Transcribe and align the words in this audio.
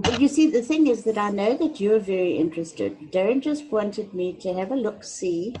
But 0.00 0.20
you 0.20 0.28
see, 0.28 0.48
the 0.48 0.62
thing 0.62 0.86
is 0.86 1.02
that 1.04 1.18
I 1.18 1.30
know 1.30 1.56
that 1.56 1.80
you're 1.80 1.98
very 1.98 2.36
interested. 2.36 3.10
Darren 3.10 3.40
just 3.40 3.70
wanted 3.72 4.14
me 4.14 4.32
to 4.34 4.54
have 4.54 4.70
a 4.70 4.76
look 4.76 5.02
see 5.02 5.56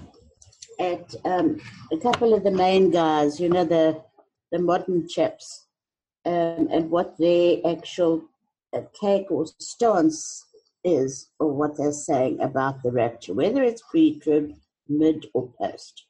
at 0.78 1.12
um, 1.24 1.60
a 1.92 1.98
couple 1.98 2.34
of 2.34 2.44
the 2.44 2.52
main 2.52 2.90
guys, 2.90 3.40
you 3.40 3.48
know, 3.48 3.64
the 3.64 4.00
the 4.52 4.60
modern 4.60 5.08
chaps, 5.08 5.66
um, 6.24 6.68
and 6.70 6.88
what 6.88 7.18
their 7.18 7.58
actual 7.66 8.22
uh, 8.72 8.82
take 8.98 9.30
or 9.30 9.46
stance 9.58 10.46
is, 10.84 11.30
or 11.40 11.52
what 11.52 11.76
they're 11.76 11.92
saying 11.92 12.40
about 12.40 12.82
the 12.82 12.92
rapture, 12.92 13.34
whether 13.34 13.64
it's 13.64 13.82
pre-trib, 13.90 14.54
mid, 14.88 15.26
or 15.34 15.52
post. 15.60 16.06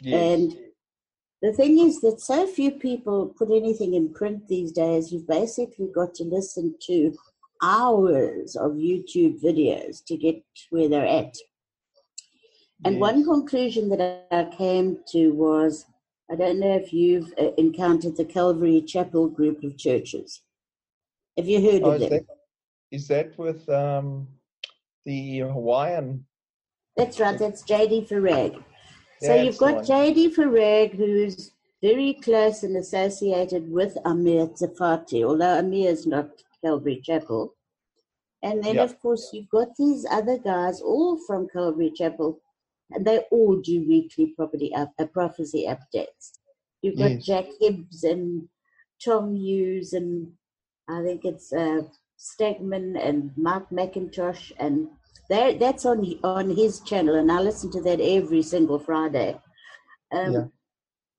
Yes. 0.00 0.14
And 0.14 0.58
the 1.42 1.52
thing 1.52 1.78
is 1.78 2.00
that 2.00 2.20
so 2.20 2.46
few 2.46 2.70
people 2.70 3.34
put 3.38 3.50
anything 3.50 3.94
in 3.94 4.14
print 4.14 4.48
these 4.48 4.72
days. 4.72 5.12
You've 5.12 5.28
basically 5.28 5.88
got 5.94 6.14
to 6.14 6.24
listen 6.24 6.74
to 6.86 7.14
hours 7.62 8.56
of 8.56 8.72
YouTube 8.72 9.42
videos 9.42 10.04
to 10.06 10.16
get 10.16 10.42
where 10.70 10.88
they're 10.88 11.06
at. 11.06 11.34
And 12.84 12.94
Yes. 12.94 13.00
one 13.00 13.24
conclusion 13.24 13.88
that 13.90 14.26
I 14.30 14.44
came 14.56 14.98
to 15.12 15.32
was 15.32 15.86
I 16.32 16.36
don't 16.36 16.60
know 16.60 16.76
if 16.76 16.92
you've 16.92 17.32
uh, 17.38 17.50
encountered 17.58 18.16
the 18.16 18.24
Calvary 18.24 18.80
Chapel 18.82 19.28
group 19.28 19.64
of 19.64 19.76
churches. 19.76 20.42
Have 21.36 21.48
you 21.48 21.60
heard 21.60 21.82
Oh, 21.82 21.90
of 21.90 22.00
is 22.02 22.08
them? 22.08 22.10
that 22.10 22.26
is 22.92 23.08
that 23.08 23.36
with 23.38 23.68
um 23.68 24.28
the 25.04 25.40
Hawaiian? 25.40 26.24
That's 26.96 27.18
right, 27.20 27.38
that's 27.38 27.62
JD 27.64 28.08
Farag. 28.08 28.54
So 29.20 29.28
That's 29.28 29.44
you've 29.44 29.58
got. 29.58 29.84
JD 29.84 30.34
Farag, 30.36 30.94
who's 30.94 31.52
very 31.82 32.14
close 32.14 32.62
and 32.62 32.76
associated 32.76 33.70
with 33.70 33.96
Amir 34.04 34.46
Tsarfati, 34.48 35.24
although 35.24 35.58
Amir 35.58 35.90
is 35.90 36.06
not 36.06 36.28
Calvary 36.64 37.00
Chapel. 37.02 37.54
And 38.42 38.62
then, 38.64 38.76
Yeah. 38.76 38.84
of 38.84 38.98
course, 39.00 39.30
you've 39.32 39.50
got 39.50 39.76
these 39.76 40.06
other 40.10 40.38
guys, 40.38 40.80
all 40.80 41.18
from 41.26 41.48
Calvary 41.48 41.90
Chapel, 41.90 42.40
and 42.90 43.04
they 43.06 43.18
all 43.30 43.56
do 43.60 43.86
weekly 43.86 44.28
property 44.36 44.74
up, 44.74 44.92
uh, 44.98 45.06
prophecy 45.06 45.66
updates. 45.66 46.38
You've 46.82 46.96
got 46.98 47.10
Yes. 47.12 47.24
Jack 47.26 47.46
Hibbs 47.60 48.02
and 48.04 48.48
Tom 49.04 49.34
Hughes, 49.34 49.92
and 49.92 50.36
I 50.88 51.02
think 51.02 51.24
it's 51.24 51.52
uh, 51.52 51.82
Stegman 52.18 52.98
and 52.98 53.36
Mark 53.36 53.68
McIntosh, 53.70 54.52
and 54.58 54.88
that's 55.28 55.84
on 55.86 56.04
on 56.24 56.50
his 56.50 56.80
channel, 56.80 57.14
and 57.14 57.30
I 57.30 57.40
listen 57.40 57.70
to 57.72 57.80
that 57.82 58.00
every 58.00 58.42
single 58.42 58.78
Friday. 58.78 59.40
Um, 60.12 60.32
Yeah. 60.32 60.46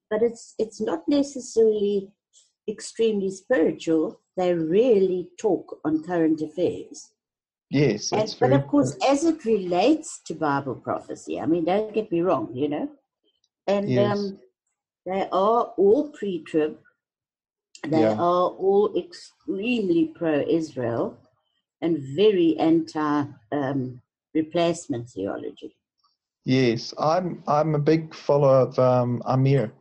But 0.10 0.22
it's 0.24 0.56
it's 0.60 0.82
not 0.82 1.08
necessarily 1.08 2.12
extremely 2.68 3.30
spiritual. 3.32 4.20
They 4.36 4.54
really 4.54 5.30
talk 5.38 5.80
on 5.86 6.04
current 6.04 6.42
affairs. 6.42 7.14
Yes, 7.72 8.12
And, 8.12 8.36
but 8.42 8.52
of 8.52 8.68
course, 8.68 8.98
as 9.08 9.24
it 9.24 9.46
relates 9.46 10.20
to 10.26 10.34
Bible 10.34 10.76
prophecy, 10.76 11.40
I 11.40 11.46
mean, 11.46 11.64
don't 11.64 11.94
get 11.94 12.12
me 12.12 12.20
wrong, 12.22 12.54
you 12.54 12.68
know, 12.68 12.90
and 13.66 13.90
Yes. 13.90 14.18
um, 14.18 14.38
they 15.06 15.30
are 15.32 15.74
all 15.78 16.10
pre-trib. 16.10 16.78
They 17.88 18.02
Yeah. 18.02 18.16
are 18.16 18.50
all 18.66 18.94
extremely 18.98 20.08
pro-Israel 20.20 21.16
and 21.82 21.98
very 22.16 22.58
anti-replacement 22.60 25.10
theology. 25.10 25.74
yes. 26.44 26.94
I'm 27.00 27.42
I'm 27.48 27.76
a 27.76 27.80
big 27.80 28.14
follower 28.14 28.68
of 28.68 28.78
um 28.80 29.22
Amir. 29.26 29.72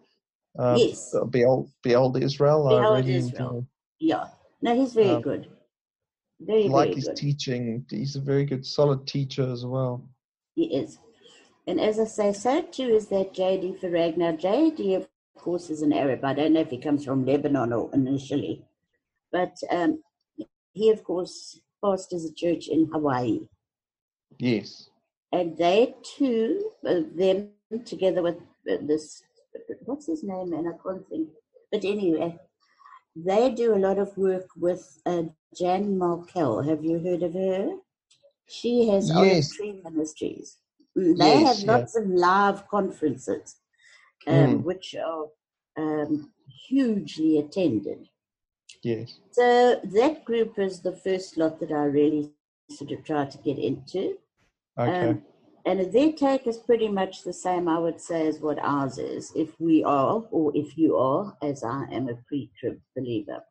Uh, 0.58 0.76
Yes. 0.78 1.12
Behold, 1.30 1.68
Behold 1.82 2.16
Israel. 2.22 2.68
I 2.68 2.78
really 2.94 3.16
Israel. 3.16 3.66
Yeah, 3.98 4.28
no, 4.62 4.74
he's 4.80 4.94
very 4.94 5.16
Um, 5.16 5.22
good. 5.22 5.48
Very, 6.40 6.68
like 6.68 6.88
very 6.88 6.94
his 6.94 7.06
good. 7.06 7.16
teaching. 7.16 7.84
He's 7.90 8.16
a 8.16 8.20
very 8.20 8.44
good, 8.44 8.64
solid 8.64 9.06
teacher 9.06 9.50
as 9.50 9.64
well. 9.64 10.08
He 10.54 10.74
is. 10.74 10.98
And 11.66 11.80
as 11.80 12.00
I 12.00 12.04
say, 12.04 12.32
so 12.32 12.62
too 12.62 12.88
is 12.88 13.08
that 13.08 13.34
J.D. 13.34 13.76
Farag. 13.82 14.16
Now, 14.16 14.32
J.D., 14.32 14.94
of 14.94 15.08
course, 15.36 15.70
is 15.70 15.82
an 15.82 15.92
Arab. 15.92 16.24
I 16.24 16.34
don't 16.34 16.52
know 16.52 16.60
if 16.60 16.70
he 16.70 16.78
comes 16.78 17.04
from 17.04 17.26
Lebanon 17.26 17.72
or 17.72 17.90
initially. 17.92 18.64
But 19.30 19.56
um, 19.70 20.02
he, 20.72 20.90
of 20.90 21.04
course, 21.04 21.60
pastors 21.84 22.24
a 22.24 22.32
church 22.32 22.68
in 22.68 22.86
Hawaii. 22.92 23.40
Yes. 24.38 24.88
And 25.32 25.56
they 25.56 25.94
too, 26.16 26.72
them 26.82 27.50
together 27.84 28.22
with 28.22 28.36
uh, 28.70 28.78
this, 28.82 29.22
what's 29.84 30.06
his 30.06 30.24
name, 30.24 30.52
and 30.52 30.68
I 30.68 30.72
can't 30.82 31.08
think. 31.08 31.28
But 31.70 31.84
anyway, 31.84 32.36
they 33.16 33.50
do 33.50 33.74
a 33.74 33.78
lot 33.86 33.98
of 33.98 34.16
work 34.16 34.46
with 34.56 35.00
uh, 35.06 35.24
Jan 35.56 35.98
Markell. 35.98 36.66
Have 36.68 36.84
you 36.84 36.98
heard 37.00 37.22
of 37.22 37.34
her? 37.34 37.76
She 38.46 38.88
has 38.88 39.10
Olive 39.10 39.28
Yes. 39.28 39.52
Tree 39.52 39.80
Ministries. 39.84 40.58
Mm, 40.96 41.16
They 41.18 41.40
Yes, 41.40 41.46
have 41.48 41.66
yeah. 41.66 41.76
lots 41.76 41.96
of 41.96 42.06
live 42.06 42.68
conferences, 42.68 43.56
um, 44.26 44.34
Mm. 44.34 44.62
which 44.64 44.94
are 44.94 45.26
um, 45.76 46.32
hugely 46.68 47.38
attended. 47.38 48.08
Yes. 48.82 49.18
So 49.32 49.80
that 49.82 50.24
group 50.24 50.58
is 50.58 50.80
the 50.80 50.96
first 50.96 51.36
lot 51.36 51.60
that 51.60 51.70
I 51.72 51.84
really 51.84 52.30
sort 52.70 52.90
of 52.92 53.04
try 53.04 53.26
to 53.26 53.38
get 53.38 53.58
into. 53.58 54.18
Okay. 54.78 55.08
Um, 55.10 55.22
and 55.66 55.92
their 55.92 56.12
take 56.12 56.46
is 56.46 56.58
pretty 56.58 56.88
much 56.88 57.22
the 57.22 57.32
same, 57.32 57.68
I 57.68 57.78
would 57.78 58.00
say, 58.00 58.26
as 58.26 58.40
what 58.40 58.58
ours 58.60 58.98
is, 58.98 59.32
if 59.36 59.58
we 59.60 59.84
are, 59.84 60.24
or 60.30 60.52
if 60.54 60.78
you 60.78 60.96
are, 60.96 61.36
as 61.42 61.62
I 61.62 61.84
am 61.92 62.08
a 62.08 62.14
pre 62.26 62.50
trib 62.58 62.80
believer. 62.96 63.44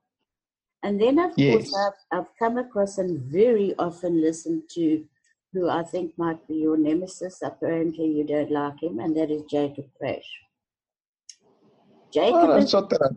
And 0.84 1.00
then, 1.00 1.20
of 1.20 1.34
Yes. 1.36 1.70
course, 1.70 1.76
I've, 2.12 2.20
I've 2.20 2.38
come 2.40 2.58
across 2.58 2.98
and 2.98 3.20
very 3.22 3.76
often 3.78 4.22
listened 4.22 4.64
to 4.76 5.06
who 5.54 5.70
I 5.70 5.84
think 5.84 6.18
might 6.18 6.48
be 6.48 6.56
your 6.56 6.78
nemesis. 6.78 7.42
Apparently, 7.44 8.06
you 8.06 8.24
don't 8.24 8.52
like 8.52 8.82
him, 8.82 9.00
and 9.00 9.16
that 9.18 9.30
is 9.30 9.44
Jacob 9.50 9.86
Prasch. 10.02 10.24
Jacob 12.12 12.34
well, 12.34 12.58
is 12.58 12.64
it's 12.64 12.74
not 12.74 12.90
that 12.90 13.02
I, 13.04 13.10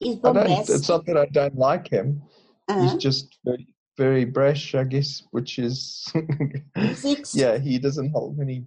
he's 0.00 0.18
I 0.24 0.32
don't. 0.32 0.48
It's 0.50 0.88
not 0.88 1.06
that 1.06 1.16
I 1.16 1.26
don't 1.26 1.56
like 1.56 1.88
him. 1.88 2.22
Uh-huh. 2.68 2.82
He's 2.82 2.94
just 2.94 3.38
very, 3.44 3.66
very 3.96 4.24
brash, 4.24 4.74
I 4.74 4.84
guess. 4.84 5.22
Which 5.30 5.58
is, 5.58 6.12
yeah, 7.34 7.58
he 7.58 7.78
doesn't 7.78 8.10
hold 8.10 8.40
any 8.40 8.64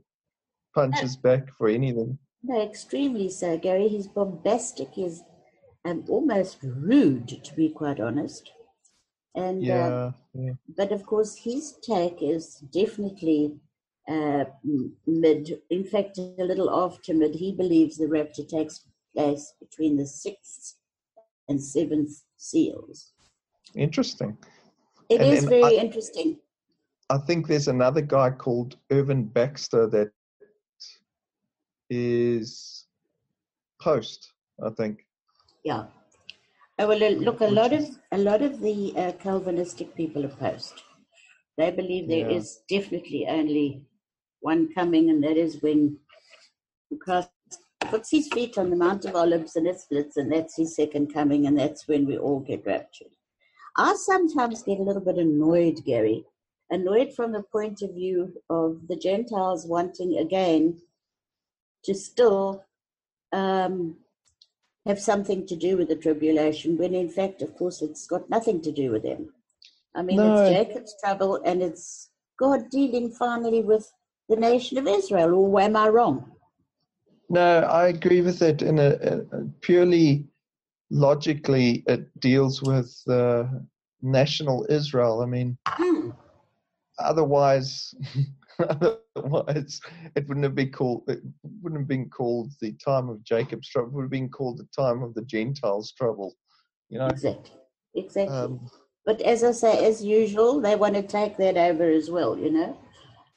punches 0.73 1.15
back 1.17 1.51
for 1.57 1.67
anything. 1.67 2.17
No, 2.43 2.61
extremely 2.61 3.29
so, 3.29 3.57
Gary. 3.57 3.87
He's 3.87 4.07
bombastic. 4.07 4.89
He's 4.93 5.23
um, 5.85 6.05
almost 6.07 6.59
rude, 6.63 7.43
to 7.43 7.53
be 7.55 7.69
quite 7.69 7.99
honest. 7.99 8.51
And 9.35 9.61
uh, 9.61 9.63
Yeah. 9.63 10.11
yeah. 10.33 10.53
but 10.75 10.91
of 10.91 11.05
course, 11.05 11.35
his 11.35 11.75
take 11.81 12.21
is 12.21 12.55
definitely 12.71 13.55
uh, 14.07 14.45
mid. 15.05 15.61
In 15.69 15.83
fact, 15.83 16.17
a 16.17 16.43
little 16.43 16.69
after 16.71 17.13
mid. 17.13 17.35
He 17.35 17.51
believes 17.51 17.97
the 17.97 18.07
rapture 18.07 18.43
takes 18.43 18.85
place 19.15 19.53
between 19.59 19.97
the 19.97 20.05
sixth 20.05 20.75
and 21.49 21.61
seventh 21.61 22.23
seals. 22.37 23.13
Interesting. 23.75 24.37
It 25.09 25.21
And- 25.21 25.33
is 25.33 25.45
very 25.45 25.63
I- 25.63 25.81
interesting. 25.85 26.39
I 27.09 27.17
think 27.17 27.47
there's 27.47 27.69
another 27.69 28.01
guy 28.01 28.29
called 28.31 28.75
Irvin 28.91 29.23
Baxter 29.25 29.87
that 29.87 30.11
is 31.89 32.85
post. 33.81 34.33
I 34.63 34.69
think. 34.71 35.05
Yeah. 35.63 35.85
Oh, 36.79 36.87
well, 36.87 36.99
look, 37.11 37.41
a 37.41 37.47
lot 37.47 37.73
of 37.73 37.85
a 38.11 38.17
lot 38.17 38.41
of 38.41 38.59
the 38.59 38.93
uh, 38.95 39.11
Calvinistic 39.13 39.95
people 39.95 40.25
are 40.25 40.35
post. 40.35 40.73
They 41.57 41.71
believe 41.71 42.07
there 42.07 42.29
Yeah. 42.29 42.37
is 42.37 42.61
definitely 42.69 43.25
only 43.27 43.85
one 44.41 44.73
coming, 44.73 45.09
and 45.09 45.23
that 45.23 45.37
is 45.37 45.61
when 45.61 45.97
Christ 46.99 47.29
puts 47.81 48.11
his 48.11 48.27
feet 48.33 48.57
on 48.57 48.69
the 48.69 48.75
Mount 48.75 49.05
of 49.05 49.15
Olives 49.15 49.55
and 49.55 49.67
it 49.67 49.79
splits, 49.79 50.17
and 50.17 50.31
that's 50.31 50.55
his 50.57 50.75
second 50.75 51.13
coming, 51.13 51.47
and 51.47 51.57
that's 51.57 51.87
when 51.87 52.05
we 52.05 52.17
all 52.17 52.39
get 52.41 52.65
raptured. 52.65 53.15
I 53.77 53.95
sometimes 53.95 54.63
get 54.63 54.79
a 54.79 54.83
little 54.83 55.01
bit 55.01 55.17
annoyed, 55.17 55.83
Gary, 55.85 56.25
annoyed 56.71 57.13
from 57.13 57.31
the 57.31 57.43
point 57.43 57.81
of 57.81 57.93
view 57.93 58.33
of 58.49 58.87
the 58.87 58.95
Gentiles 58.95 59.65
wanting 59.67 60.17
again 60.17 60.81
to 61.83 61.93
still 61.93 62.63
um, 63.31 63.97
have 64.85 64.99
something 64.99 65.45
to 65.47 65.55
do 65.55 65.77
with 65.77 65.89
the 65.89 65.95
tribulation, 65.95 66.77
when 66.77 66.95
in 66.95 67.09
fact, 67.09 67.41
of 67.41 67.55
course, 67.55 67.81
it's 67.81 68.07
got 68.07 68.29
nothing 68.29 68.61
to 68.61 68.71
do 68.71 68.91
with 68.91 69.03
them. 69.03 69.33
I 69.95 70.01
mean, 70.01 70.17
No. 70.17 70.33
it's 70.33 70.49
Jacob's 70.49 70.95
trouble 71.03 71.41
and 71.45 71.61
it's 71.61 72.09
God 72.39 72.69
dealing 72.69 73.11
finally 73.11 73.61
with 73.61 73.91
the 74.29 74.35
nation 74.35 74.77
of 74.77 74.87
Israel, 74.87 75.33
or 75.33 75.61
am 75.61 75.75
I 75.75 75.89
wrong? 75.89 76.31
No, 77.29 77.59
I 77.59 77.87
agree 77.87 78.21
with 78.21 78.41
it. 78.41 78.61
In 78.61 78.79
a, 78.79 78.89
a 79.01 79.17
a 79.37 79.45
purely 79.61 80.25
logically, 80.89 81.83
it 81.87 82.19
deals 82.19 82.61
with 82.61 82.93
uh, 83.09 83.45
national 84.01 84.65
Israel. 84.69 85.21
I 85.21 85.25
mean, 85.25 85.57
Hmm. 85.67 86.09
otherwise, 86.99 87.93
otherwise, 88.59 89.81
it 90.15 90.27
wouldn't 90.27 90.43
have 90.43 90.55
been 90.55 90.71
called. 90.71 91.03
It 91.07 91.21
wouldn't 91.61 91.81
have 91.81 91.87
been 91.87 92.09
called 92.09 92.51
the 92.61 92.73
time 92.73 93.09
of 93.09 93.23
Jacob's 93.23 93.69
trouble. 93.69 93.89
It 93.89 93.93
would 93.95 94.01
have 94.03 94.11
been 94.11 94.29
called 94.29 94.57
the 94.57 94.67
time 94.75 95.03
of 95.03 95.13
the 95.13 95.23
Gentiles' 95.23 95.91
trouble. 95.91 96.35
You 96.89 96.99
know, 96.99 97.07
Exactly. 97.07 97.51
Exactly. 97.95 98.33
um, 98.33 98.59
But 99.05 99.21
as 99.21 99.43
I 99.43 99.51
say, 99.51 99.85
as 99.85 100.03
usual, 100.03 100.59
they 100.61 100.75
want 100.75 100.95
to 100.95 101.01
take 101.01 101.37
that 101.37 101.57
over 101.57 101.89
as 101.89 102.09
well, 102.11 102.37
you 102.37 102.51
know. 102.51 102.77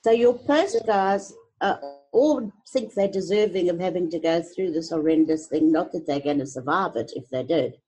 So 0.05 0.11
your 0.11 0.35
post 0.35 0.82
guys 0.87 1.35
uh, 1.61 1.76
all 2.12 2.53
think 2.69 2.95
they're 2.95 3.09
deserving 3.09 3.69
of 3.69 3.79
having 3.79 4.11
to 4.11 4.19
go 4.19 4.43
through 4.43 4.73
this 4.73 4.91
horrendous 4.91 5.47
thing. 5.47 5.71
Not 5.71 5.93
that 5.93 6.07
they're 6.07 6.21
going 6.21 6.39
to 6.39 6.47
survive 6.47 6.97
it 6.97 7.12
if 7.15 7.29
they 7.31 7.43
did. 7.43 7.79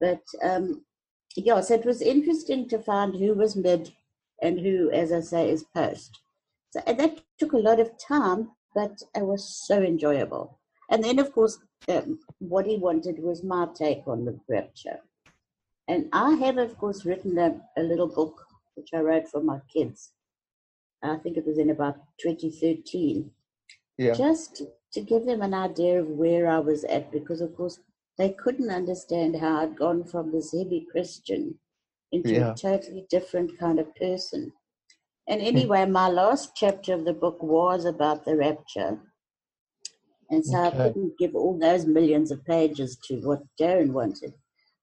But 0.00 0.22
um, 0.42 0.84
yeah, 1.36 1.60
so 1.60 1.74
it 1.74 1.84
was 1.84 2.02
interesting 2.02 2.68
to 2.68 2.78
find 2.78 3.14
who 3.14 3.34
was 3.34 3.56
mid 3.56 3.92
and 4.42 4.60
who, 4.60 4.90
as 4.90 5.12
I 5.12 5.20
say, 5.20 5.50
is 5.50 5.64
post. 5.74 6.20
So 6.70 6.80
and 6.86 6.98
that 6.98 7.20
took 7.38 7.52
a 7.52 7.58
lot 7.58 7.80
of 7.80 7.98
time, 7.98 8.50
but 8.74 9.02
it 9.14 9.24
was 9.24 9.66
so 9.66 9.82
enjoyable. 9.82 10.58
And 10.90 11.04
then, 11.04 11.18
of 11.18 11.32
course, 11.32 11.58
um, 11.88 12.18
what 12.38 12.66
he 12.66 12.76
wanted 12.76 13.22
was 13.22 13.42
my 13.42 13.68
take 13.74 14.06
on 14.06 14.24
the 14.24 14.38
rapture. 14.48 15.00
And 15.88 16.08
I 16.12 16.34
have, 16.34 16.58
of 16.58 16.76
course, 16.78 17.04
written 17.04 17.38
a, 17.38 17.60
a 17.76 17.82
little 17.82 18.08
book 18.08 18.46
which 18.74 18.90
I 18.94 19.00
wrote 19.00 19.28
for 19.28 19.42
my 19.42 19.60
kids. 19.72 20.12
I 21.02 21.16
think 21.16 21.36
it 21.36 21.46
was 21.46 21.58
in 21.58 21.70
about 21.70 21.96
2013. 22.20 23.30
Yeah. 23.98 24.12
Just 24.12 24.62
to 24.92 25.00
give 25.00 25.24
them 25.26 25.42
an 25.42 25.54
idea 25.54 26.00
of 26.00 26.08
where 26.08 26.48
I 26.48 26.58
was 26.58 26.84
at, 26.84 27.10
because, 27.12 27.40
of 27.40 27.56
course, 27.56 27.80
they 28.18 28.30
couldn't 28.30 28.70
understand 28.70 29.36
how 29.36 29.62
I'd 29.62 29.76
gone 29.76 30.04
from 30.04 30.30
this 30.32 30.52
heavy 30.52 30.86
Christian 30.90 31.58
into 32.12 32.32
Yeah. 32.34 32.52
a 32.52 32.54
totally 32.54 33.06
different 33.08 33.58
kind 33.58 33.78
of 33.78 33.94
person. 33.96 34.52
And 35.28 35.40
anyway, 35.40 35.86
my 35.86 36.08
last 36.08 36.56
chapter 36.56 36.92
of 36.92 37.04
the 37.04 37.12
book 37.14 37.42
was 37.42 37.84
about 37.84 38.24
the 38.24 38.36
rapture. 38.36 39.00
And 40.28 40.44
so 40.44 40.56
I 40.58 40.70
couldn't 40.70 41.18
give 41.18 41.34
all 41.34 41.58
those 41.58 41.86
millions 41.86 42.30
of 42.30 42.44
pages 42.44 42.96
to 43.06 43.16
what 43.20 43.42
Darren 43.60 43.92
wanted. 43.92 44.34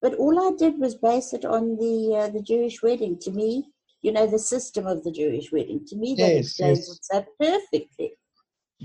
But 0.02 0.16
all 0.16 0.40
I 0.40 0.56
did 0.58 0.80
was 0.80 0.96
base 0.96 1.34
it 1.34 1.46
on 1.46 1.78
the 1.78 2.16
uh, 2.16 2.30
the 2.30 2.42
Jewish 2.42 2.82
wedding. 2.84 3.18
To 3.20 3.32
me, 3.32 3.70
you 4.02 4.12
know, 4.12 4.28
the 4.28 4.40
system 4.40 4.86
of 4.88 5.04
the 5.04 5.12
Jewish 5.12 5.52
wedding. 5.52 5.86
To 5.88 5.96
me, 5.96 6.16
that 6.20 6.36
Yes, 6.36 6.38
explains 6.38 6.88
yes. 6.88 7.00
so 7.02 7.26
perfectly. 7.40 8.14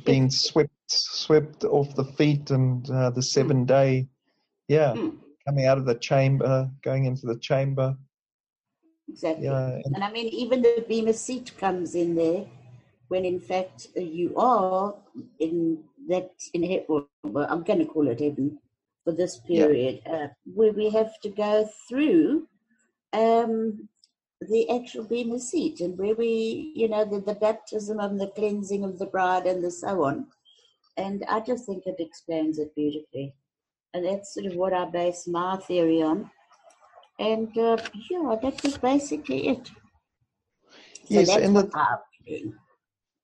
Being 0.05 0.31
swept 0.31 0.71
swept 0.89 1.65
off 1.65 1.95
the 1.95 2.05
feet 2.05 2.51
and 2.51 2.89
uh, 2.91 3.11
the 3.11 3.23
seven 3.23 3.65
day, 3.65 4.09
yeah, 4.69 4.97
Mm, 4.97 5.17
coming 5.47 5.67
out 5.67 5.79
of 5.79 5.87
the 5.87 5.95
chamber, 5.95 6.71
going 6.83 7.05
into 7.07 7.27
the 7.27 7.39
chamber, 7.39 7.97
exactly. 9.09 9.45
yeah, 9.45 9.81
and, 9.85 9.95
And 9.95 10.05
I 10.05 10.11
mean, 10.13 10.29
even 10.29 10.63
the 10.63 10.85
Bema 10.89 11.13
seat 11.13 11.53
comes 11.59 11.95
in 11.95 12.15
there 12.15 12.47
when 13.09 13.25
in 13.25 13.41
fact 13.41 13.89
uh, 13.97 14.01
you 14.01 14.35
are 14.37 14.95
in 15.39 15.79
that 16.09 16.31
in 16.55 16.63
heaven. 16.63 17.07
well, 17.25 17.47
I'm 17.49 17.63
going 17.63 17.79
to 17.81 17.85
call 17.87 18.09
it 18.09 18.21
heaven 18.21 18.59
for 19.05 19.13
this 19.13 19.37
Yeah. 19.49 19.67
period, 19.67 20.01
uh, 20.07 20.29
where 20.55 20.73
we 20.73 20.91
have 20.91 21.21
to 21.23 21.29
go 21.29 21.69
through 21.89 22.47
um, 23.13 23.89
the 24.49 24.69
actual 24.71 25.05
Bema 25.05 25.39
seat 25.39 25.81
and 25.81 25.99
where 25.99 26.15
we, 26.15 26.73
you 26.75 26.89
know, 26.89 27.05
the, 27.05 27.21
the 27.21 27.35
baptism 27.35 28.01
and 28.01 28.21
the 28.21 28.29
cleansing 28.29 28.85
of 28.85 28.99
the 28.99 29.07
bride 29.07 29.47
and 29.47 29.63
the 29.63 29.71
so 29.71 30.05
on. 30.05 30.27
And 30.97 31.25
I 31.29 31.41
just 31.41 31.67
think 31.67 31.85
it 31.87 31.97
explains 31.99 32.59
it 32.59 32.75
beautifully. 32.75 33.35
And 33.95 34.05
that's 34.05 34.35
sort 34.35 34.47
of 34.47 34.55
what 34.55 34.73
I 34.73 34.87
base 34.87 35.27
my 35.27 35.57
theory 35.57 36.03
on. 36.03 36.31
And 37.19 37.57
uh, 37.57 37.77
yeah, 38.11 38.37
that 38.43 38.63
was 38.63 38.79
basically 38.79 39.49
it. 39.49 39.69
So 41.05 41.19
yes, 41.21 41.37
and 41.37 41.57
the, 41.57 41.71
I've 41.75 41.99
been 42.27 42.39
doing. 42.39 42.55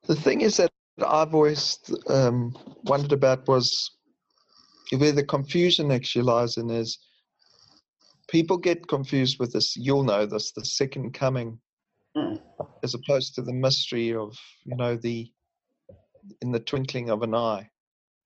the 0.07 0.15
thing 0.15 0.41
is 0.43 0.57
that 0.59 0.71
I've 1.07 1.35
always 1.35 1.79
um, 2.09 2.57
wondered 2.85 3.13
about 3.13 3.47
was 3.49 3.91
where 4.97 5.13
the 5.13 5.25
confusion 5.25 5.91
actually 5.91 6.23
lies 6.23 6.57
in 6.57 6.71
is 6.71 6.99
people 8.29 8.57
get 8.59 8.87
confused 8.87 9.39
with 9.39 9.53
this. 9.53 9.77
You'll 9.77 10.05
know 10.05 10.27
this, 10.27 10.53
the 10.53 10.65
second 10.65 11.13
coming, 11.15 11.61
Mm. 12.17 12.41
as 12.83 12.95
opposed 12.95 13.35
to 13.35 13.43
the 13.43 13.53
mystery 13.53 14.15
of 14.15 14.37
you 14.65 14.77
know 14.77 14.97
the 14.97 15.31
in 16.43 16.53
the 16.53 16.61
twinkling 16.61 17.11
of 17.11 17.23
an 17.23 17.35
eye. 17.35 17.69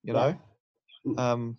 You 0.03 0.13
know, 0.15 0.39
Mm. 1.07 1.19
um, 1.19 1.59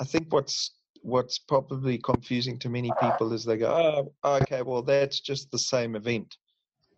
I 0.00 0.04
think 0.04 0.32
what's 0.32 0.74
what's 1.02 1.38
probably 1.38 1.96
confusing 1.98 2.58
to 2.58 2.68
many 2.68 2.90
people 3.00 3.32
is 3.32 3.44
they 3.44 3.56
go, 3.56 4.12
oh, 4.24 4.36
okay, 4.42 4.60
well 4.62 4.82
that's 4.82 5.20
just 5.20 5.50
the 5.50 5.58
same 5.58 5.96
event. 5.96 6.36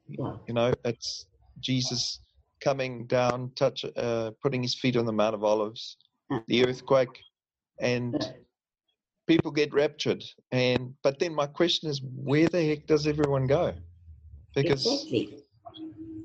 Yeah. 0.09 0.37
You 0.49 0.55
know, 0.55 0.73
it's 0.85 1.27
Jesus 1.61 2.21
coming 2.61 3.07
down, 3.07 3.53
touch, 3.55 3.85
uh, 3.97 4.33
putting 4.43 4.63
his 4.63 4.75
feet 4.75 4.97
on 4.97 5.07
the 5.07 5.13
Mount 5.13 5.35
of 5.35 5.45
Olives, 5.45 5.97
Mm. 6.31 6.45
the 6.49 6.65
earthquake, 6.67 7.23
and 7.81 8.15
Yeah. 8.21 8.33
People 9.33 9.51
get 9.51 9.73
raptured. 9.73 10.23
And 10.51 10.95
but 11.03 11.19
then 11.19 11.35
my 11.35 11.47
question 11.47 11.89
is, 11.91 12.01
where 12.31 12.49
the 12.49 12.63
heck 12.69 12.87
does 12.87 13.07
everyone 13.07 13.47
go? 13.47 13.73
Because 14.55 14.87
exactly. 14.87 15.39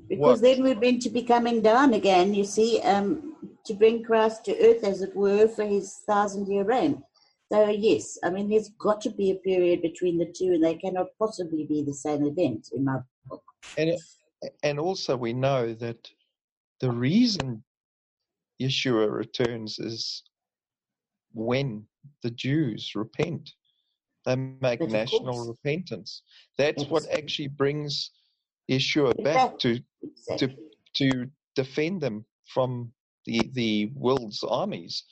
Because 0.08 0.40
what- 0.40 0.42
then 0.42 0.62
we're 0.62 0.78
meant 0.86 1.02
to 1.02 1.10
be 1.10 1.22
coming 1.22 1.60
down 1.62 1.94
again, 1.94 2.34
you 2.34 2.44
see, 2.44 2.80
um, 2.82 3.36
to 3.66 3.74
bring 3.74 4.04
Christ 4.04 4.44
to 4.46 4.52
earth, 4.66 4.84
as 4.84 5.02
it 5.02 5.14
were, 5.14 5.48
for 5.48 5.64
his 5.64 5.86
thousand 6.06 6.46
year 6.52 6.64
reign. 6.64 7.02
So, 7.50 7.68
yes, 7.68 8.18
I 8.22 8.28
mean, 8.28 8.50
there's 8.50 8.70
got 8.86 9.00
to 9.02 9.10
be 9.10 9.30
a 9.30 9.36
period 9.36 9.80
between 9.80 10.18
the 10.18 10.30
two, 10.38 10.52
and 10.54 10.62
they 10.62 10.74
cannot 10.74 11.08
possibly 11.18 11.64
be 11.64 11.82
the 11.82 11.94
same 11.94 12.26
event, 12.26 12.68
in 12.74 12.84
my 12.84 12.98
book. 13.28 13.42
and 13.78 13.98
and 14.62 14.78
also 14.78 15.16
we 15.16 15.32
know 15.32 15.74
that 15.74 16.00
the 16.80 16.90
reason 16.90 17.64
Yeshua 18.60 19.10
returns 19.10 19.78
is 19.78 20.22
when 21.32 21.87
the 22.22 22.30
Jews 22.30 22.92
repent. 22.94 23.50
They 24.24 24.36
make 24.36 24.80
of 24.80 24.90
national 24.90 25.46
repentance. 25.46 26.22
That's 26.56 26.84
what 26.84 27.04
actually 27.12 27.48
brings 27.48 28.10
Yeshua 28.70 29.22
back 29.22 29.58
to 29.60 29.78
Exactly. 30.02 30.56
to 30.94 31.30
defend 31.54 32.00
them 32.00 32.24
from 32.46 32.92
the 33.24 33.50
the 33.52 33.90
world's 33.94 34.42
armies 34.42 35.04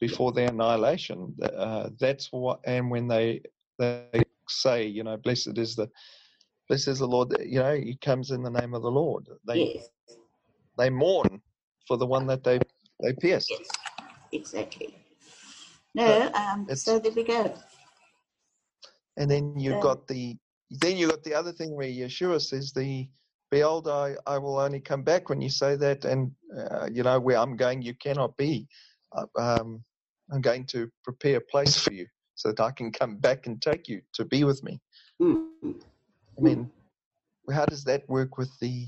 before 0.00 0.32
their 0.32 0.48
annihilation. 0.48 1.34
Uh, 1.42 1.90
that's 2.00 2.32
what, 2.32 2.60
and 2.64 2.90
when 2.90 3.06
they 3.06 3.40
they 3.78 4.22
say, 4.48 4.84
you 4.84 5.04
know, 5.04 5.16
blessed 5.16 5.56
is 5.58 5.76
the 5.76 5.88
blessed 6.68 6.88
is 6.88 6.98
the 6.98 7.06
Lord. 7.06 7.34
You 7.44 7.60
know, 7.60 7.74
he 7.74 7.96
comes 7.96 8.30
in 8.30 8.42
the 8.42 8.50
name 8.50 8.74
of 8.74 8.82
the 8.82 8.90
Lord. 8.90 9.28
They 9.46 9.58
yes, 9.58 9.90
they 10.78 10.90
mourn 10.90 11.40
for 11.86 11.96
the 11.96 12.06
one 12.06 12.26
that 12.26 12.42
they 12.42 12.58
they 13.00 13.12
pierced. 13.12 13.50
yes, 13.50 13.68
exactly. 14.32 15.01
No, 15.94 16.30
um, 16.34 16.66
so 16.74 16.98
there 16.98 17.12
we 17.12 17.24
go. 17.24 17.54
And 19.16 19.30
then 19.30 19.58
you 19.58 19.72
Yeah. 19.72 19.80
got 19.80 20.06
the 20.08 20.38
then 20.80 20.96
you've 20.96 21.10
got 21.10 21.22
the 21.22 21.34
other 21.34 21.52
thing 21.52 21.74
where 21.76 21.86
Yeshua 21.88 22.40
says 22.40 22.72
the 22.72 23.06
behold 23.50 23.86
I, 23.88 24.16
I 24.26 24.38
will 24.38 24.58
only 24.58 24.80
come 24.80 25.02
back 25.02 25.28
when 25.28 25.42
you 25.42 25.50
say 25.50 25.76
that 25.76 26.06
and 26.06 26.32
uh, 26.56 26.88
you 26.90 27.02
know 27.02 27.20
where 27.20 27.36
I'm 27.36 27.56
going 27.56 27.82
you 27.82 27.94
cannot 27.94 28.34
be 28.38 28.66
uh, 29.14 29.26
um, 29.38 29.84
I'm 30.32 30.40
going 30.40 30.64
to 30.68 30.90
prepare 31.04 31.36
a 31.36 31.40
place 31.42 31.76
for 31.76 31.92
you 31.92 32.06
so 32.36 32.48
that 32.52 32.60
I 32.60 32.70
can 32.70 32.90
come 32.90 33.18
back 33.18 33.46
and 33.46 33.60
take 33.60 33.86
you 33.86 34.00
to 34.14 34.24
be 34.24 34.44
with 34.44 34.62
me 34.64 34.80
Mm. 35.20 35.48
I 36.38 36.40
mean 36.40 36.70
how 37.52 37.66
does 37.66 37.84
that 37.84 38.08
work 38.08 38.38
with 38.38 38.50
the 38.60 38.86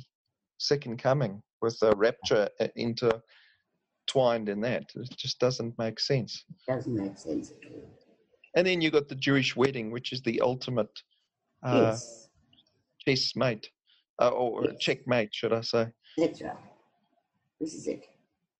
second 0.56 1.02
coming 1.02 1.42
with 1.60 1.78
the 1.80 1.92
rapture 1.96 2.48
uh, 2.60 2.68
intertwined 4.06 4.48
in 4.48 4.60
that 4.60 4.84
it 4.94 5.08
just 5.16 5.38
doesn't 5.38 5.76
make 5.78 5.98
sense 6.00 6.44
Doesn't 6.68 6.94
make 6.94 7.16
sense 7.18 7.50
at 7.50 7.70
all. 7.72 7.88
and 8.56 8.66
then 8.66 8.80
you 8.80 8.90
got 8.90 9.08
the 9.08 9.14
Jewish 9.14 9.56
wedding 9.56 9.90
which 9.90 10.12
is 10.12 10.22
the 10.22 10.40
ultimate 10.40 10.90
uh, 11.62 11.96
yes, 11.96 12.28
chessmate, 13.06 13.64
uh, 14.20 14.28
or 14.28 14.64
Yes. 14.64 14.76
checkmate, 14.80 15.34
should 15.34 15.52
I 15.54 15.62
say? 15.62 15.86
that's 16.18 16.42
right. 16.42 16.56
This 17.60 17.72
is 17.74 17.86
it. 17.86 18.04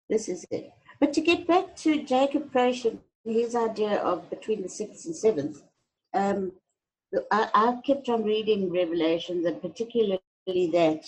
This 0.09 0.29
is 0.29 0.47
it. 0.51 0.73
But 1.01 1.13
to 1.13 1.21
get 1.21 1.47
back 1.47 1.77
to 1.77 2.03
Jacob 2.03 2.51
Prasch 2.51 2.87
and 2.87 2.99
his 3.27 3.55
idea 3.55 3.97
of 3.97 4.31
between 4.31 4.63
the 4.63 4.69
sixth 4.71 5.05
and 5.05 5.15
seventh, 5.15 5.63
um, 6.15 6.53
I, 7.31 7.49
I 7.55 7.79
kept 7.87 8.09
on 8.09 8.25
reading 8.25 8.71
Revelations 8.73 9.45
and 9.45 9.61
particularly 9.61 10.21
that. 10.49 11.05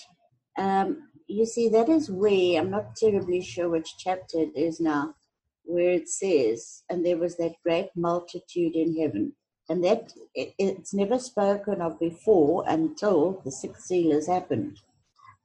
Um, 0.59 1.09
you 1.27 1.45
see, 1.45 1.69
that 1.69 1.89
is 1.89 2.09
where, 2.09 2.59
I'm 2.59 2.71
not 2.71 2.95
terribly 2.95 3.41
sure 3.41 3.69
which 3.69 3.95
chapter 3.97 4.39
it 4.39 4.55
is 4.55 4.79
now, 4.79 5.15
where 5.63 5.91
it 5.91 6.09
says, 6.09 6.83
and 6.89 7.05
there 7.05 7.17
was 7.17 7.35
that 7.37 7.55
great 7.63 7.89
multitude 7.95 8.75
in 8.75 8.97
heaven. 8.97 9.33
And 9.69 9.83
that 9.83 10.13
it, 10.33 10.53
it's 10.57 10.93
never 10.93 11.19
spoken 11.19 11.81
of 11.81 11.99
before 11.99 12.63
until 12.67 13.41
the 13.43 13.51
sixth 13.51 13.83
seal 13.83 14.13
has 14.13 14.27
happened. 14.27 14.79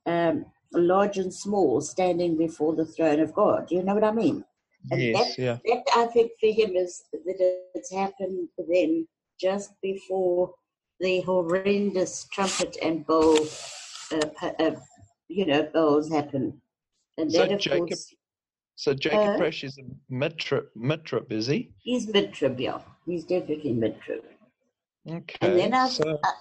Um, 0.06 0.46
large 0.72 1.18
and 1.18 1.34
small 1.34 1.80
standing 1.80 2.36
before 2.36 2.74
the 2.74 2.86
throne 2.86 3.20
of 3.20 3.34
God. 3.34 3.68
Do 3.68 3.74
you 3.74 3.82
know 3.82 3.94
what 3.94 4.04
I 4.04 4.12
mean? 4.12 4.44
And 4.90 5.02
Yes, 5.02 5.38
yeah. 5.38 5.58
that 5.64 5.82
I 5.96 6.06
think 6.06 6.32
for 6.40 6.52
him 6.52 6.76
is 6.76 7.02
that 7.12 7.62
it's 7.74 7.92
happened 7.92 8.48
then 8.68 9.06
just 9.40 9.72
before 9.82 10.54
the 11.00 11.20
horrendous 11.22 12.28
trumpet 12.32 12.76
and 12.82 13.06
bowl, 13.06 13.38
uh, 14.12 14.50
uh, 14.58 14.70
you 15.36 15.46
know, 15.46 15.62
bowls 15.74 16.10
happen. 16.10 16.60
And 17.18 17.30
So 17.32 17.38
that, 17.38 17.52
of 17.52 17.60
Jacob- 17.60 17.88
course, 17.88 18.14
So 18.74 18.94
Jacob 18.94 19.20
Uh, 19.20 19.38
Prasch 19.38 19.64
is 19.64 19.78
a 19.78 19.84
mitrip, 20.12 20.66
mitrip, 20.76 21.30
is 21.30 21.46
he? 21.46 21.72
he's 21.82 22.08
mid-trib, 22.08 22.58
yeah. 22.58 22.80
He's 23.06 23.24
definitely 23.24 23.72
mid-trib. 23.74 24.24
Okay. 25.08 25.36
And 25.42 25.58
then 25.58 25.74
I've, 25.74 25.90
so, 25.90 26.18
I, 26.24 26.32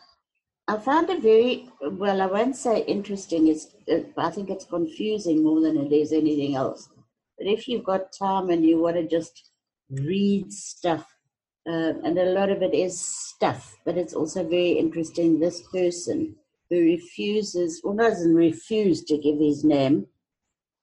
I 0.74 0.78
found 0.78 1.10
it 1.10 1.22
very, 1.22 1.70
well, 1.82 2.22
I 2.22 2.28
won't 2.28 2.56
say 2.56 2.84
interesting, 2.86 3.48
it's, 3.48 3.68
uh, 3.92 4.00
I 4.18 4.30
think 4.32 4.50
it's 4.50 4.66
confusing 4.66 5.44
more 5.44 5.60
than 5.62 5.78
it 5.78 5.92
is 5.92 6.14
anything 6.14 6.56
else. 6.56 6.90
But 7.38 7.48
if 7.48 7.68
you've 7.68 7.84
got 7.84 8.14
time 8.14 8.50
and 8.50 8.64
you 8.66 8.80
want 8.82 8.96
to 8.96 9.08
just 9.08 9.52
read 9.90 10.52
stuff, 10.54 11.06
uh, 11.68 11.94
and 12.06 12.18
a 12.18 12.26
lot 12.40 12.50
of 12.50 12.62
it 12.64 12.74
is 12.74 13.00
stuff, 13.00 13.78
but 13.86 13.98
it's 13.98 14.14
also 14.14 14.44
very 14.44 14.72
interesting. 14.72 15.40
This 15.40 15.62
person 15.68 16.36
who 16.72 16.80
refuses, 16.80 17.82
or 17.84 17.94
doesn't 17.96 18.34
refuse 18.34 19.04
to 19.04 19.18
give 19.18 19.38
his 19.38 19.66
name, 19.66 20.08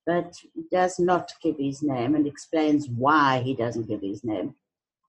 but 0.06 0.34
does 0.70 0.98
not 0.98 1.32
give 1.42 1.56
his 1.58 1.82
name 1.82 2.14
and 2.14 2.26
explains 2.26 2.90
why 2.90 3.40
he 3.40 3.54
doesn't 3.54 3.88
give 3.88 4.02
his 4.02 4.22
name. 4.22 4.54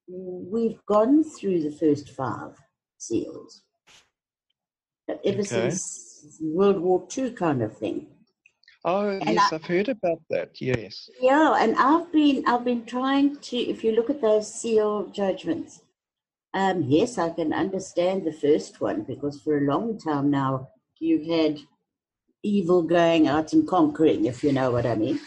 we've 0.08 0.84
gone 0.86 1.24
through 1.24 1.62
the 1.62 1.72
first 1.72 2.10
five 2.10 2.56
seals. 2.98 3.64
Ever 5.10 5.40
Okay. 5.42 5.70
since 5.70 6.38
World 6.42 6.80
War 6.80 7.08
II 7.18 7.32
kind 7.32 7.62
of 7.62 7.78
thing. 7.78 8.08
Oh, 8.84 9.08
And 9.10 9.30
yes, 9.36 9.52
I- 9.52 9.56
I've 9.56 9.66
heard 9.66 9.90
about 9.90 10.22
that. 10.30 10.62
Yes. 10.62 11.10
Yeah, 11.20 11.56
and 11.60 11.76
I've 11.78 12.12
been 12.12 12.46
I've 12.48 12.64
been 12.64 12.86
trying 12.86 13.38
to. 13.38 13.58
If 13.58 13.84
you 13.84 13.92
look 13.94 14.10
at 14.10 14.22
those 14.22 14.54
seal 14.54 15.08
judgments, 15.08 15.82
um, 16.54 16.84
yes, 16.84 17.18
I 17.18 17.30
can 17.32 17.54
understand 17.54 18.24
the 18.26 18.32
first 18.32 18.80
one 18.82 19.04
because 19.04 19.42
for 19.42 19.58
a 19.58 19.62
long 19.74 19.98
time 19.98 20.30
now 20.30 20.70
you've 21.00 21.26
had 21.28 21.60
evil 22.44 22.82
going 22.84 23.28
out 23.28 23.52
and 23.54 23.68
conquering, 23.68 24.26
if 24.26 24.44
you 24.44 24.54
know 24.54 24.72
what 24.72 24.86
I 24.86 24.96
mean. 24.96 25.20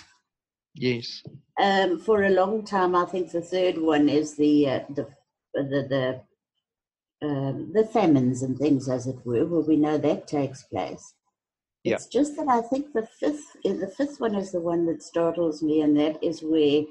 Yes. 0.75 1.23
Um, 1.61 1.99
for 1.99 2.23
a 2.23 2.31
long 2.31 2.65
time, 2.65 2.95
I 2.97 3.05
think 3.05 3.31
the 3.31 3.43
third 3.43 3.77
one 3.77 4.09
is 4.09 4.35
the 4.37 4.69
uh, 4.69 4.81
the 4.89 5.07
the 5.55 5.83
the, 7.23 7.27
um, 7.29 7.71
the 7.75 7.85
famines 7.85 8.43
and 8.43 8.57
things, 8.57 8.89
as 8.89 9.07
it 9.07 9.19
were, 9.27 9.45
where 9.45 9.61
we 9.61 9.77
know 9.77 9.99
that 9.99 10.27
takes 10.27 10.63
place. 10.63 11.13
Yeah. 11.85 11.97
It's 11.97 12.07
just 12.07 12.37
that 12.37 12.49
I 12.49 12.63
think 12.63 12.93
the 12.93 13.07
fifth 13.21 13.57
uh, 13.67 13.75
the 13.75 13.93
fifth 13.97 14.21
one 14.21 14.35
is 14.35 14.53
the 14.53 14.61
one 14.61 14.87
that 14.87 15.03
startles 15.03 15.63
me, 15.63 15.83
and 15.83 15.95
that 15.99 16.23
is 16.25 16.41
where 16.43 16.85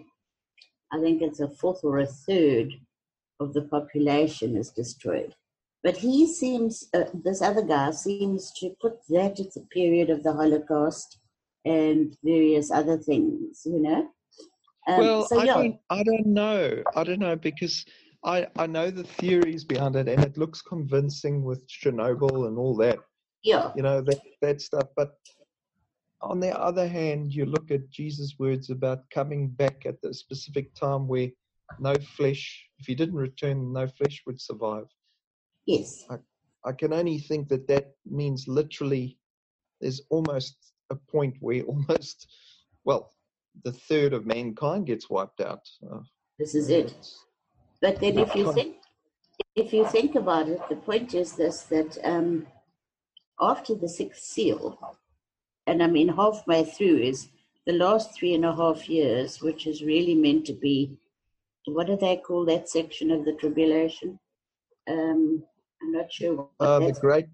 I 0.91 0.99
think 0.99 1.21
it's 1.21 1.39
a 1.39 1.49
fourth 1.49 1.83
or 1.83 1.99
a 1.99 2.05
third 2.05 2.73
of 3.39 3.53
the 3.53 3.63
population 3.63 4.55
is 4.55 4.69
destroyed. 4.69 5.33
But 5.83 5.97
he 5.97 6.27
seems, 6.27 6.89
uh, 6.93 7.05
this 7.13 7.41
other 7.41 7.61
guy 7.61 7.91
seems 7.91 8.51
to 8.59 8.75
put 8.81 8.97
that 9.09 9.39
at 9.39 9.53
the 9.53 9.65
period 9.71 10.09
of 10.09 10.23
the 10.23 10.33
Holocaust 10.33 11.19
and 11.63 12.17
various 12.23 12.69
other 12.69 12.97
things, 12.97 13.61
you 13.65 13.79
know. 13.79 14.09
Um, 14.87 14.97
well, 14.97 15.25
so 15.25 15.39
I 15.39 15.45
don't, 15.45 15.77
I 15.89 16.03
don't 16.03 16.27
know. 16.27 16.83
I 16.95 17.03
don't 17.03 17.19
know 17.19 17.35
because 17.35 17.85
I, 18.23 18.47
I 18.57 18.67
know 18.67 18.89
the 18.89 19.03
theories 19.03 19.63
behind 19.63 19.95
it, 19.95 20.07
and 20.07 20.23
it 20.23 20.37
looks 20.37 20.61
convincing 20.61 21.43
with 21.43 21.67
Chernobyl 21.67 22.47
and 22.47 22.57
all 22.57 22.75
that. 22.77 22.99
yeah, 23.43 23.71
You 23.75 23.83
know 23.83 24.01
that 24.01 24.19
that 24.41 24.61
stuff. 24.61 24.87
But 24.95 25.15
on 26.21 26.39
the 26.39 26.57
other 26.59 26.87
hand, 26.87 27.33
you 27.33 27.45
look 27.45 27.71
at 27.71 27.89
Jesus' 27.89 28.35
words 28.39 28.69
about 28.69 29.09
coming 29.09 29.49
back 29.49 29.85
at 29.85 30.01
the 30.01 30.13
specific 30.13 30.73
time 30.75 31.07
where 31.07 31.29
no 31.79 31.95
flesh, 32.17 32.65
if 32.79 32.87
he 32.87 32.95
didn't 32.95 33.15
return, 33.15 33.71
no 33.71 33.87
flesh 33.87 34.21
would 34.25 34.41
survive. 34.41 34.85
yes, 35.65 36.05
I 36.65 36.73
can 36.73 36.91
only 36.93 37.19
think 37.19 37.47
that 37.49 37.67
that 37.67 37.93
means 38.05 38.47
literally 38.47 39.17
there's 39.79 40.01
almost 40.09 40.73
a 40.89 40.95
point 40.95 41.35
where 41.39 41.61
almost, 41.71 42.27
well, 42.83 43.11
the 43.63 43.71
third 43.73 44.13
of 44.13 44.25
mankind 44.25 44.87
gets 44.87 45.09
wiped 45.09 45.41
out. 45.41 45.67
Uh, 45.89 45.99
this 46.37 46.55
is 46.55 46.69
it. 46.69 46.93
But 47.81 47.99
then, 47.99 48.19
if 48.19 48.35
you 48.35 48.51
think, 48.53 48.77
if 49.55 49.73
you 49.73 49.85
think 49.87 50.15
about 50.15 50.47
it, 50.49 50.61
the 50.69 50.75
point 50.75 51.13
is 51.13 51.33
this: 51.33 51.63
that 51.63 51.97
um, 52.03 52.47
after 53.39 53.75
the 53.75 53.89
sixth 53.89 54.23
seal, 54.23 54.77
and 55.67 55.81
I 55.83 55.87
mean 55.87 56.09
halfway 56.09 56.63
through 56.63 56.97
is 56.97 57.29
the 57.65 57.73
last 57.73 58.13
three 58.15 58.33
and 58.33 58.45
a 58.45 58.55
half 58.55 58.89
years, 58.89 59.41
which 59.41 59.67
is 59.67 59.83
really 59.83 60.15
meant 60.15 60.45
to 60.45 60.53
be, 60.53 60.97
what 61.65 61.87
do 61.87 61.95
they 61.95 62.17
call 62.17 62.45
that 62.45 62.67
section 62.69 63.11
of 63.11 63.25
the 63.25 63.33
tribulation? 63.33 64.19
Um, 64.89 65.43
I'm 65.81 65.91
not 65.91 66.11
sure. 66.11 66.35
What 66.35 66.49
Uh, 66.59 66.79
the 66.79 66.93
great, 66.99 67.27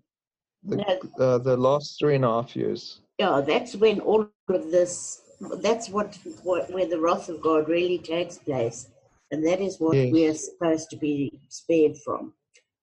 the, 0.63 0.77
No. 0.77 1.23
uh, 1.25 1.37
the 1.37 1.55
last 1.55 1.97
three 1.99 2.15
and 2.15 2.25
a 2.25 2.27
half 2.27 2.55
years. 2.55 3.01
yeah, 3.17 3.41
that's 3.41 3.75
when 3.75 3.99
all 4.01 4.27
of 4.49 4.71
this. 4.71 5.21
That's 5.39 5.89
what, 5.89 6.17
what 6.43 6.71
where 6.71 6.87
the 6.87 6.99
wrath 6.99 7.29
of 7.29 7.41
God 7.41 7.67
really 7.67 7.97
takes 7.97 8.37
place, 8.37 8.89
and 9.31 9.45
that 9.45 9.59
is 9.61 9.79
what 9.79 9.95
Yes. 9.97 10.11
we're 10.11 10.33
supposed 10.33 10.89
to 10.91 10.97
be 10.97 11.39
spared 11.49 11.97
from. 11.97 12.33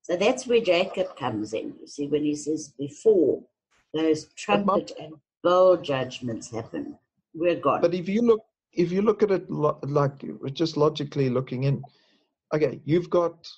So 0.02 0.16
that's 0.16 0.46
where 0.46 0.60
Jacob 0.60 1.16
comes 1.16 1.54
in. 1.54 1.74
You 1.80 1.86
see, 1.86 2.08
when 2.08 2.24
he 2.24 2.34
says 2.34 2.74
before 2.78 3.42
those 3.94 4.26
trumpet 4.34 4.92
and 5.00 5.14
bowl 5.42 5.76
judgments 5.76 6.50
happen, 6.50 6.98
we're 7.34 7.56
gone. 7.60 7.80
But 7.80 7.94
if 7.94 8.08
you 8.08 8.20
look, 8.22 8.40
if 8.72 8.90
you 8.92 9.02
look 9.02 9.22
at 9.22 9.30
it 9.30 9.50
lo- 9.50 9.78
like 9.84 10.24
just 10.52 10.76
logically 10.76 11.30
looking 11.30 11.64
in, 11.64 11.82
okay, 12.54 12.80
you've 12.84 13.10
got 13.10 13.48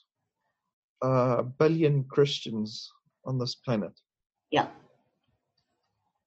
a 1.02 1.42
billion 1.42 2.04
Christians 2.04 2.90
on 3.24 3.38
this 3.38 3.54
planet. 3.56 3.92
yeah, 4.50 4.68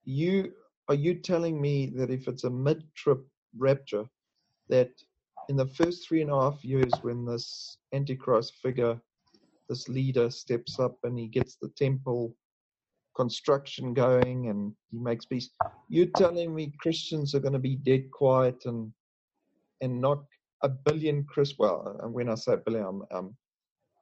you 0.03 0.53
are 0.89 0.96
you 0.96 1.13
telling 1.15 1.60
me 1.62 1.88
that 1.96 2.10
if 2.10 2.27
it's 2.27 2.44
a 2.44 2.50
mid-trib 2.50 3.20
rapture 3.58 4.06
that 4.70 4.91
in 5.50 5.56
the 5.56 5.67
first 5.67 6.08
three 6.08 6.22
and 6.22 6.32
a 6.32 6.41
half 6.41 6.63
years 6.63 6.91
when 7.01 7.25
this 7.25 7.77
antichrist 7.94 8.56
figure 8.62 9.00
this 9.70 9.89
leader 9.89 10.29
steps 10.29 10.79
up 10.79 10.98
and 11.03 11.17
he 11.17 11.27
gets 11.27 11.56
the 11.56 11.70
temple 11.77 12.34
construction 13.15 13.94
going 13.94 14.50
and 14.50 14.74
he 14.91 14.98
makes 14.98 15.25
peace 15.25 15.50
you're 15.89 16.13
telling 16.15 16.53
me 16.53 16.72
christians 16.79 17.34
are 17.34 17.39
going 17.39 17.53
to 17.53 17.60
be 17.60 17.75
dead 17.77 18.10
quiet 18.12 18.63
and 18.65 18.91
and 19.82 20.00
not 20.00 20.24
a 20.63 20.70
billion 20.70 21.24
chris 21.24 21.56
well 21.58 22.00
uh, 22.03 22.08
when 22.08 22.29
i 22.29 22.36
say 22.36 22.56
billion 22.65 22.86
I'm, 22.86 23.03
um, 23.12 23.36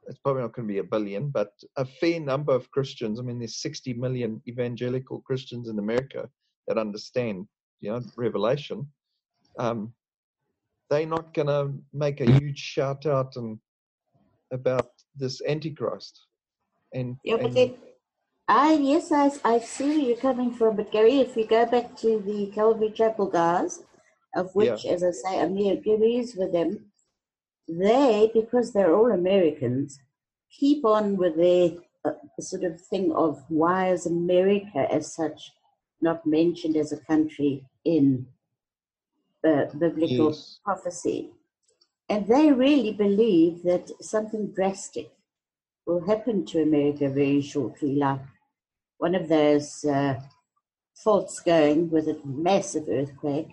it's 0.07 0.19
probably 0.19 0.43
not 0.43 0.53
going 0.53 0.67
to 0.67 0.71
be 0.71 0.79
a 0.79 0.83
billion, 0.83 1.29
but 1.29 1.51
a 1.77 1.83
fair 1.85 2.19
number 2.19 2.53
of 2.53 2.69
Christians. 2.69 3.19
I 3.19 3.23
mean, 3.23 3.39
there's 3.39 3.57
60 3.57 3.95
million 3.95 4.41
evangelical 4.47 5.21
Christians 5.21 5.67
in 5.67 5.79
America 5.79 6.29
that 6.67 6.77
understand, 6.77 7.47
you 7.81 7.91
know, 7.91 8.01
Revelation. 8.15 8.87
Um, 9.59 9.93
they're 10.89 11.05
not 11.05 11.33
going 11.33 11.47
to 11.47 11.73
make 11.93 12.21
a 12.21 12.31
huge 12.31 12.59
shout 12.59 13.05
out 13.05 13.35
and 13.35 13.59
about 14.51 14.89
this 15.15 15.41
Antichrist. 15.47 16.25
And, 16.93 17.17
yeah. 17.23 17.37
But 17.37 17.55
and 17.57 17.75
I 18.47 18.73
yes, 18.73 19.11
I, 19.11 19.31
I 19.43 19.59
see 19.59 19.87
where 19.87 19.97
you're 19.97 20.17
coming 20.17 20.53
from. 20.53 20.75
But 20.75 20.91
Gary, 20.91 21.19
if 21.19 21.35
we 21.35 21.45
go 21.45 21.65
back 21.65 21.97
to 21.97 22.19
the 22.19 22.51
Calvary 22.53 22.91
Chapel 22.91 23.25
guys, 23.27 23.81
of 24.35 24.53
which, 24.53 24.85
as 24.85 25.03
I 25.03 25.11
say, 25.11 25.39
I'm 25.39 25.51
Amir 25.51 25.73
agrees 25.73 26.35
with 26.35 26.51
them, 26.51 26.91
they, 27.67 28.29
because 28.33 28.71
they're 28.71 28.93
all 28.93 29.11
Americans, 29.11 29.99
keep 30.51 30.85
on 30.85 31.17
with 31.17 31.37
their 31.37 31.71
uh, 32.03 32.11
sort 32.39 32.63
of 32.63 32.79
thing 32.79 33.11
of 33.13 33.43
why 33.47 33.89
is 33.89 34.05
America 34.05 34.87
as 34.91 35.13
such 35.13 35.51
not 36.01 36.25
mentioned 36.25 36.75
as 36.77 36.91
a 36.91 36.97
country 36.97 37.63
in 37.83 38.25
uh, 39.47 39.65
biblical 39.77 40.29
Yes. 40.29 40.59
prophecy. 40.63 41.29
And 42.09 42.27
they 42.27 42.51
really 42.51 42.91
believe 42.93 43.63
that 43.63 43.91
something 44.03 44.47
drastic 44.47 45.11
will 45.85 46.05
happen 46.05 46.45
to 46.47 46.61
America 46.61 47.09
very 47.09 47.41
shortly, 47.41 47.95
like 47.95 48.21
one 48.97 49.15
of 49.15 49.27
those 49.27 49.83
uh, 49.85 50.19
faults 50.95 51.39
going 51.39 51.89
with 51.89 52.07
a 52.07 52.19
massive 52.25 52.87
earthquake, 52.89 53.49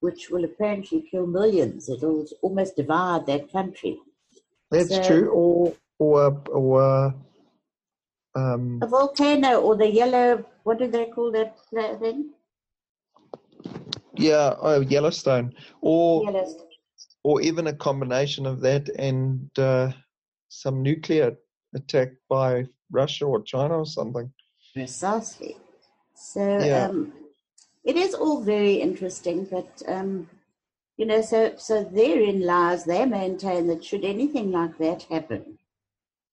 which 0.00 0.30
will 0.30 0.44
apparently 0.44 1.02
kill 1.10 1.26
millions. 1.26 1.88
It'll 1.88 2.26
almost 2.42 2.76
divide 2.76 3.26
that 3.26 3.52
country. 3.52 3.98
that's 4.70 4.94
So- 4.94 5.02
true. 5.02 5.28
Or, 5.30 5.74
or, 5.98 6.42
or, 6.48 7.14
um, 8.34 8.78
A 8.82 8.86
volcano 8.86 9.60
or 9.60 9.76
the 9.76 9.88
yellow, 9.90 10.44
what 10.64 10.78
do 10.78 10.86
they 10.86 11.06
call 11.06 11.30
that 11.32 11.56
pla- 11.68 11.96
thing? 11.98 12.30
yeah, 14.16 14.54
oh, 14.60 14.80
Yellowstone. 14.80 15.54
Or, 15.80 16.24
Yellowstone. 16.24 16.66
or 17.24 17.40
even 17.42 17.66
a 17.68 17.72
combination 17.72 18.46
of 18.46 18.60
that 18.60 18.88
and 18.98 19.48
uh, 19.58 19.92
some 20.48 20.82
nuclear 20.82 21.36
attack 21.74 22.08
by 22.28 22.66
Russia 22.90 23.24
or 23.24 23.42
China 23.42 23.78
or 23.78 23.86
something. 23.86 24.32
Precisely. 24.74 25.56
So 26.14 26.40
Yeah. 26.42 26.88
um, 26.88 27.12
it 27.84 27.96
is 27.96 28.14
all 28.14 28.42
very 28.42 28.74
interesting, 28.74 29.44
but 29.44 29.82
um, 29.88 30.28
You 30.98 31.06
know, 31.06 31.22
so 31.22 31.54
so 31.56 31.82
therein 31.82 32.40
lies 32.44 32.84
they 32.84 33.06
maintain 33.06 33.66
that 33.68 33.82
should 33.84 34.04
anything 34.04 34.50
like 34.52 34.76
that 34.78 35.04
happen, 35.04 35.58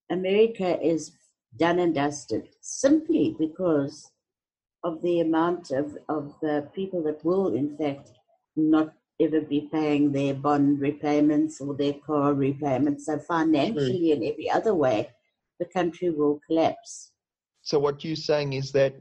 America 0.09 0.69
is 0.81 1.11
done 1.57 1.79
and 1.79 1.95
dusted 1.95 2.49
simply 2.61 3.35
because 3.39 4.11
of 4.83 5.01
the 5.01 5.21
amount 5.21 5.71
of, 5.71 5.97
of 6.09 6.35
uh, 6.47 6.61
people 6.73 7.01
that 7.03 7.23
will, 7.25 7.53
in 7.53 7.75
fact, 7.77 8.11
not 8.55 8.93
ever 9.19 9.41
be 9.41 9.67
paying 9.71 10.11
their 10.11 10.33
bond 10.33 10.79
repayments 10.79 11.59
or 11.59 11.75
their 11.75 11.95
car 12.05 12.33
repayments. 12.33 13.05
So, 13.07 13.19
financially 13.19 14.11
and 14.11 14.23
every 14.23 14.49
other 14.49 14.73
way, 14.73 15.09
the 15.59 15.65
country 15.65 16.09
will 16.11 16.39
collapse. 16.47 17.11
So, 17.61 17.79
what 17.79 18.03
you're 18.03 18.15
saying 18.15 18.53
is 18.53 18.71
that 18.73 18.95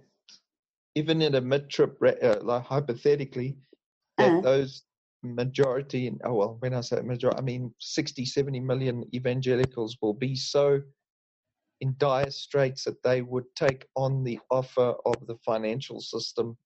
even 0.95 1.21
in 1.21 1.35
a 1.35 1.41
mid 1.41 1.69
trib, 1.69 1.93
uh, 2.03 2.37
like 2.43 2.65
hypothetically, 2.65 3.59
that 4.17 4.39
uh, 4.39 4.41
those 4.41 4.83
majority, 5.23 6.13
oh 6.25 6.35
well, 6.35 6.57
when 6.61 6.75
I 6.75 6.81
say 6.81 7.01
majority, 7.03 7.39
I 7.39 7.43
mean 7.43 7.73
60, 7.79 8.25
70 8.25 8.61
million 8.61 9.05
evangelicals 9.15 9.99
will 10.01 10.15
be 10.15 10.35
so 10.35 10.81
in 11.81 11.95
dire 11.99 12.31
straits 12.31 12.85
that 12.85 13.03
they 13.03 13.23
would 13.23 13.45
take 13.55 13.87
on 13.95 14.25
the 14.25 14.39
offer 14.51 14.95
of 15.05 15.27
the 15.27 15.37
financial 15.45 16.01
system, 16.01 16.57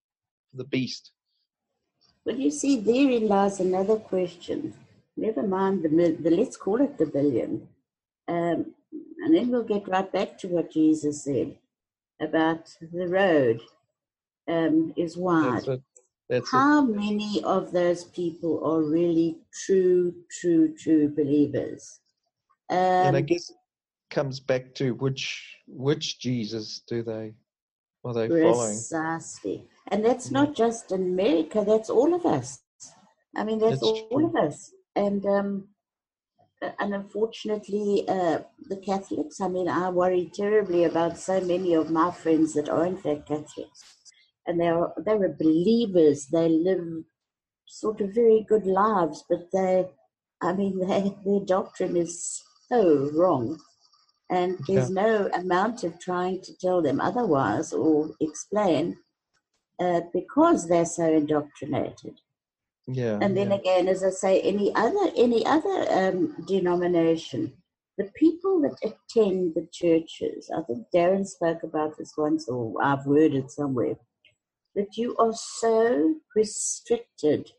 the 0.55 0.64
beast. 0.64 1.12
Well, 2.25 2.37
you 2.37 2.50
see, 2.50 2.79
therein 2.81 3.29
lies 3.29 3.61
another 3.61 3.97
question. 3.97 4.75
Never 5.17 5.43
mind 5.43 5.83
the, 5.83 6.17
the 6.21 6.31
let's 6.31 6.57
call 6.57 6.81
it 6.81 6.99
the 6.99 7.07
billion. 7.07 7.69
Um, 8.29 8.75
and 9.23 9.35
then 9.35 9.49
we'll 9.49 9.64
get 9.64 9.88
right 9.88 10.11
back 10.11 10.38
to 10.38 10.49
what 10.49 10.73
Jesus 10.73 11.25
said 11.25 11.57
about 12.21 12.71
the 12.81 13.09
road 13.09 13.61
um, 14.49 14.93
is 14.97 15.17
wide. 15.17 15.64
That's 15.64 15.83
That's 16.29 16.50
How 16.52 16.87
it. 16.87 16.97
many 16.97 17.43
of 17.43 17.73
those 17.73 18.05
people 18.05 18.64
are 18.64 18.83
really 18.83 19.38
true, 19.64 20.14
true, 20.40 20.75
true 20.76 21.09
believers? 21.09 22.00
Um, 22.71 22.79
and 22.79 23.17
I 23.17 23.21
um, 23.21 23.26
guess 23.26 23.52
comes 24.11 24.40
back 24.40 24.75
to 24.75 24.95
which 24.95 25.57
which 25.67 26.19
Jesus 26.19 26.83
do 26.87 27.02
they 27.02 27.35
are 28.05 28.14
they 28.14 28.29
following? 28.29 28.71
Precisely, 28.71 29.69
and 29.88 30.05
that's 30.05 30.31
not 30.31 30.55
just 30.55 30.93
in 30.93 31.02
America. 31.02 31.64
That's 31.67 31.90
all 31.90 32.14
of 32.14 32.25
us. 32.26 32.61
I 33.37 33.45
mean, 33.45 33.59
that's, 33.61 33.83
all, 33.83 34.09
all, 34.11 34.25
of 34.25 34.35
us. 34.37 34.73
And 34.97 35.25
um, 35.26 35.69
and 36.79 36.95
unfortunately, 36.95 38.05
uh, 38.09 38.40
the 38.69 38.79
Catholics. 38.79 39.40
I 39.40 39.49
mean, 39.49 39.69
I 39.69 39.90
worry 39.90 40.31
terribly 40.35 40.85
about 40.85 41.19
so 41.19 41.40
many 41.40 41.75
of 41.75 41.90
my 41.90 42.11
friends 42.11 42.55
that 42.55 42.69
are 42.69 42.87
in 42.87 42.97
fact 42.97 43.29
Catholics, 43.29 43.85
and 44.47 44.61
they 44.61 44.69
are 44.69 44.93
they 45.05 45.12
are 45.12 45.37
believers. 45.38 46.26
They 46.26 46.49
live 46.49 47.05
sort 47.67 48.00
of 48.00 48.14
very 48.14 48.45
good 48.49 48.67
lives, 48.67 49.25
but 49.29 49.50
they, 49.52 49.87
I 50.40 50.52
mean, 50.55 50.79
they, 50.88 51.14
their 51.25 51.45
doctrine 51.45 51.97
is 51.97 52.43
so 52.69 53.11
wrong 53.14 53.59
and 54.31 54.59
there's 54.67 54.91
yeah. 54.91 55.03
no 55.03 55.31
amount 55.35 55.83
of 55.85 55.99
trying 55.99 56.41
to 56.43 56.57
tell 56.57 56.81
them 56.81 57.01
otherwise 57.01 57.73
or 57.73 58.11
explain 58.21 58.97
uh, 59.81 60.03
because 60.15 60.69
they're 60.69 60.85
so 60.85 61.13
indoctrinated. 61.13 62.21
Yeah. 62.87 63.19
And 63.21 63.37
then 63.37 63.51
yeah. 63.51 63.57
again, 63.57 63.89
as 63.89 64.05
I 64.05 64.11
say, 64.11 64.41
any 64.41 64.75
other 64.75 65.11
any 65.17 65.45
other 65.45 65.87
um, 65.91 66.37
denomination, 66.47 67.53
the 67.99 68.11
people 68.15 68.61
that 68.63 68.79
attend 68.83 69.55
the 69.55 69.69
churches, 69.73 70.51
I 70.57 70.63
think 70.63 70.87
Darren 70.95 71.27
spoke 71.27 71.63
about 71.63 71.99
this 71.99 72.15
once, 72.17 72.49
or 72.49 72.75
I've 72.83 73.05
heard 73.05 73.35
it 73.35 73.51
somewhere, 73.51 73.97
that 74.75 74.97
you 74.97 75.17
are 75.19 75.35
so 75.35 76.15
restricted 76.35 77.51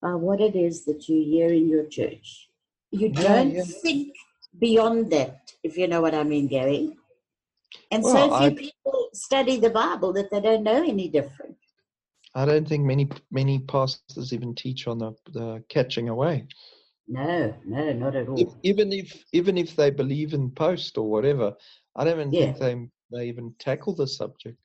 by 0.00 0.14
what 0.14 0.40
it 0.40 0.56
is 0.56 0.84
that 0.84 1.08
you 1.08 1.22
hear 1.24 1.48
in 1.48 1.68
your 1.68 1.86
church. 1.86 2.48
You 2.90 3.08
don't 3.08 3.62
think 3.82 4.14
beyond 4.58 5.10
that, 5.12 5.52
if 5.62 5.76
you 5.76 5.88
know 5.88 6.00
what 6.00 6.14
I 6.14 6.24
mean, 6.24 6.48
Gary. 6.48 6.96
And 7.90 8.02
well, 8.02 8.12
so 8.12 8.38
few 8.38 8.46
I, 8.46 8.54
people 8.54 9.08
study 9.14 9.58
the 9.58 9.70
Bible 9.70 10.12
that 10.12 10.30
they 10.30 10.40
don't 10.40 10.62
know 10.62 10.82
any 10.82 11.08
different. 11.08 11.56
I 12.34 12.44
don't 12.44 12.66
think 12.66 12.84
many 12.84 13.08
many 13.30 13.58
pastors 13.58 14.32
even 14.32 14.54
teach 14.54 14.86
on 14.86 14.98
the, 14.98 15.12
the 15.32 15.62
catching 15.68 16.08
away. 16.08 16.46
No, 17.08 17.54
no, 17.66 17.92
not 17.92 18.16
at 18.16 18.28
all. 18.28 18.40
If, 18.40 18.48
even 18.62 18.92
if 18.92 19.24
even 19.32 19.58
if 19.58 19.76
they 19.76 19.90
believe 19.90 20.32
in 20.32 20.50
post 20.50 20.96
or 20.96 21.10
whatever, 21.10 21.54
I 21.96 22.04
don't 22.04 22.18
even 22.20 22.32
yeah. 22.32 22.52
think 22.52 22.58
they 22.58 23.18
they 23.18 23.28
even 23.28 23.54
tackle 23.58 23.94
the 23.94 24.06
subject. 24.06 24.56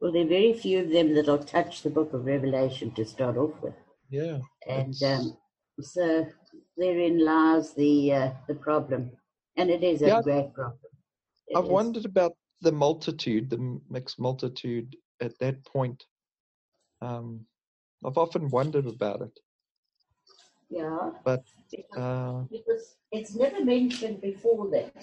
Well, 0.00 0.12
there 0.12 0.24
are 0.24 0.28
very 0.28 0.52
few 0.52 0.80
of 0.80 0.90
them 0.90 1.14
that'll 1.14 1.38
touch 1.38 1.82
the 1.82 1.90
Book 1.90 2.12
of 2.14 2.24
Revelation 2.24 2.90
to 2.94 3.04
start 3.04 3.36
off 3.36 3.52
with. 3.62 3.74
Yeah, 4.10 4.38
and 4.66 4.94
um, 5.02 5.36
so 5.80 6.26
therein 6.80 7.22
lies 7.24 7.74
the 7.74 8.12
uh, 8.12 8.30
the 8.48 8.54
problem, 8.54 9.10
and 9.56 9.70
it 9.70 9.84
is 9.84 10.02
a 10.02 10.06
yeah, 10.06 10.22
great 10.22 10.52
problem. 10.54 10.90
It 11.48 11.56
I've 11.56 11.64
is. 11.64 11.70
wondered 11.70 12.06
about 12.06 12.32
the 12.62 12.72
multitude, 12.72 13.50
the 13.50 13.80
mixed 13.90 14.18
multitude 14.18 14.96
at 15.20 15.38
that 15.38 15.64
point. 15.64 16.02
Um, 17.02 17.40
I've 18.04 18.18
often 18.18 18.48
wondered 18.48 18.86
about 18.86 19.20
it. 19.20 19.38
Yeah, 20.70 21.10
but 21.24 21.44
uh, 21.96 22.42
because 22.50 22.96
it's 23.12 23.34
never 23.34 23.64
mentioned 23.64 24.20
before 24.20 24.68
that. 24.70 24.94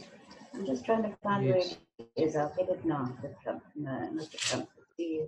I'm 0.53 0.65
just 0.65 0.85
trying 0.85 1.03
to 1.03 1.15
find 1.21 1.45
yes. 1.45 1.77
where 1.97 2.07
it 2.15 2.23
is. 2.23 2.35
I'll 2.35 2.53
get 2.57 2.69
it 2.69 2.83
now. 2.83 3.15
The 3.21 3.35
Trump, 3.43 3.63
no, 3.75 4.09
not 4.11 4.31
the 4.31 4.37
Trump. 4.37 4.69
The, 4.97 5.27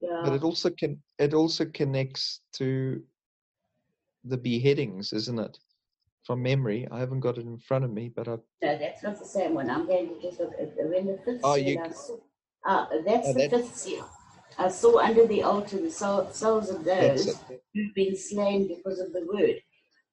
yeah. 0.00 0.20
But 0.24 0.34
it 0.34 0.42
also 0.42 0.68
can 0.70 1.02
it 1.18 1.32
also 1.32 1.64
connects 1.64 2.40
to 2.54 3.02
the 4.24 4.36
beheadings, 4.36 5.12
isn't 5.12 5.38
it? 5.38 5.58
From 6.24 6.42
memory, 6.42 6.88
I 6.90 7.00
haven't 7.00 7.20
got 7.20 7.36
it 7.36 7.44
in 7.44 7.58
front 7.58 7.84
of 7.84 7.92
me, 7.92 8.10
but 8.14 8.28
I. 8.28 8.36
No, 8.62 8.78
that's 8.78 9.02
not 9.02 9.18
the 9.18 9.26
same 9.26 9.54
one. 9.54 9.68
I'm 9.68 9.86
going 9.86 10.08
to 10.08 10.22
just 10.22 10.40
look 10.40 10.52
at 10.58 10.72
when 10.76 11.06
the 11.06 11.18
fifth 11.24 11.40
oh, 11.44 11.56
seal. 11.56 11.66
You... 11.66 11.92
Saw, 11.92 12.16
uh, 12.66 12.86
that's 13.04 13.28
oh, 13.28 13.32
the 13.34 13.48
fifth 13.50 13.76
seal. 13.76 14.08
I 14.58 14.68
saw 14.68 14.98
under 14.98 15.26
the 15.26 15.42
altar 15.42 15.78
the 15.78 15.90
souls 15.90 16.70
of 16.70 16.84
those 16.84 17.36
who've 17.74 17.94
been 17.94 18.16
slain 18.16 18.68
because 18.68 19.00
of 19.00 19.12
the 19.12 19.26
word. 19.32 19.56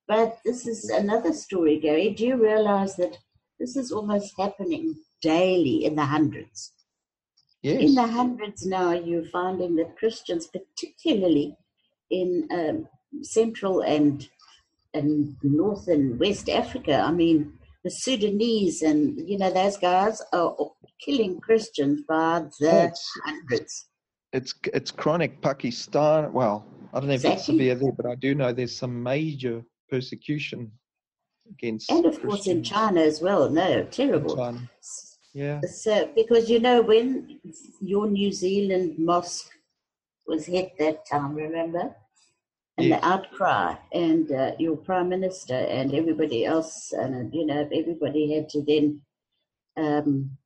But 0.07 0.39
this 0.43 0.67
is 0.67 0.89
another 0.89 1.31
story, 1.31 1.79
Gary. 1.79 2.09
Do 2.09 2.25
you 2.25 2.35
realize 2.35 2.95
that 2.97 3.17
this 3.59 3.77
is 3.77 3.91
almost 3.91 4.33
happening 4.37 4.95
daily 5.21 5.85
in 5.85 5.95
the 5.95 6.05
hundreds? 6.05 6.73
Yes. 7.61 7.81
In 7.81 7.95
the 7.95 8.07
hundreds 8.07 8.65
now, 8.65 8.91
you're 8.91 9.25
finding 9.25 9.75
that 9.75 9.97
Christians, 9.97 10.47
particularly 10.47 11.55
in 12.09 12.47
um, 12.51 12.87
Central 13.21 13.81
and 13.81 14.27
and 14.93 15.35
North 15.43 15.87
and 15.87 16.19
West 16.19 16.49
Africa. 16.49 16.99
I 16.99 17.11
mean, 17.11 17.53
the 17.83 17.91
Sudanese 17.91 18.81
and 18.81 19.17
you 19.27 19.37
know 19.37 19.51
those 19.51 19.77
guys 19.77 20.21
are 20.33 20.55
killing 21.03 21.39
Christians 21.39 22.01
by 22.07 22.45
the 22.59 22.71
oh, 22.71 22.85
it's, 22.85 23.19
hundreds. 23.25 23.87
It's 24.33 24.53
it's 24.73 24.91
chronic 24.91 25.41
Pakistan. 25.41 26.31
Well, 26.31 26.65
I 26.93 26.99
don't 26.99 27.07
know 27.07 27.13
if 27.13 27.21
exactly. 27.21 27.35
it's 27.35 27.45
severe 27.45 27.75
there, 27.75 27.91
but 27.91 28.05
I 28.05 28.15
do 28.15 28.35
know 28.35 28.51
there's 28.51 28.75
some 28.75 29.01
major 29.01 29.63
persecution 29.89 30.71
against. 31.49 31.91
And 31.91 32.05
of 32.05 32.19
Christians. 32.19 32.33
course 32.33 32.47
in 32.47 32.63
China 32.63 33.01
as 33.01 33.21
well. 33.21 33.49
No, 33.49 33.83
terrible. 33.85 34.35
China. 34.35 34.69
Yeah. 35.33 35.61
So 35.61 36.09
because 36.15 36.49
you 36.49 36.59
know 36.59 36.81
when 36.81 37.39
your 37.79 38.07
New 38.07 38.31
Zealand 38.31 38.95
mosque 38.99 39.51
was 40.27 40.45
hit 40.45 40.77
that 40.79 41.05
time, 41.09 41.33
remember? 41.33 41.95
And 42.81 42.89
yes. 42.89 43.01
the 43.01 43.07
outcry, 43.07 43.75
and 43.93 44.31
uh, 44.31 44.51
your 44.59 44.75
prime 44.75 45.09
minister 45.09 45.55
and 45.55 45.93
everybody 45.93 46.45
else, 46.45 46.91
and 46.91 47.33
you 47.33 47.45
know, 47.45 47.67
everybody 47.73 48.33
had 48.33 48.49
to 48.49 48.61
then 48.63 49.01
um, 49.77 50.37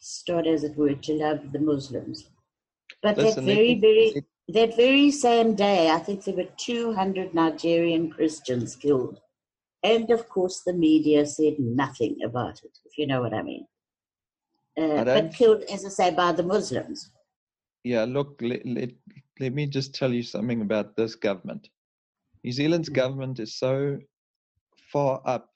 start, 0.00 0.46
as 0.46 0.64
it 0.64 0.76
were, 0.76 0.94
to 0.94 1.12
love 1.14 1.52
the 1.52 1.58
Muslims. 1.58 2.28
But 3.02 3.16
Listen, 3.16 3.46
that 3.46 3.54
very, 3.54 3.74
very, 3.74 4.24
that 4.48 4.76
very 4.76 5.10
same 5.10 5.54
day, 5.54 5.90
I 5.90 5.98
think 5.98 6.24
there 6.24 6.34
were 6.34 6.48
200 6.56 7.34
Nigerian 7.34 8.10
Christians 8.10 8.74
killed. 8.76 9.20
And 9.82 10.10
of 10.10 10.28
course, 10.28 10.62
the 10.66 10.72
media 10.72 11.24
said 11.26 11.58
nothing 11.58 12.16
about 12.24 12.60
it, 12.64 12.78
if 12.84 12.98
you 12.98 13.06
know 13.06 13.20
what 13.20 13.34
I 13.34 13.42
mean. 13.42 13.66
Uh, 14.76 15.04
but 15.04 15.34
killed, 15.34 15.62
as 15.72 15.84
I 15.84 15.88
say, 15.88 16.10
by 16.10 16.32
the 16.32 16.42
Muslims. 16.42 17.10
Yeah, 17.84 18.04
look, 18.04 18.40
let, 18.42 18.66
let, 18.66 18.90
let 19.40 19.54
me 19.54 19.66
just 19.66 19.94
tell 19.94 20.12
you 20.12 20.22
something 20.22 20.60
about 20.62 20.96
this 20.96 21.14
government. 21.14 21.68
New 22.44 22.52
Zealand's 22.52 22.90
mm. 22.90 22.94
government 22.94 23.38
is 23.40 23.56
so 23.56 23.98
far 24.92 25.20
up 25.24 25.50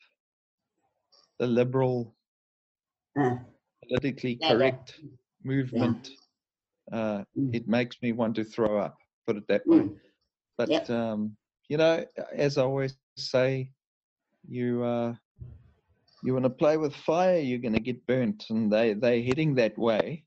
the 1.38 1.46
liberal, 1.46 2.14
uh, 3.18 3.36
politically 3.86 4.36
correct 4.36 5.00
movement. 5.44 6.10
Yeah. 6.90 6.98
Uh, 6.98 7.24
mm. 7.38 7.54
It 7.54 7.68
makes 7.68 7.96
me 8.02 8.12
want 8.12 8.34
to 8.36 8.44
throw 8.44 8.78
up, 8.78 8.96
put 9.26 9.36
it 9.36 9.46
that 9.48 9.66
way. 9.66 9.78
Mm. 9.78 9.96
But, 10.58 10.70
yep. 10.70 10.90
um, 10.90 11.36
you 11.68 11.76
know, 11.76 12.04
as 12.34 12.58
I 12.58 12.62
always 12.62 12.94
say, 13.16 13.70
you 14.48 14.82
uh, 14.82 15.14
you 16.22 16.32
want 16.32 16.44
to 16.44 16.50
play 16.50 16.76
with 16.76 16.94
fire, 16.94 17.38
you're 17.38 17.58
going 17.58 17.74
to 17.74 17.80
get 17.80 18.06
burnt, 18.06 18.44
and 18.50 18.72
they 18.72 18.94
they're 18.94 19.22
heading 19.22 19.54
that 19.56 19.76
way. 19.78 20.24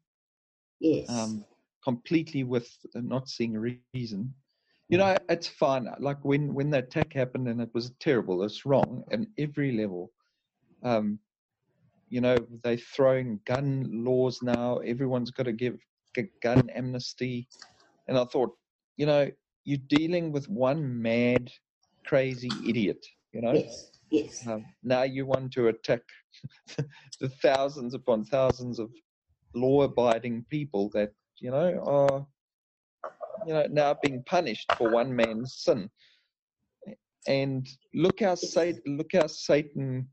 Yes. 0.79 1.09
Um, 1.09 1.45
completely 1.85 2.43
with 2.43 2.67
not 2.95 3.29
seeing 3.29 3.55
a 3.55 3.77
reason. 3.93 4.33
You 4.89 4.97
know, 4.97 5.15
it's 5.29 5.47
fine. 5.47 5.87
Like 5.99 6.23
when 6.23 6.53
when 6.53 6.69
the 6.69 6.79
attack 6.79 7.13
happened 7.13 7.47
and 7.47 7.61
it 7.61 7.69
was 7.73 7.91
terrible. 7.99 8.43
It's 8.43 8.65
wrong 8.65 9.03
at 9.11 9.21
every 9.37 9.71
level. 9.71 10.11
Um, 10.83 11.19
you 12.09 12.21
know, 12.21 12.37
they're 12.63 12.77
throwing 12.77 13.39
gun 13.45 13.87
laws 13.91 14.41
now. 14.43 14.77
Everyone's 14.77 15.31
got 15.31 15.43
to 15.43 15.53
give 15.53 15.77
gun 16.41 16.69
amnesty. 16.69 17.47
And 18.07 18.17
I 18.17 18.25
thought, 18.25 18.51
you 18.97 19.05
know, 19.05 19.29
you're 19.63 19.87
dealing 19.87 20.31
with 20.31 20.47
one 20.47 21.01
mad, 21.01 21.51
crazy 22.05 22.51
idiot. 22.67 23.03
You 23.33 23.41
know. 23.41 23.53
Yes. 23.53 23.91
Yes. 24.11 24.47
Um, 24.47 24.65
now 24.83 25.01
you 25.01 25.25
want 25.25 25.51
to 25.53 25.67
attack 25.69 26.01
the 27.19 27.29
thousands 27.41 27.95
upon 27.95 28.23
thousands 28.23 28.77
of 28.79 28.91
law-abiding 29.55 30.45
people 30.49 30.91
that 30.93 31.11
you 31.39 31.51
know 31.51 31.79
are 31.85 32.25
you 33.47 33.53
know 33.53 33.65
now 33.69 33.95
being 34.01 34.23
punished 34.25 34.71
for 34.77 34.89
one 34.91 35.15
man's 35.15 35.55
sin. 35.63 35.89
And 37.27 37.67
look 37.95 38.19
how 38.19 38.35
Satan, 38.35 38.81
look 38.97 39.09
how 39.13 39.25
Satan 39.27 40.07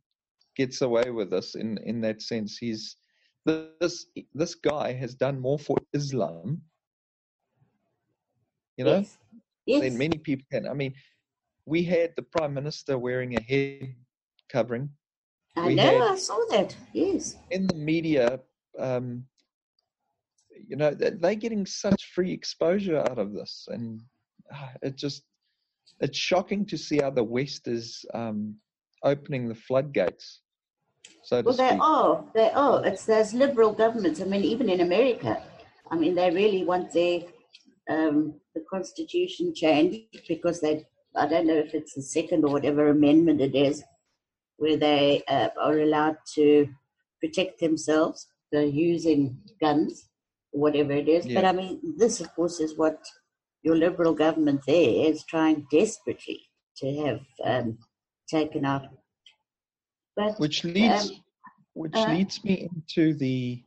gets 0.56 0.80
away 0.80 1.10
with 1.10 1.30
this 1.30 1.54
in 1.54 1.78
in 1.84 2.00
that 2.00 2.22
sense. 2.22 2.56
He's 2.58 2.96
this 3.44 4.06
this 4.34 4.54
guy 4.54 4.92
has 4.92 5.14
done 5.14 5.38
more 5.40 5.58
for 5.58 5.76
Islam, 5.92 6.62
you 8.76 8.84
know, 8.84 8.98
Yes. 8.98 9.18
Yes. 9.66 9.82
than 9.82 9.98
many 9.98 10.18
people 10.18 10.46
can. 10.50 10.66
I 10.66 10.74
mean, 10.74 10.94
we 11.66 11.82
had 11.84 12.14
the 12.16 12.22
prime 12.22 12.54
minister 12.54 12.98
wearing 12.98 13.36
a 13.36 13.42
head 13.42 13.94
covering 14.50 14.88
I 15.56 15.66
we 15.68 15.74
know. 15.74 15.82
had- 15.82 16.12
I 16.12 16.16
saw 16.16 16.38
that. 16.50 16.76
Yes. 16.92 17.36
in 17.50 17.66
the 17.66 17.74
media. 17.76 18.40
Um, 18.78 19.26
you 20.68 20.76
know, 20.76 20.90
they- 20.94 21.10
they're 21.10 21.34
getting 21.34 21.66
such 21.66 22.12
free 22.14 22.32
exposure 22.32 22.98
out 22.98 23.18
of 23.18 23.32
this, 23.32 23.68
and 23.70 24.00
ah, 24.52 24.72
it 24.82 24.96
just 24.96 25.22
it's 26.00 26.18
shocking 26.18 26.64
to 26.66 26.76
see 26.76 26.98
how 26.98 27.10
the 27.10 27.22
West 27.24 27.68
is 27.68 28.04
um, 28.14 28.56
opening 29.04 29.48
the 29.48 29.54
floodgates, 29.54 30.40
so 31.22 31.42
Well, 31.42 31.54
they 31.56 31.78
are. 31.80 32.24
They 32.34 32.50
are. 32.50 32.84
It's 32.86 33.04
those 33.04 33.34
liberal 33.34 33.72
governments. 33.72 34.20
I 34.20 34.24
mean, 34.24 34.44
even 34.44 34.68
in 34.68 34.80
America, 34.80 35.42
I 35.90 35.96
mean, 35.96 36.14
they 36.14 36.30
really 36.30 36.64
want 36.64 36.92
their 36.92 37.22
um, 37.88 38.34
the 38.54 38.62
constitution 38.70 39.54
changed 39.54 40.26
because 40.28 40.60
they. 40.60 40.86
I 41.14 41.26
don't 41.26 41.46
know 41.46 41.56
if 41.66 41.74
it's 41.74 41.94
the 41.94 42.02
second 42.02 42.44
or 42.44 42.52
whatever 42.52 42.88
amendment 42.88 43.40
it 43.40 43.54
is, 43.54 43.82
where 44.56 44.76
they 44.78 45.22
uh, 45.28 45.48
are 45.60 45.80
allowed 45.80 46.16
to 46.34 46.68
protect 47.20 47.60
themselves. 47.60 48.28
They're 48.50 48.62
using 48.64 49.38
guns, 49.60 50.08
whatever 50.52 50.92
it 50.92 51.08
is. 51.08 51.26
But 51.26 51.44
I 51.44 51.52
mean, 51.52 51.80
this, 51.96 52.20
of 52.20 52.34
course, 52.34 52.60
is 52.60 52.76
what 52.76 52.98
your 53.62 53.76
liberal 53.76 54.14
government 54.14 54.62
there 54.66 55.10
is 55.10 55.24
trying 55.24 55.66
desperately 55.70 56.42
to 56.78 56.94
have 57.04 57.20
um, 57.44 57.78
taken 58.28 58.64
out. 58.64 58.86
But 60.16 60.38
which 60.38 60.64
leads 60.64 61.10
Um, 61.10 61.16
which 61.74 61.94
uh, 61.94 62.12
leads 62.12 62.42
me 62.44 62.68
into 62.70 63.14
the 63.14 63.62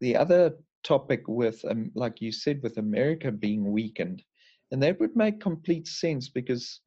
the 0.00 0.16
other 0.16 0.56
topic 0.84 1.22
with 1.26 1.64
um, 1.64 1.90
like 1.94 2.20
you 2.20 2.32
said 2.32 2.60
with 2.62 2.76
america 2.76 3.30
being 3.30 3.70
weakened 3.70 4.22
and 4.72 4.82
that 4.82 4.98
would 4.98 5.14
make 5.16 5.40
complete 5.40 5.86
sense 5.86 6.28
because 6.28 6.80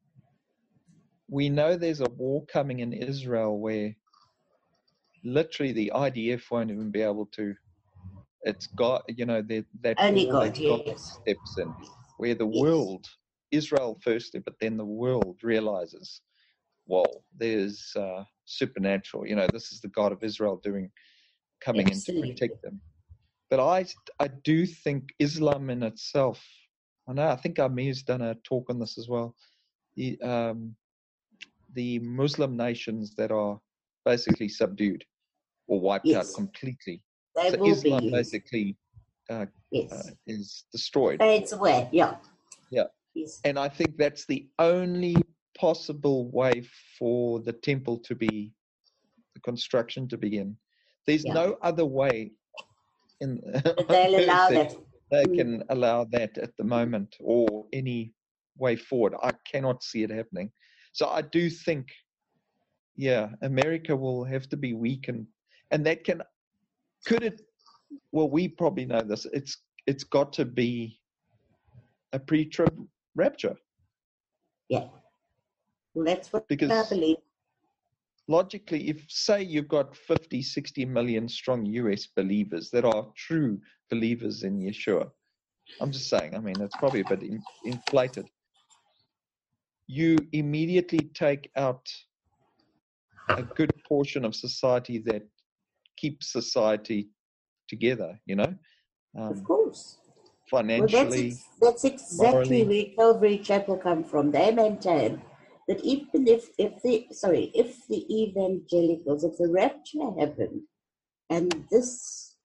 we 1.29 1.49
know 1.49 1.75
there's 1.75 2.01
a 2.01 2.09
war 2.17 2.45
coming 2.45 2.81
in 2.81 2.93
israel 2.93 3.57
where 3.59 3.95
literally 5.23 5.71
the 5.71 5.91
idf 5.95 6.51
won't 6.51 6.69
even 6.69 6.91
be 6.91 7.01
able 7.01 7.25
to 7.27 7.55
it's 8.45 8.67
got 8.67 9.03
you 9.07 9.25
know 9.25 9.41
that 9.41 9.65
that 9.81 9.97
Only 9.99 10.25
God, 10.25 10.55
that 10.55 10.67
God 10.67 10.99
steps 10.99 11.57
in 11.57 11.75
where 12.17 12.35
the 12.35 12.45
Yes. 12.47 12.61
world 12.61 13.05
israel 13.51 13.99
firstly 14.01 14.39
but 14.39 14.55
then 14.61 14.77
the 14.77 14.85
world 14.85 15.37
realizes 15.43 16.21
whoa 16.85 17.23
there's 17.35 17.91
uh, 17.95 18.23
supernatural 18.45 19.27
you 19.27 19.35
know 19.35 19.47
this 19.47 19.71
is 19.71 19.81
the 19.81 19.87
god 19.89 20.11
of 20.11 20.23
israel 20.23 20.59
doing 20.63 20.89
coming 21.61 21.89
Absolutely. 21.89 22.29
in 22.29 22.35
to 22.35 22.41
protect 22.41 22.61
them 22.61 22.81
but 23.49 23.59
i 23.59 23.85
i 24.19 24.27
do 24.43 24.65
think 24.65 25.09
islam 25.19 25.69
in 25.69 25.83
itself 25.83 26.43
i 27.09 27.13
know 27.13 27.27
i 27.27 27.35
think 27.35 27.57
amir's 27.59 28.03
done 28.03 28.21
a 28.21 28.35
talk 28.35 28.69
on 28.69 28.79
this 28.79 28.97
as 28.97 29.07
well 29.09 29.35
the 29.95 30.19
um 30.21 30.75
the 31.73 31.99
muslim 31.99 32.55
nations 32.55 33.15
that 33.15 33.31
are 33.31 33.59
basically 34.05 34.47
subdued 34.49 35.03
or 35.67 35.79
wiped 35.79 36.07
out 36.13 36.27
completely 36.35 37.01
they 37.35 37.51
so 37.51 37.57
will 37.57 37.71
islam 37.71 37.99
be 38.01 38.11
basically 38.11 38.77
uh, 39.29 39.45
Yes. 39.71 40.11
is 40.27 40.65
destroyed 40.71 41.19
Fades 41.19 41.51
away. 41.53 41.89
Yeah. 41.91 42.17
Yeah. 42.71 42.85
Yes. 43.13 43.39
and 43.43 43.57
I 43.57 43.69
think 43.69 43.97
that's 43.97 44.25
the 44.25 44.47
only 44.59 45.15
possible 45.57 46.29
way 46.31 46.63
for 46.99 47.39
the 47.39 47.53
temple 47.53 47.97
to 47.99 48.13
be 48.15 48.53
the 49.33 49.39
construction 49.41 50.07
to 50.09 50.17
begin. 50.17 50.57
There's 51.07 51.25
Yeah. 51.25 51.33
no 51.33 51.57
other 51.61 51.85
way 51.85 52.31
in 53.21 53.39
they'll 53.89 54.19
allow 54.25 54.49
that. 54.49 54.75
they 55.11 55.25
Mm. 55.25 55.35
can 55.37 55.63
allow 55.69 56.03
that 56.17 56.37
at 56.37 56.51
the 56.57 56.63
moment 56.63 57.15
or 57.19 57.65
any 57.73 58.13
way 58.57 58.75
forward. 58.75 59.13
I 59.21 59.31
cannot 59.51 59.83
see 59.83 60.03
it 60.03 60.09
happening. 60.11 60.51
So 60.93 61.07
I 61.09 61.21
do 61.21 61.49
think, 61.49 61.85
yeah, 62.95 63.29
America 63.41 63.95
will 63.95 64.23
have 64.23 64.47
to 64.49 64.57
be 64.57 64.73
weakened, 64.73 65.27
and 65.71 65.85
that 65.85 66.03
can 66.03 66.21
could 67.05 67.23
it. 67.23 67.41
Well, 68.11 68.29
we 68.29 68.47
probably 68.47 68.85
know 68.85 69.01
this. 69.01 69.25
It's 69.33 69.57
it's 69.87 70.03
got 70.03 70.33
to 70.33 70.45
be 70.45 70.99
a 72.13 72.19
pre-trib 72.19 72.75
rapture 73.15 73.55
Yeah. 74.69 74.87
Well, 75.93 76.05
that's 76.05 76.33
what 76.33 76.47
because 76.47 76.71
I 76.71 76.89
believe. 76.89 77.17
logically, 78.27 78.89
if 78.89 79.05
say 79.09 79.43
you've 79.43 79.67
got 79.67 79.95
50, 79.95 80.41
60 80.41 80.85
million 80.85 81.29
strong 81.29 81.65
US 81.65 82.07
believers 82.07 82.69
that 82.71 82.85
are 82.85 83.07
true 83.15 83.59
believers 83.89 84.43
in 84.43 84.59
Yeshua, 84.59 85.09
I'm 85.81 85.91
just 85.91 86.09
saying, 86.09 86.35
I 86.35 86.39
mean, 86.39 86.61
it's 86.61 86.75
probably 86.77 87.01
a 87.01 87.05
bit 87.05 87.23
in, 87.23 87.41
inflated. 87.65 88.29
You 89.87 90.27
immediately 90.33 91.09
take 91.13 91.51
out 91.55 91.87
a 93.29 93.43
good 93.43 93.71
portion 93.87 94.25
of 94.25 94.35
society 94.35 94.99
that 95.05 95.23
keeps 95.97 96.31
society 96.31 97.09
together, 97.67 98.19
you 98.25 98.35
know, 98.35 98.53
Of 99.15 99.37
um, 99.37 99.43
course. 99.43 99.97
Well, 100.77 100.87
that's, 100.87 101.15
financially. 101.15 101.27
ex- 101.27 101.49
that's 101.61 101.83
exactly 101.85 102.63
morally. 102.63 102.93
where 102.97 103.13
Calvary 103.13 103.37
Chapel 103.39 103.77
come 103.77 104.03
from. 104.03 104.31
They 104.31 104.51
maintain 104.51 105.21
that 105.67 105.83
even 105.83 106.27
if, 106.27 106.49
if 106.57 106.81
the 106.83 107.07
sorry, 107.11 107.51
if 107.55 107.87
the 107.87 108.05
evangelicals, 108.13 109.23
if 109.23 109.37
the 109.37 109.47
rapture 109.49 110.11
happened, 110.19 110.61
and 111.29 111.65
this 111.71 112.35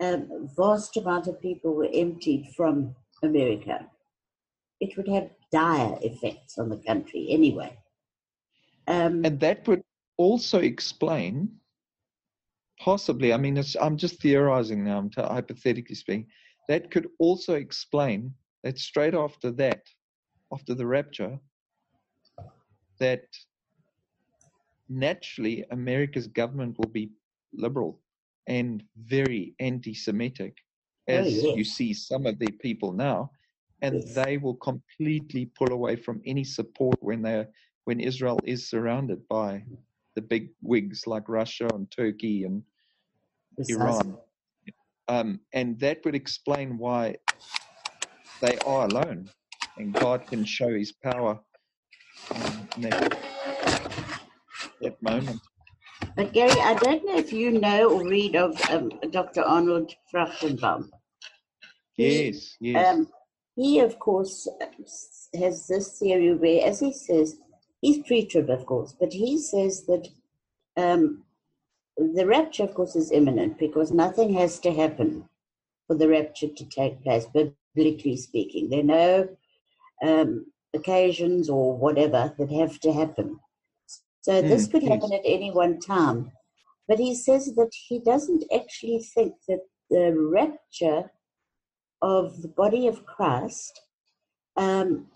um, 0.00 0.48
vast 0.56 0.96
amount 0.96 1.28
of 1.28 1.40
people 1.40 1.74
were 1.74 1.88
emptied 1.92 2.52
from 2.56 2.96
America, 3.22 3.86
it 4.80 4.96
would 4.96 5.08
have 5.08 5.30
dire 5.52 5.96
effects 6.02 6.58
on 6.58 6.68
the 6.68 6.78
country 6.78 7.28
anyway. 7.30 7.76
Um, 8.88 9.24
and 9.24 9.38
that 9.40 9.66
would 9.68 9.82
also 10.16 10.58
explain 10.58 11.50
possibly. 12.80 13.32
I 13.32 13.36
mean 13.36 13.56
it's, 13.56 13.76
i'm 13.80 13.96
just 13.96 14.20
theorizing 14.20 14.84
now 14.84 14.98
i'm 14.98 15.10
t- 15.10 15.20
hypothetically 15.22 15.94
speaking. 15.94 16.26
That 16.68 16.90
could 16.90 17.08
also 17.18 17.54
explain 17.54 18.34
that 18.62 18.78
straight 18.78 19.14
after 19.14 19.50
that 19.52 19.82
after 20.52 20.74
the 20.74 20.86
rapture 20.86 21.38
that 23.00 23.24
naturally 24.88 25.64
america's 25.70 26.26
government 26.26 26.76
will 26.78 26.90
be 26.90 27.10
liberal 27.52 28.00
and 28.46 28.82
very 28.96 29.54
anti-semitic 29.60 30.56
Oh, 31.08 31.12
as 31.14 31.26
you 31.42 31.64
see 31.64 31.92
some 31.92 32.26
of 32.26 32.38
their 32.38 32.52
people 32.60 32.92
now 32.92 33.30
and 33.82 33.94
Yes. 33.96 34.14
they 34.14 34.38
will 34.38 34.54
completely 34.56 35.46
pull 35.58 35.72
away 35.72 35.96
from 35.96 36.22
any 36.24 36.44
support 36.44 36.96
when 37.02 37.22
they 37.22 37.46
when 37.84 38.00
israel 38.00 38.38
is 38.44 38.68
surrounded 38.68 39.26
by 39.28 39.62
the 40.16 40.22
big 40.22 40.48
wigs 40.62 41.06
like 41.06 41.28
russia 41.28 41.68
and 41.74 41.90
turkey 41.90 42.44
and 42.44 42.62
precisely. 43.56 43.82
iran 43.82 44.16
um, 45.08 45.40
and 45.52 45.78
that 45.80 45.98
would 46.04 46.14
explain 46.14 46.78
why 46.78 47.14
they 48.40 48.56
are 48.66 48.86
alone 48.86 49.28
and 49.78 49.92
god 49.94 50.26
can 50.26 50.44
show 50.44 50.72
his 50.72 50.92
power 50.92 51.38
um, 52.34 52.68
in 52.76 52.82
that, 52.82 53.18
that 54.80 55.02
moment 55.02 55.40
But 56.16 56.32
Gary, 56.32 56.60
I 56.60 56.74
don't 56.74 57.04
know 57.04 57.16
if 57.16 57.32
you 57.32 57.50
know 57.60 57.90
or 57.90 58.06
read 58.06 58.36
of 58.36 58.60
um, 58.70 58.90
Dr. 59.10 59.42
Arnold 59.42 59.92
Fruchtenbaum. 60.12 60.90
He- 61.96 62.26
yes 62.26 62.56
yes 62.60 62.86
Um, 62.88 63.08
he, 63.56 63.80
of 63.80 63.98
course, 63.98 64.48
has 65.38 65.66
this 65.66 65.98
theory 65.98 66.34
where, 66.34 66.66
as 66.66 66.80
he 66.80 66.92
says, 66.92 67.36
he's 67.84 67.98
pre-trib, 68.06 68.48
of 68.48 68.64
course, 68.64 68.94
but 68.98 69.12
he 69.12 69.38
says 69.38 69.84
that 69.86 70.08
um, 70.76 71.22
the 71.96 72.26
rapture, 72.26 72.64
of 72.64 72.74
course, 72.74 72.96
is 72.96 73.12
imminent 73.12 73.58
because 73.58 73.92
nothing 73.92 74.32
has 74.34 74.58
to 74.60 74.72
happen 74.72 75.28
for 75.86 75.94
the 75.96 76.08
rapture 76.08 76.48
to 76.48 76.64
take 76.64 77.02
place, 77.02 77.26
biblically 77.26 78.16
speaking. 78.16 78.70
There 78.70 78.80
are 78.80 78.94
no 79.00 79.28
um, 80.02 80.46
occasions 80.74 81.50
or 81.50 81.76
whatever 81.76 82.34
that 82.38 82.50
have 82.50 82.80
to 82.80 82.92
happen. 82.92 83.38
So 84.22 84.40
Hmm, 84.40 84.48
this 84.48 84.66
could 84.66 84.82
yes. 84.82 84.92
happen 84.92 85.12
at 85.12 85.20
any 85.24 85.50
one 85.50 85.78
time. 85.78 86.32
But 86.88 86.98
he 86.98 87.14
says 87.14 87.54
that 87.54 87.72
he 87.88 87.98
doesn't 87.98 88.44
actually 88.54 89.00
think 89.14 89.34
that 89.48 89.60
the 89.90 90.14
rapture 90.16 91.10
of 92.00 92.42
the 92.42 92.48
body 92.48 92.86
of 92.86 93.04
Christ 93.06 93.82
um, 94.56 95.06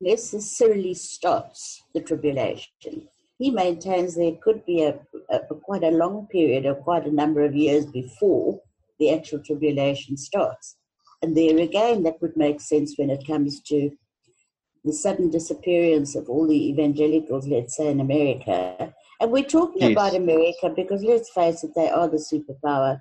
necessarily 0.00 0.94
stops 0.94 1.82
the 1.94 2.00
tribulation. 2.00 3.08
He 3.38 3.50
maintains 3.50 4.14
there 4.14 4.36
could 4.42 4.64
be 4.66 4.82
a, 4.82 4.98
a 5.30 5.40
quite 5.54 5.84
a 5.84 5.90
long 5.90 6.26
period 6.26 6.66
of 6.66 6.80
quite 6.80 7.06
a 7.06 7.12
number 7.12 7.44
of 7.44 7.54
years 7.54 7.86
before 7.86 8.60
the 8.98 9.12
actual 9.12 9.40
tribulation 9.42 10.16
starts. 10.16 10.76
And 11.22 11.36
there 11.36 11.58
again, 11.58 12.02
that 12.04 12.20
would 12.20 12.36
make 12.36 12.60
sense 12.60 12.94
when 12.96 13.10
it 13.10 13.26
comes 13.26 13.60
to 13.62 13.90
the 14.84 14.92
sudden 14.92 15.30
disappearance 15.30 16.14
of 16.14 16.28
all 16.28 16.46
the 16.46 16.68
evangelicals, 16.70 17.46
let's 17.46 17.76
say 17.76 17.88
in 17.88 18.00
America. 18.00 18.94
And 19.20 19.30
we're 19.30 19.44
talking 19.44 19.82
Yes. 19.82 19.92
about 19.92 20.14
America 20.14 20.70
because 20.74 21.02
let's 21.02 21.30
face 21.30 21.64
it, 21.64 21.72
they 21.74 21.90
are 21.90 22.08
the 22.08 22.16
superpower, 22.18 23.00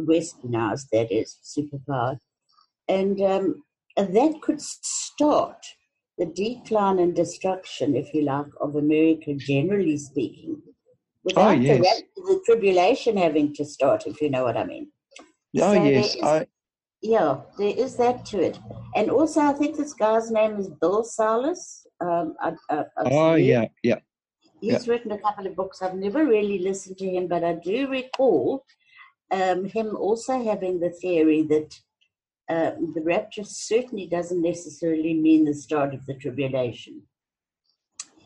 westernized, 0.00 0.86
that 0.92 1.12
is, 1.12 1.36
superpower. 1.44 2.18
And, 2.88 3.20
um, 3.20 3.62
and 3.96 4.16
that 4.16 4.40
could 4.40 4.60
start 4.60 5.64
the 6.18 6.26
decline 6.26 6.98
and 6.98 7.14
destruction, 7.14 7.94
if 7.96 8.12
you 8.12 8.22
like, 8.22 8.46
of 8.60 8.76
America, 8.76 9.34
generally 9.34 9.96
speaking, 9.96 10.60
without 11.24 11.56
the, 11.58 11.64
yes. 11.64 11.80
rap- 11.80 12.08
the 12.16 12.40
tribulation 12.44 13.16
having 13.16 13.54
to 13.54 13.64
start, 13.64 14.06
if 14.06 14.20
you 14.20 14.28
know 14.30 14.44
what 14.44 14.56
I 14.56 14.64
mean. 14.64 14.90
Oh, 15.60 15.74
So 15.74 15.84
yes. 15.84 16.16
is- 16.16 16.22
I, 16.22 16.46
Yeah, 17.00 17.42
there 17.58 17.74
is 17.84 17.94
that 17.96 18.26
to 18.30 18.40
it. 18.40 18.58
And 18.96 19.08
also, 19.10 19.40
I 19.40 19.52
think 19.52 19.76
this 19.76 19.94
guy's 19.94 20.30
name 20.32 20.56
is 20.56 20.68
Bill 20.80 21.04
Salus. 21.04 21.86
Um, 22.00 22.34
I, 22.40 22.54
I, 22.70 22.84
oh, 22.96 23.34
yeah, 23.36 23.66
yeah. 23.84 24.00
He's 24.60 24.88
written 24.88 25.12
a 25.12 25.18
couple 25.18 25.46
of 25.46 25.54
books. 25.54 25.80
I've 25.82 25.94
never 25.94 26.26
really 26.26 26.58
listened 26.58 26.98
to 26.98 27.08
him, 27.08 27.28
but 27.28 27.44
I 27.44 27.52
do 27.52 27.86
recall 27.88 28.64
um, 29.30 29.66
him 29.66 29.94
also 29.96 30.42
having 30.42 30.80
the 30.80 30.90
theory 30.90 31.42
that 31.42 31.70
uh, 32.48 32.72
the 32.94 33.02
rapture 33.02 33.44
certainly 33.44 34.06
doesn't 34.06 34.42
necessarily 34.42 35.14
mean 35.14 35.44
the 35.44 35.54
start 35.54 35.94
of 35.94 36.04
the 36.06 36.14
tribulation. 36.14 37.02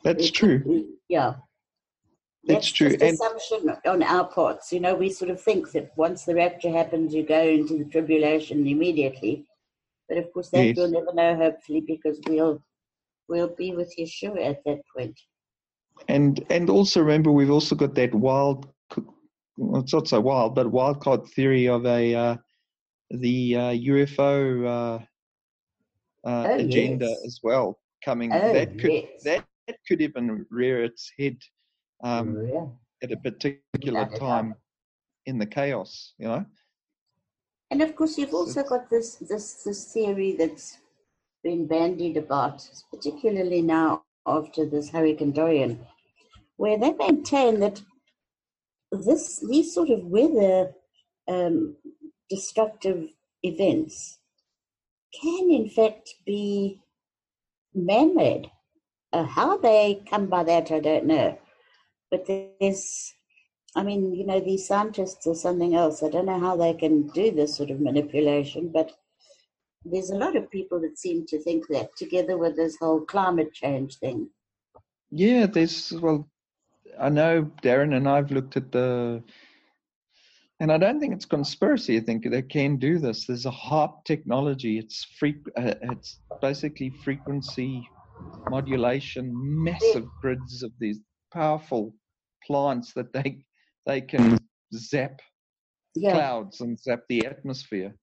That's 0.05 0.29
It 0.29 0.35
true. 0.35 0.89
Yeah. 1.09 1.35
That's 2.45 2.69
true. 2.71 2.91
Just 2.91 3.03
And- 3.03 3.15
assumption 3.15 3.77
on 3.87 4.03
our 4.03 4.27
parts. 4.29 4.73
You 4.73 4.81
know, 4.81 4.95
we 4.95 5.11
sort 5.11 5.31
of 5.31 5.41
think 5.41 5.71
that 5.73 5.97
once 5.97 6.25
the 6.25 6.35
rapture 6.35 6.71
happens, 6.71 7.15
you 7.15 7.23
go 7.23 7.41
into 7.43 7.79
the 7.79 7.85
tribulation 7.85 8.67
immediately. 8.67 9.47
But 10.09 10.19
of 10.19 10.33
course, 10.33 10.51
that 10.51 10.65
Yes. 10.67 10.77
we'll 10.77 10.91
never 10.91 11.13
know, 11.15 11.37
hopefully, 11.37 11.81
because 11.81 12.21
we'll 12.29 12.63
we'll 13.29 13.55
be 13.55 13.73
with 13.73 13.95
Yeshua 13.97 14.45
at 14.45 14.63
that 14.65 14.81
point. 14.95 15.19
And 16.09 16.45
and 16.51 16.69
also 16.69 17.01
remember, 17.01 17.31
we've 17.31 17.51
also 17.51 17.75
got 17.77 17.95
that 17.95 18.13
wild. 18.15 18.69
Well, 19.57 19.81
it's 19.83 19.93
not 19.93 20.09
so 20.09 20.21
wild, 20.21 20.55
but 20.55 20.71
wild 20.73 21.01
card 21.01 21.25
theory 21.29 21.69
of 21.69 21.87
a 21.87 22.15
uh, 22.15 22.37
the 23.13 23.57
uh, 23.57 23.73
UFO 23.73 24.67
uh, 24.67 25.05
uh, 26.29 26.47
Oh, 26.51 26.55
agenda 26.55 27.07
yes. 27.07 27.25
as 27.27 27.41
well 27.43 27.79
coming. 28.05 28.33
Oh, 28.33 28.53
that 28.53 28.79
could 28.79 28.93
yes. 28.93 29.23
that, 29.25 29.45
that 29.67 29.77
could 29.87 30.01
even 30.01 30.47
rear 30.51 30.83
its 30.83 31.13
head 31.19 31.37
um, 32.03 32.47
yeah. 32.47 32.67
at 33.03 33.13
a 33.13 33.17
particular 33.17 34.05
doubt. 34.05 34.19
time 34.19 34.55
in 35.27 35.39
the 35.39 35.47
chaos. 35.47 36.15
You 36.19 36.29
know. 36.29 36.47
And 37.71 37.83
of 37.83 37.97
course, 37.97 38.19
you've 38.19 38.35
also 38.35 38.63
got 38.63 38.91
this 38.91 39.17
this 39.17 39.63
this 39.65 39.93
theory 39.93 40.37
that's 40.39 40.79
been 41.43 41.67
bandied 41.67 42.17
about, 42.17 42.69
particularly 42.93 43.63
now 43.63 44.05
after 44.27 44.65
this 44.65 44.91
Hurricane 44.91 45.33
Dorian, 45.33 45.81
where 46.57 46.79
they 46.79 46.93
maintain 46.93 47.61
that 47.61 47.83
this 48.93 49.45
these 49.49 49.75
sort 49.75 49.91
of 49.91 50.05
weather 50.05 50.73
um, 51.29 51.77
destructive 52.35 53.01
events 53.43 54.19
can, 55.21 55.51
in 55.51 55.69
fact, 55.69 56.15
be 56.25 56.81
man-made. 57.75 58.51
Uh, 59.13 59.25
how 59.25 59.59
they 59.59 60.03
come 60.09 60.27
by 60.27 60.43
that, 60.43 60.71
I 60.71 60.81
don't 60.81 61.05
know. 61.05 61.39
But 62.11 62.27
there's 62.27 63.13
I 63.75 63.83
mean, 63.83 64.15
you 64.15 64.27
know, 64.27 64.41
these 64.41 64.67
scientists 64.67 65.27
or 65.27 65.35
something 65.35 65.75
else. 65.75 66.03
I 66.03 66.11
don't 66.11 66.27
know 66.27 66.39
how 66.39 66.57
they 66.57 66.75
can 66.75 67.09
do 67.09 67.31
this 67.31 67.57
sort 67.57 67.71
of 67.71 67.81
manipulation, 67.81 68.69
but 68.69 68.93
there's 69.85 70.11
a 70.11 70.17
lot 70.25 70.37
of 70.37 70.51
people 70.51 70.79
that 70.83 70.99
seem 70.99 71.25
to 71.27 71.43
think 71.43 71.67
that, 71.69 71.89
together 71.97 72.37
with 72.37 72.55
this 72.57 72.77
whole 72.77 73.01
climate 73.01 73.53
change 73.55 73.97
thing. 73.97 74.29
Yeah, 75.11 75.47
there's 75.47 75.93
well, 75.93 76.29
I 77.01 77.09
know 77.09 77.51
Darren 77.63 77.97
and 77.97 78.09
I've 78.09 78.31
looked 78.31 78.57
at 78.57 78.73
the, 78.73 79.23
and 80.63 80.71
I 80.71 80.79
don't 80.79 81.01
think 81.01 81.13
it's 81.13 81.25
conspiracy. 81.25 81.97
I 81.97 82.01
think 82.01 82.25
they 82.31 82.41
can 82.41 82.77
do 82.77 83.01
this. 83.01 83.27
There's 83.27 83.47
a 83.47 83.51
HAARP 83.51 84.05
technology. 84.05 84.79
It's 84.79 85.05
free. 85.19 85.35
Uh, 85.57 85.75
it's 85.83 86.21
basically 86.41 86.91
frequency 87.05 87.85
modulation, 88.49 89.33
massive 89.35 90.07
grids 90.21 90.63
of 90.63 90.71
these 90.79 91.01
powerful 91.35 91.93
plants 92.47 92.93
that 92.93 93.13
they 93.13 93.45
they 93.87 94.01
can 94.01 94.39
zap 94.73 95.21
Yeah, 95.97 96.13
clouds 96.13 96.61
and 96.61 96.79
zap 96.79 97.01
the 97.09 97.27
atmosphere 97.27 97.97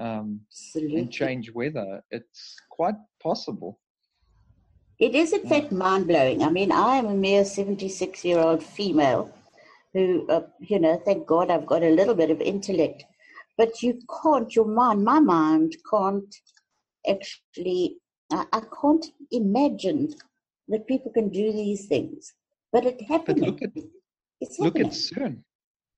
um, 0.00 0.40
and 0.74 1.12
change 1.12 1.52
weather. 1.52 2.00
It's 2.10 2.56
quite 2.70 2.96
possible. 3.22 3.78
It 4.98 5.14
is, 5.14 5.34
in 5.34 5.46
fact, 5.46 5.70
mind 5.70 6.06
blowing. 6.06 6.42
I 6.42 6.48
mean, 6.48 6.72
I 6.72 6.96
am 6.96 7.06
a 7.06 7.14
mere 7.14 7.44
76 7.44 8.24
year 8.24 8.38
old 8.38 8.62
female 8.62 9.30
who, 9.94 10.26
uh, 10.28 10.42
you 10.60 10.78
know, 10.78 11.00
thank 11.04 11.26
God 11.26 11.50
I've 11.50 11.66
got 11.66 11.82
a 11.82 11.90
little 11.90 12.14
bit 12.14 12.30
of 12.30 12.40
intellect. 12.40 13.04
But 13.56 13.82
you 13.82 14.00
can't, 14.22 14.54
your 14.54 14.66
mind, 14.66 15.04
my 15.04 15.20
mind 15.20 15.76
can't 15.90 16.34
actually, 17.08 17.98
I, 18.30 18.46
I 18.52 18.62
can't 18.80 19.06
imagine 19.30 20.14
that 20.68 20.86
people 20.86 21.12
can 21.12 21.28
do 21.28 21.52
these 21.52 21.86
things. 21.86 22.32
But 22.72 22.86
it 22.86 23.02
happening. 23.02 23.44
look 23.44 23.62
at- 23.62 23.72
it's 24.40 24.58
Look 24.58 24.80
at. 24.80 24.86
CERN. 24.86 25.42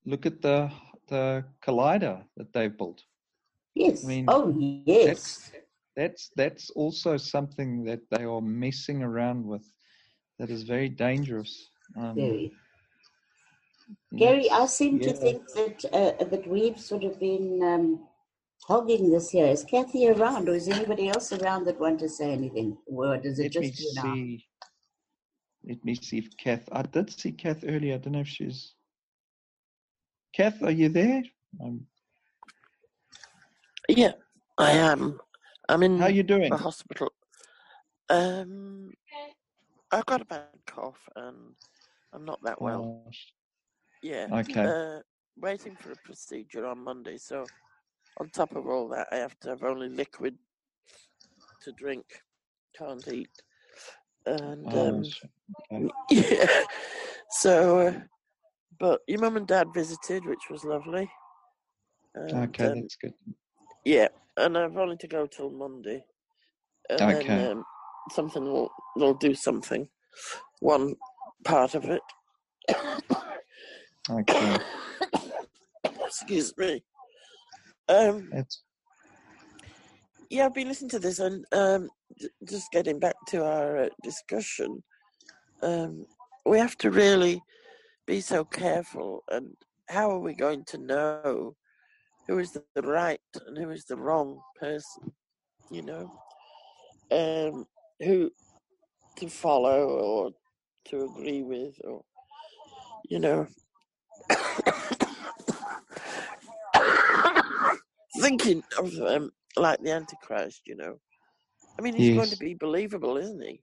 Look 0.05 0.25
at 0.25 0.41
the 0.41 0.69
the 1.07 1.45
collider 1.65 2.23
that 2.35 2.51
they've 2.51 2.75
built. 2.77 3.01
Yes. 3.73 4.03
I 4.03 4.07
mean, 4.07 4.25
oh, 4.27 4.53
yes. 4.85 5.51
That's 5.95 6.31
that's 6.35 6.69
also 6.71 7.15
something 7.15 7.85
that 7.85 8.01
they 8.11 8.25
are 8.25 8.41
messing 8.41 9.01
around 9.01 9.45
with. 9.45 9.65
That 10.39 10.49
is 10.49 10.63
very 10.63 10.89
dangerous. 10.89 11.69
Um, 11.95 12.15
Very. 12.15 12.51
And 14.11 14.19
Gary, 14.19 14.49
I 14.49 14.55
it's- 14.57 14.75
seem 14.77 14.99
to 14.99 15.13
think 15.13 15.47
that 15.53 15.85
uh, 15.93 16.23
that 16.25 16.47
we've 16.47 16.79
sort 16.79 17.03
of 17.03 17.19
been 17.19 17.61
um, 17.63 18.07
hogging 18.67 19.11
this 19.11 19.29
here. 19.29 19.47
Is 19.47 19.63
Kathy 19.63 20.09
around, 20.09 20.47
or 20.49 20.55
is 20.55 20.67
anybody 20.67 21.09
else 21.09 21.31
around 21.33 21.65
that 21.65 21.79
want 21.79 21.99
to 21.99 22.09
say 22.09 22.31
anything, 22.31 22.77
or 22.85 23.17
does 23.17 23.39
it 23.39 23.53
Let 23.55 23.61
me 23.63 23.69
just 23.71 23.79
you 23.81 23.91
now? 23.95 24.13
see. 24.13 24.45
Let 25.65 25.85
me 25.85 25.95
see 25.95 26.17
if 26.17 26.35
Kath. 26.37 26.67
I 26.71 26.81
did 26.83 27.09
see 27.09 27.31
Kath 27.31 27.63
earlier. 27.65 27.95
I 27.95 27.97
don't 27.97 28.13
know 28.13 28.19
if 28.19 28.27
she's. 28.27 28.73
Kath, 30.33 30.61
are 30.63 30.71
you 30.71 30.89
there? 30.89 31.23
Um, 31.63 31.85
Yeah, 33.87 34.13
I 34.57 34.71
am. 34.71 35.19
I'm 35.69 35.83
in 35.83 35.97
how 35.99 36.07
you 36.07 36.23
doing? 36.23 36.49
the 36.49 36.57
hospital. 36.57 37.11
Um, 38.09 38.91
I've 39.91 40.05
got 40.05 40.21
a 40.21 40.25
bad 40.25 40.47
cough 40.65 40.99
and 41.15 41.55
I'm 42.13 42.25
not 42.25 42.39
that 42.43 42.61
well. 42.61 43.05
Yeah. 44.03 44.27
okay. 44.33 44.65
Uh, 44.65 44.99
waiting 45.37 45.75
for 45.77 45.91
a 45.91 45.97
procedure 46.05 46.65
on 46.65 46.83
Monday, 46.83 47.17
so 47.17 47.45
on 48.19 48.29
top 48.29 48.55
of 48.55 48.67
all 48.67 48.87
that, 48.89 49.07
I 49.11 49.15
have 49.15 49.39
to 49.39 49.49
have 49.49 49.63
only 49.63 49.89
liquid 49.89 50.37
to 51.63 51.71
drink. 51.71 52.05
Can't 52.77 53.07
eat. 53.07 53.29
And 54.25 54.67
Oh, 54.73 54.87
um, 54.89 55.03
okay. 55.71 55.89
yeah. 56.09 56.63
So, 57.29 57.79
uh, 57.79 57.93
but 58.79 59.01
your 59.07 59.19
mum 59.19 59.37
and 59.37 59.47
dad 59.47 59.73
visited, 59.73 60.25
which 60.25 60.49
was 60.49 60.63
lovely. 60.63 61.09
And, 62.15 62.33
okay, 62.35 62.67
um, 62.67 62.75
that's 62.75 62.95
good. 62.95 63.13
Yeah, 63.85 64.09
and 64.37 64.57
I've 64.57 64.77
only 64.77 64.97
to 64.97 65.07
go 65.07 65.25
till 65.27 65.49
Monday. 65.49 66.05
And 66.89 67.01
Okay. 67.01 67.27
then 67.27 67.51
um, 67.51 67.63
something 68.11 68.43
will 68.43 68.69
will 68.97 69.13
do 69.13 69.33
something. 69.33 69.87
One 70.59 70.95
part 71.45 71.75
of 71.75 71.85
it. 71.85 72.01
Okay, 74.09 74.57
Excuse 76.05 76.53
me. 76.57 76.83
Um, 77.87 78.29
that's 78.31 78.63
yeah, 80.29 80.45
I've 80.45 80.53
been 80.53 80.67
listening 80.67 80.89
to 80.89 80.99
this, 80.99 81.19
and 81.19 81.45
um, 81.51 81.89
just 82.49 82.71
getting 82.71 82.99
back 82.99 83.15
to 83.27 83.45
our 83.45 83.83
uh, 83.83 83.89
discussion. 84.03 84.83
Um, 85.61 86.05
we 86.45 86.57
have 86.57 86.75
to 86.79 86.91
really 86.91 87.41
be 88.07 88.19
so 88.19 88.43
careful, 88.43 89.23
and 89.31 89.55
how 89.89 90.09
are 90.09 90.19
we 90.19 90.33
going 90.33 90.65
to 90.65 90.77
know 90.79 91.55
who 92.27 92.39
is 92.39 92.51
the 92.51 92.81
right 92.81 93.19
and 93.45 93.57
who 93.57 93.69
is 93.69 93.85
the 93.85 93.95
wrong 93.95 94.39
person? 94.59 95.13
You 95.69 95.83
know, 95.83 96.11
um, 97.11 97.65
who 97.99 98.31
to 99.17 99.29
follow 99.29 99.87
or 99.87 100.31
to 100.85 101.05
agree 101.05 101.43
with, 101.43 101.79
or 101.83 102.03
you 103.09 103.19
know, 103.19 103.47
thinking 108.19 108.63
of 108.79 108.93
um, 108.99 109.31
like 109.57 109.81
the 109.81 109.91
Antichrist. 109.91 110.63
You 110.65 110.77
know, 110.77 110.99
I 111.79 111.83
mean, 111.83 111.95
he's 111.95 112.09
going 112.09 112.31
to 112.31 112.37
be 112.37 112.55
believable, 112.55 113.17
isn't 113.17 113.41
he? 113.43 113.61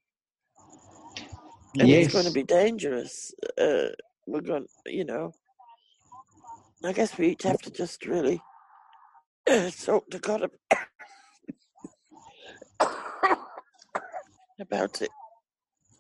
And 1.81 1.93
Yes. 1.93 1.95
it's 1.95 2.09
going 2.09 2.27
to 2.27 2.33
be 2.33 2.45
dangerous. 2.45 3.33
Uh, 3.59 3.91
we're 4.27 4.43
going, 4.43 4.67
you 4.87 5.05
know. 5.05 5.33
I 6.85 6.95
guess 6.95 7.19
we 7.19 7.29
each 7.31 7.45
have 7.45 7.61
to 7.63 7.73
just 7.73 8.07
really 8.07 8.43
uh, 9.51 9.71
talk 9.85 10.11
to 10.11 10.19
God 10.21 10.51
about 14.61 15.03
it. 15.03 15.13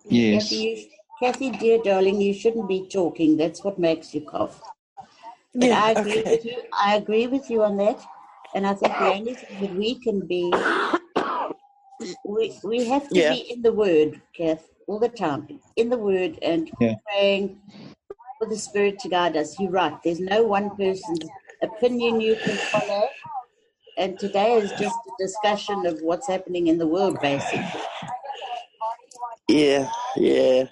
Yes. 0.04 0.66
Kathy, 0.70 0.90
Kathy, 1.22 1.50
dear 1.52 1.78
darling, 1.82 2.20
you 2.20 2.34
shouldn't 2.34 2.68
be 2.68 2.88
talking. 2.88 3.36
That's 3.36 3.64
what 3.64 3.78
makes 3.78 4.14
you 4.14 4.22
cough. 4.22 4.62
But 5.54 5.70
Yeah, 5.70 5.72
I 5.72 5.92
agree 5.92 6.24
okay. 6.24 6.30
with 6.30 6.44
you. 6.44 6.62
I 6.72 6.96
agree 6.96 7.26
with 7.28 7.50
you 7.50 7.62
on 7.64 7.78
that. 7.78 8.00
And 8.54 8.66
I 8.66 8.74
think 8.74 8.92
the 8.98 9.12
only 9.14 9.34
thing 9.34 9.60
that 9.60 9.74
we 9.74 9.94
can 10.00 10.26
be, 10.26 10.52
we, 12.24 12.58
we 12.64 12.84
have 12.88 13.08
to 13.10 13.18
Yeah. 13.20 13.32
be 13.34 13.52
in 13.52 13.62
the 13.62 13.72
Word, 13.72 14.20
Kath, 14.36 14.68
all 14.88 14.98
the 14.98 15.08
time, 15.08 15.60
in 15.76 15.88
the 15.88 15.98
Word 15.98 16.38
and 16.42 16.70
Yeah. 16.80 16.94
praying 17.06 17.60
for 18.38 18.46
the 18.48 18.56
Spirit 18.56 18.98
to 19.00 19.08
guide 19.08 19.36
us. 19.36 19.58
You're 19.60 19.70
right. 19.70 19.96
There's 20.02 20.20
no 20.20 20.42
one 20.42 20.70
person's 20.76 21.28
opinion 21.62 22.20
you 22.20 22.36
can 22.36 22.56
follow. 22.56 23.08
And 23.96 24.18
today 24.18 24.54
is 24.56 24.70
just 24.72 24.96
a 24.96 25.12
discussion 25.18 25.86
of 25.86 26.00
what's 26.00 26.26
happening 26.26 26.68
in 26.68 26.78
the 26.78 26.86
world, 26.86 27.20
basically. 27.20 27.64
Yeah, 29.48 29.90
yeah. 30.16 30.64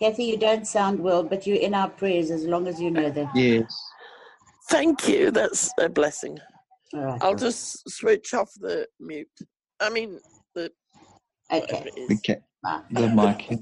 Kathy, 0.00 0.24
you 0.24 0.36
don't 0.36 0.66
sound 0.66 0.98
well, 1.00 1.22
but 1.22 1.46
you're 1.46 1.58
in 1.58 1.74
our 1.74 1.88
prayers 1.88 2.30
as 2.30 2.44
long 2.44 2.66
as 2.66 2.80
you 2.80 2.90
know 2.90 3.10
that. 3.10 3.28
Yes. 3.34 3.78
Thank 4.68 5.08
you. 5.08 5.30
That's 5.30 5.72
a 5.78 5.88
blessing. 5.88 6.38
All 6.94 7.00
right. 7.04 7.22
I'll 7.22 7.34
just 7.36 7.88
switch 7.88 8.34
off 8.34 8.50
the 8.58 8.86
mute. 8.98 9.28
I 9.80 9.90
mean, 9.90 10.18
the 10.54 10.70
Okay. 11.52 11.90
Okay. 12.10 12.38
The 12.90 13.08
mic. 13.08 13.58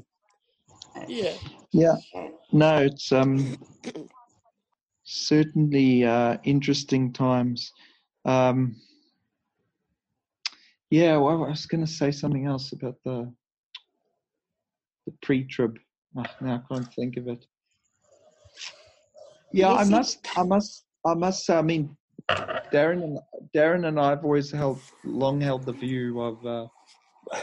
Yeah. 1.08 1.32
Yeah. 1.72 1.96
No, 2.52 2.78
it's 2.78 3.12
um 3.12 3.56
certainly 5.04 6.04
uh, 6.04 6.36
interesting 6.44 7.12
times. 7.12 7.72
Um, 8.24 8.76
yeah, 10.90 11.16
well, 11.16 11.44
I 11.44 11.48
was 11.48 11.66
going 11.66 11.84
to 11.84 11.90
say 11.90 12.10
something 12.10 12.46
else 12.46 12.72
about 12.72 12.96
the 13.04 13.32
the 15.06 15.12
pre-trib. 15.22 15.78
Oh, 16.16 16.24
now 16.40 16.62
I 16.62 16.74
can't 16.74 16.92
think 16.94 17.16
of 17.16 17.28
it. 17.28 17.46
Yeah, 19.52 19.68
I 19.72 19.78
Yes, 19.78 19.86
you- 19.88 19.96
must, 19.96 20.28
I 20.36 20.42
must, 20.42 20.84
I 21.06 21.14
must. 21.14 21.50
I 21.50 21.62
mean, 21.62 21.96
Darren 22.72 23.02
and 23.02 23.18
Darren 23.54 23.86
and 23.86 23.98
I 23.98 24.10
have 24.10 24.24
always 24.24 24.50
held, 24.50 24.80
long 25.04 25.40
held 25.40 25.66
the 25.66 25.72
view 25.72 26.20
of 26.20 26.44
uh, 26.46 26.66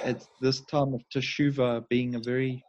at 0.04 0.24
this 0.41 0.62
time 0.62 0.93
of 0.93 1.02
Teshuvah 1.13 1.88
being 1.89 2.15
a 2.15 2.19
very 2.19 2.63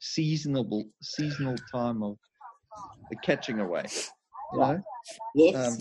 seasonable, 0.00 0.88
seasonal 1.02 1.56
time 1.72 2.02
of 2.02 2.16
the 3.10 3.16
catching 3.16 3.60
away. 3.60 3.90
You 4.52 4.58
know, 4.60 4.82
Yes. 5.34 5.54
um, 5.54 5.78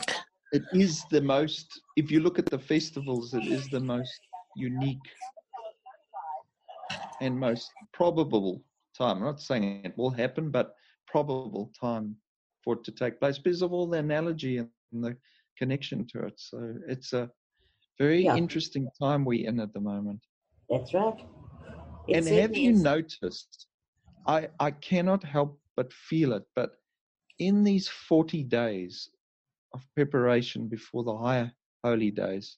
it 0.52 0.64
is 0.74 1.06
the 1.06 1.22
most. 1.22 1.82
If 1.96 2.12
you 2.12 2.20
look 2.20 2.40
at 2.40 2.50
the 2.50 2.60
festivals, 2.60 3.34
it 3.34 3.44
is 3.46 3.70
the 3.70 3.80
most 3.80 4.20
unique 4.56 5.08
and 7.22 7.40
most 7.40 7.72
probable 7.94 8.62
time. 8.98 9.18
I'm 9.18 9.24
not 9.24 9.42
saying 9.42 9.82
it 9.86 9.98
will 9.98 10.12
happen, 10.12 10.50
but 10.52 10.76
probable 11.08 11.72
time 11.80 12.16
for 12.64 12.76
it 12.76 12.84
to 12.86 12.92
take 12.92 13.20
place 13.20 13.38
because 13.40 13.62
of 13.62 13.74
all 13.74 13.88
the 13.88 14.00
analogy 14.00 14.58
and 14.58 14.70
the 15.04 15.16
connection 15.60 16.00
to 16.12 16.18
it. 16.28 16.36
So 16.50 16.58
it's 16.88 17.14
a 17.14 17.30
very 18.00 18.24
Yeah. 18.24 18.36
interesting 18.44 18.86
time 19.04 19.26
we're 19.26 19.48
in 19.50 19.60
at 19.60 19.74
the 19.74 19.82
moment. 19.94 20.22
That's 20.70 20.94
right. 20.94 21.20
It 22.08 22.16
and 22.18 22.28
have 22.42 22.56
you 22.56 22.72
noticed? 22.74 23.68
I 24.28 24.40
I 24.68 24.72
cannot 24.72 25.24
help 25.24 25.52
but 25.78 25.94
feel 26.10 26.34
it. 26.40 26.46
But 26.56 26.72
in 27.40 27.64
these 27.64 27.88
forty 28.10 28.44
days 28.44 29.10
of 29.76 29.82
preparation 29.96 30.68
before 30.68 31.04
the 31.04 31.18
higher 31.26 31.52
holy 31.84 32.12
days, 32.12 32.58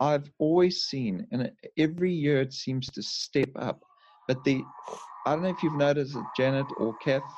I've 0.00 0.28
always 0.38 0.76
seen, 0.90 1.26
and 1.32 1.52
every 1.86 2.12
year 2.12 2.40
it 2.40 2.52
seems 2.52 2.86
to 2.96 3.02
step 3.02 3.50
up. 3.56 3.78
But 4.28 4.38
the 4.44 4.64
I 5.26 5.30
don't 5.34 5.42
know 5.42 5.54
if 5.56 5.62
you've 5.62 5.84
noticed 5.88 6.16
it, 6.16 6.24
Janet 6.36 6.66
or 6.78 6.94
Kath, 7.04 7.30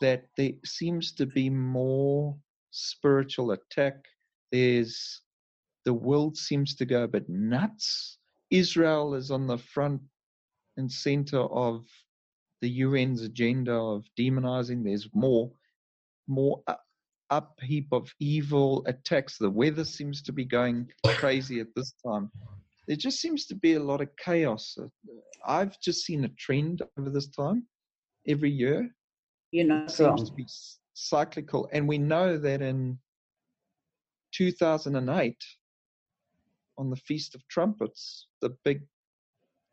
that 0.00 0.24
there 0.36 0.52
seems 0.64 1.12
to 1.12 1.26
be 1.26 1.48
more 1.50 2.36
spiritual 2.70 3.52
attack. 3.52 3.96
There's 4.52 5.22
the 5.84 5.94
world 5.94 6.36
seems 6.36 6.74
to 6.76 6.84
go 6.84 7.02
a 7.04 7.08
bit 7.08 7.28
nuts. 7.28 8.18
Israel 8.50 9.14
is 9.14 9.30
on 9.30 9.46
the 9.46 9.58
front 9.58 10.00
and 10.76 10.90
center 10.90 11.40
of 11.40 11.84
the 12.62 12.82
UN's 12.82 13.22
agenda 13.22 13.74
of 13.74 14.06
demonizing. 14.18 14.82
There's 14.82 15.08
more, 15.12 15.50
more 16.26 16.62
upheap 17.30 17.88
of 17.92 18.10
evil 18.18 18.82
attacks. 18.86 19.36
The 19.38 19.50
weather 19.50 19.84
seems 19.84 20.22
to 20.22 20.32
be 20.32 20.44
going 20.44 20.88
crazy 21.04 21.60
at 21.60 21.74
this 21.76 21.92
time. 22.06 22.30
There 22.86 22.96
just 22.96 23.20
seems 23.20 23.46
to 23.46 23.54
be 23.54 23.74
a 23.74 23.82
lot 23.82 24.00
of 24.00 24.08
chaos. 24.16 24.76
I've 25.46 25.78
just 25.80 26.04
seen 26.04 26.24
a 26.24 26.28
trend 26.28 26.82
over 26.98 27.10
this 27.10 27.28
time. 27.28 27.66
Every 28.26 28.50
year 28.50 28.88
You're 29.54 29.66
not 29.66 29.88
seems 29.88 30.08
wrong. 30.08 30.26
to 30.26 30.32
be 30.32 30.46
cyclical, 30.94 31.68
and 31.72 31.86
we 31.86 31.96
know 31.96 32.36
that 32.36 32.60
in 32.60 32.98
2008, 34.32 35.36
on 36.76 36.90
the 36.90 36.96
Feast 36.96 37.36
of 37.36 37.46
Trumpets, 37.46 38.26
the 38.40 38.50
big 38.64 38.82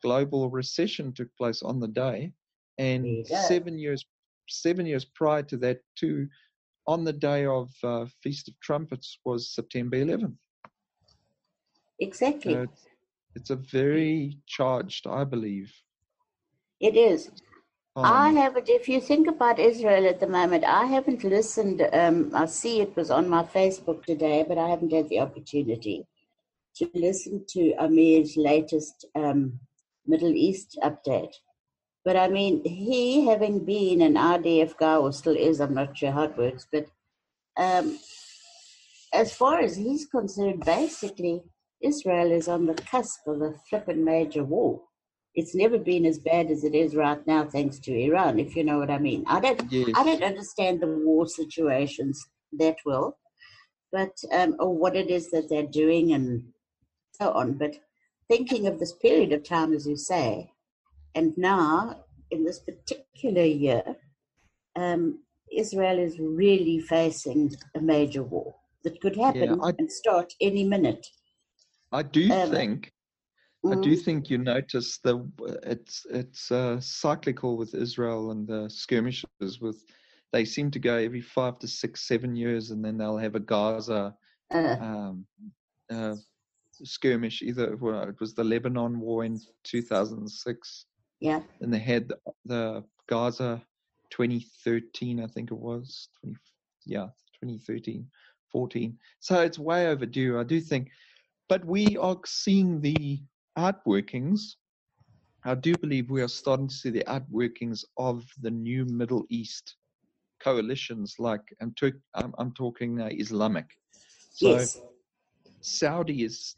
global 0.04 0.52
recession 0.52 1.12
took 1.12 1.36
place 1.36 1.64
on 1.64 1.80
the 1.80 1.88
day, 1.88 2.32
and 2.78 3.08
you 3.08 3.26
seven 3.26 3.80
years 3.80 4.06
seven 4.48 4.86
years 4.86 5.04
prior 5.04 5.42
to 5.42 5.58
that, 5.58 5.80
too, 5.96 6.28
on 6.86 7.04
the 7.04 7.14
day 7.14 7.48
of 7.48 7.72
uh, 7.84 8.06
Feast 8.22 8.50
of 8.50 8.60
Trumpets 8.60 9.18
was 9.26 9.50
September 9.50 9.98
11th. 9.98 10.36
Exactly. 12.00 12.54
So 12.54 12.62
it's, 12.62 12.86
it's 13.36 13.50
a 13.50 13.56
very 13.56 14.38
charged, 14.46 15.08
I 15.08 15.24
believe. 15.24 15.74
it 16.80 16.96
is. 16.96 17.32
I 17.96 18.32
haven't, 18.32 18.70
if 18.70 18.88
you 18.88 19.02
think 19.02 19.28
about 19.28 19.60
Israel 19.60 20.08
at 20.08 20.22
the 20.22 20.28
moment, 20.28 20.64
I 20.64 20.86
haven't 20.86 21.26
listened. 21.26 21.86
Um, 21.92 22.32
I 22.34 22.46
see 22.46 22.80
it 22.80 22.96
was 22.96 23.12
on 23.12 23.28
my 23.28 23.44
Facebook 23.44 24.06
today, 24.06 24.46
but 24.48 24.58
I 24.58 24.70
haven't 24.70 24.94
had 24.94 25.10
the 25.10 25.20
opportunity 25.20 26.08
to 26.78 26.90
listen 26.94 27.44
to 27.50 27.74
Amir's 27.74 28.38
latest 28.38 29.06
um, 29.16 29.60
Middle 30.08 30.34
East 30.34 30.80
update. 30.82 31.34
But 32.06 32.16
I 32.16 32.30
mean, 32.30 32.64
he 32.64 33.28
having 33.28 33.66
been 33.66 34.02
an 34.02 34.16
IDF 34.16 34.78
guy, 34.78 34.96
or 34.96 35.12
still 35.12 35.36
is, 35.36 35.60
I'm 35.60 35.74
not 35.74 35.98
sure 35.98 36.12
how 36.12 36.24
it 36.24 36.38
works, 36.38 36.68
but 36.72 36.86
um, 37.58 38.00
as 39.14 39.34
far 39.34 39.60
as 39.60 39.76
he's 39.76 40.06
concerned, 40.06 40.64
basically, 40.66 41.44
Israel 41.82 42.32
is 42.32 42.48
on 42.48 42.66
the 42.68 42.74
cusp 42.74 43.28
of 43.28 43.42
a 43.42 43.54
flippin' 43.70 44.06
major 44.06 44.44
war. 44.44 44.82
It's 45.34 45.56
never 45.56 45.78
been 45.78 46.06
as 46.06 46.20
bad 46.20 46.52
as 46.52 46.64
it 46.64 46.76
is 46.76 46.96
right 46.96 47.26
now, 47.26 47.46
thanks 47.46 47.80
to 47.80 47.94
Iran, 47.94 48.38
if 48.40 48.56
you 48.56 48.64
know 48.66 48.80
what 48.80 48.92
I 48.92 48.98
mean. 48.98 49.24
I 49.28 49.40
don't, 49.40 49.72
Yes. 49.72 49.92
I 49.96 50.04
don't 50.04 50.24
understand 50.24 50.82
the 50.82 50.88
war 50.88 51.26
situations 51.26 52.22
that 52.54 52.76
well, 52.86 53.18
but 53.92 54.12
um, 54.34 54.56
or 54.60 54.76
what 54.76 54.96
it 54.96 55.10
is 55.10 55.32
that 55.32 55.48
they're 55.50 55.68
doing 55.68 56.14
and 56.14 56.44
so 57.14 57.32
on. 57.32 57.54
But 57.54 57.76
thinking 58.28 58.68
of 58.68 58.80
this 58.80 58.94
period 58.94 59.32
of 59.32 59.44
time, 59.44 59.74
as 59.74 59.88
you 59.88 59.96
say, 59.96 60.52
and 61.16 61.34
now 61.38 62.04
in 62.30 62.44
this 62.44 62.60
particular 62.60 63.44
year, 63.44 63.84
um, 64.76 65.20
Israel 65.56 66.00
is 66.00 66.20
really 66.20 66.80
facing 66.80 67.54
a 67.76 67.82
major 67.82 68.24
war 68.24 68.56
that 68.84 69.00
could 69.02 69.16
happen 69.16 69.60
I- 69.62 69.74
and 69.78 69.92
start 69.92 70.34
any 70.42 70.64
minute. 70.64 71.06
I 71.92 72.04
do 72.04 72.32
um, 72.32 72.52
think 72.52 72.92
I 73.70 73.76
do 73.76 73.96
Mm, 73.96 73.98
think 73.98 74.30
you 74.30 74.38
notice 74.38 74.98
the 74.98 75.30
it's 75.64 76.06
it's 76.10 76.52
uh, 76.52 76.80
cyclical 76.80 77.58
with 77.58 77.74
Israel 77.76 78.32
and 78.32 78.48
the 78.48 78.70
skirmishes. 78.70 79.38
With 79.42 79.84
they 80.32 80.46
seem 80.46 80.72
to 80.72 80.80
go 80.80 80.96
every 80.96 81.22
five 81.22 81.60
to 81.60 81.68
six, 81.68 82.08
seven 82.08 82.36
years, 82.36 82.72
and 82.72 82.84
then 82.84 82.98
they'll 82.98 83.18
have 83.18 83.36
a 83.36 83.40
Gaza 83.40 84.14
uh, 84.52 84.76
um, 84.80 85.26
uh, 85.90 86.16
skirmish. 86.84 87.42
Either 87.42 87.76
well, 87.78 88.04
it 88.04 88.20
was 88.20 88.34
the 88.34 88.44
Lebanon 88.44 89.00
war 89.00 89.24
in 89.26 89.40
2006, 89.64 90.86
yeah, 91.20 91.42
and 91.62 91.74
they 91.74 91.80
had 91.80 92.10
the, 92.10 92.18
the 92.46 92.84
Gaza 93.08 93.62
2013, 94.10 95.22
I 95.22 95.28
think 95.28 95.52
it 95.52 95.58
was 95.58 96.10
20, 96.22 96.36
yeah 96.86 97.08
2013, 97.40 98.06
14. 98.52 98.98
So 99.20 99.42
it's 99.42 99.60
way 99.60 99.88
overdue. 99.88 100.40
I 100.40 100.44
do 100.44 100.60
think, 100.60 100.90
but 101.50 101.66
we 101.66 101.98
are 101.98 102.18
seeing 102.26 102.82
the 102.82 103.22
outworkings. 103.58 104.56
I 105.44 105.56
do 105.56 105.76
believe 105.78 106.10
we 106.10 106.22
are 106.22 106.28
starting 106.28 106.68
to 106.68 106.74
see 106.74 106.90
the 106.90 107.04
outworkings 107.06 107.84
of 107.98 108.24
the 108.42 108.52
new 108.52 108.86
Middle 108.86 109.26
East 109.30 109.76
coalitions, 110.44 111.16
like 111.20 111.42
I'm, 111.62 111.74
I'm, 112.14 112.34
I'm 112.38 112.52
talking 112.54 113.02
uh, 113.02 113.10
Islamic. 113.12 113.66
So 114.32 114.50
yes. 114.50 114.80
Saudi 115.62 116.24
is 116.24 116.56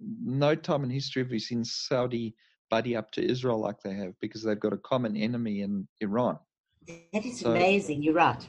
no 0.00 0.54
time 0.54 0.84
in 0.84 0.90
history 0.90 1.22
have 1.22 1.30
we 1.30 1.38
seen 1.38 1.64
Saudi 1.64 2.34
buddy 2.70 2.96
up 2.96 3.10
to 3.12 3.22
Israel 3.22 3.60
like 3.60 3.76
they 3.84 3.94
have 3.94 4.14
because 4.20 4.42
they've 4.42 4.58
got 4.58 4.72
a 4.72 4.78
common 4.78 5.16
enemy 5.16 5.60
in 5.60 5.86
Iran. 6.00 6.38
That 7.12 7.24
is 7.26 7.40
so, 7.40 7.50
amazing. 7.50 8.02
You're 8.02 8.14
right. 8.14 8.42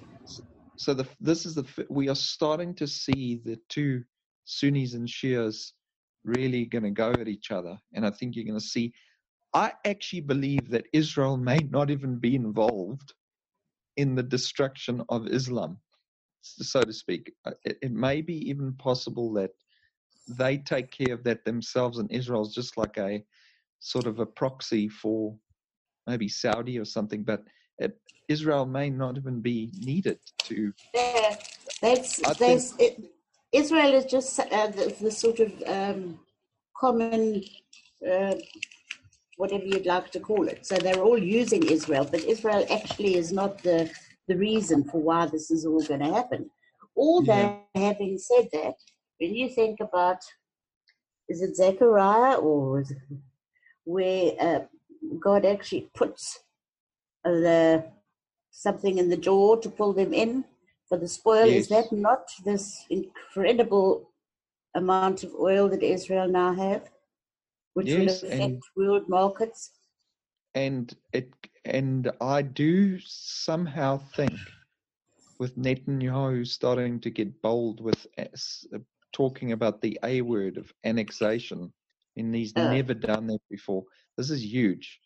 So 0.77 0.93
the 0.93 1.05
this 1.19 1.45
is 1.45 1.55
the 1.55 1.65
we 1.89 2.09
are 2.09 2.15
starting 2.15 2.73
to 2.75 2.87
see 2.87 3.41
the 3.43 3.59
two 3.69 4.03
Sunnis 4.45 4.93
and 4.93 5.07
Shias 5.07 5.73
really 6.25 6.65
going 6.65 6.83
to 6.83 6.91
go 6.91 7.11
at 7.11 7.27
each 7.27 7.51
other, 7.51 7.77
and 7.93 8.05
I 8.05 8.11
think 8.11 8.35
you're 8.35 8.45
going 8.45 8.59
to 8.59 8.65
see. 8.65 8.93
I 9.53 9.73
actually 9.85 10.21
believe 10.21 10.69
that 10.69 10.87
Israel 10.93 11.37
may 11.37 11.59
not 11.69 11.91
even 11.91 12.17
be 12.17 12.35
involved 12.35 13.13
in 13.97 14.15
the 14.15 14.23
destruction 14.23 15.03
of 15.09 15.27
Islam, 15.27 15.77
so 16.41 16.81
to 16.81 16.93
speak. 16.93 17.31
Uh, 17.45 17.51
it, 17.63 17.77
it 17.83 17.91
may 17.91 18.21
be 18.21 18.49
even 18.49 18.73
possible 18.73 19.31
that 19.33 19.51
they 20.27 20.57
take 20.57 20.91
care 20.91 21.13
of 21.13 21.23
that 21.23 21.45
themselves, 21.45 21.99
and 21.99 22.11
Israel's 22.11 22.55
just 22.55 22.77
like 22.77 22.97
a 22.97 23.23
sort 23.79 24.07
of 24.07 24.19
a 24.19 24.25
proxy 24.25 24.87
for 24.89 25.35
maybe 26.07 26.27
Saudi 26.27 26.79
or 26.79 26.85
something. 26.85 27.23
But 27.23 27.43
it, 27.77 27.99
Israel 28.27 28.65
may 28.65 28.89
not 28.89 29.17
even 29.17 29.41
be 29.41 29.71
needed 29.79 30.19
to. 30.43 30.73
Yeah, 30.93 31.35
that's 31.81 32.17
that's 32.39 32.73
it, 32.79 33.12
Israel 33.53 33.93
is 33.93 34.05
just 34.05 34.39
uh, 34.39 34.67
the, 34.67 34.95
the, 34.99 35.11
sort 35.11 35.39
of 35.39 35.51
um, 35.67 36.19
common. 36.75 37.43
Uh, 38.07 38.35
whatever 39.37 39.65
you'd 39.65 39.85
like 39.85 40.11
to 40.11 40.19
call 40.19 40.47
it. 40.47 40.65
So 40.65 40.77
they're 40.77 41.01
all 41.01 41.17
using 41.17 41.63
Israel, 41.63 42.07
but 42.09 42.23
Israel 42.23 42.65
actually 42.69 43.15
is 43.15 43.31
not 43.31 43.61
the, 43.63 43.89
the 44.27 44.37
reason 44.37 44.83
for 44.83 45.01
why 45.01 45.25
this 45.25 45.49
is 45.49 45.65
all 45.65 45.83
going 45.83 46.01
to 46.01 46.13
happen. 46.13 46.49
Although, 46.95 47.59
yeah. 47.75 47.89
having 47.89 48.17
said 48.17 48.47
that, 48.53 48.75
when 49.19 49.33
you 49.33 49.49
think 49.49 49.79
about, 49.79 50.19
is 51.29 51.41
it 51.41 51.55
Zechariah 51.55 52.35
or 52.35 52.81
is 52.81 52.91
it 52.91 52.97
where 53.85 54.33
uh, 54.39 54.59
God 55.19 55.45
actually 55.45 55.89
puts 55.93 56.39
the 57.23 57.85
something 58.51 58.97
in 58.97 59.09
the 59.09 59.17
jaw 59.17 59.55
to 59.55 59.69
pull 59.69 59.93
them 59.93 60.13
in 60.13 60.45
for 60.87 60.97
the 60.97 61.07
spoil? 61.07 61.45
Yes. 61.45 61.63
Is 61.63 61.69
that 61.69 61.91
not 61.91 62.29
this 62.43 62.85
incredible 62.89 64.09
amount 64.75 65.23
of 65.23 65.33
oil 65.35 65.69
that 65.69 65.83
Israel 65.83 66.27
now 66.27 66.53
have? 66.53 66.89
which 67.73 67.87
yes, 67.87 68.21
will 68.21 68.31
affect 68.31 68.63
world 68.75 69.09
markets. 69.09 69.71
And 70.55 70.93
it 71.11 71.33
and 71.65 72.11
I 72.21 72.41
do 72.43 72.99
somehow 72.99 73.97
think 74.15 74.37
with 75.39 75.57
Netanyahu 75.57 76.45
starting 76.45 76.99
to 77.01 77.09
get 77.09 77.41
bold 77.41 77.81
with 77.81 78.05
uh, 78.17 78.77
talking 79.11 79.51
about 79.51 79.81
the 79.81 79.99
A 80.03 80.21
word 80.21 80.57
of 80.57 80.71
annexation, 80.83 81.73
and 82.15 82.35
he's 82.35 82.53
uh. 82.55 82.71
never 82.71 82.93
done 82.93 83.27
that 83.27 83.41
before. 83.49 83.83
This 84.17 84.29
is 84.29 84.45
huge. 84.45 84.99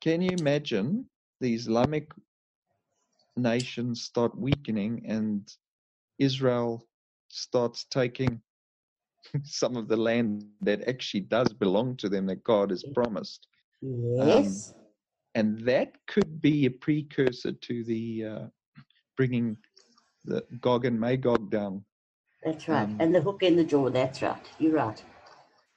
Can 0.00 0.22
you 0.22 0.30
imagine 0.38 1.06
the 1.40 1.54
Islamic 1.54 2.10
nations 3.42 4.02
start 4.02 4.38
weakening 4.38 5.04
and 5.06 5.50
Israel 6.18 6.86
starts 7.28 7.84
taking 7.90 8.40
some 9.44 9.76
of 9.76 9.88
the 9.88 9.96
land 9.96 10.44
that 10.60 10.86
actually 10.88 11.20
does 11.20 11.52
belong 11.52 11.96
to 11.96 12.08
them 12.08 12.26
that 12.26 12.44
God 12.44 12.70
has 12.70 12.84
promised. 12.94 13.46
Yes. 13.80 14.72
Um, 14.74 14.80
and 15.34 15.60
that 15.60 15.94
could 16.06 16.40
be 16.40 16.66
a 16.66 16.70
precursor 16.70 17.52
to 17.52 17.84
the 17.84 18.24
uh, 18.24 18.46
bringing 19.16 19.56
the 20.24 20.44
Gog 20.60 20.84
and 20.84 20.98
Magog 20.98 21.50
down. 21.50 21.84
That's 22.44 22.68
right. 22.68 22.82
Um, 22.82 22.96
and 23.00 23.14
the 23.14 23.20
hook 23.20 23.42
in 23.42 23.56
the 23.56 23.64
jaw. 23.64 23.90
That's 23.90 24.22
right. 24.22 24.46
You're 24.58 24.74
right. 24.74 25.02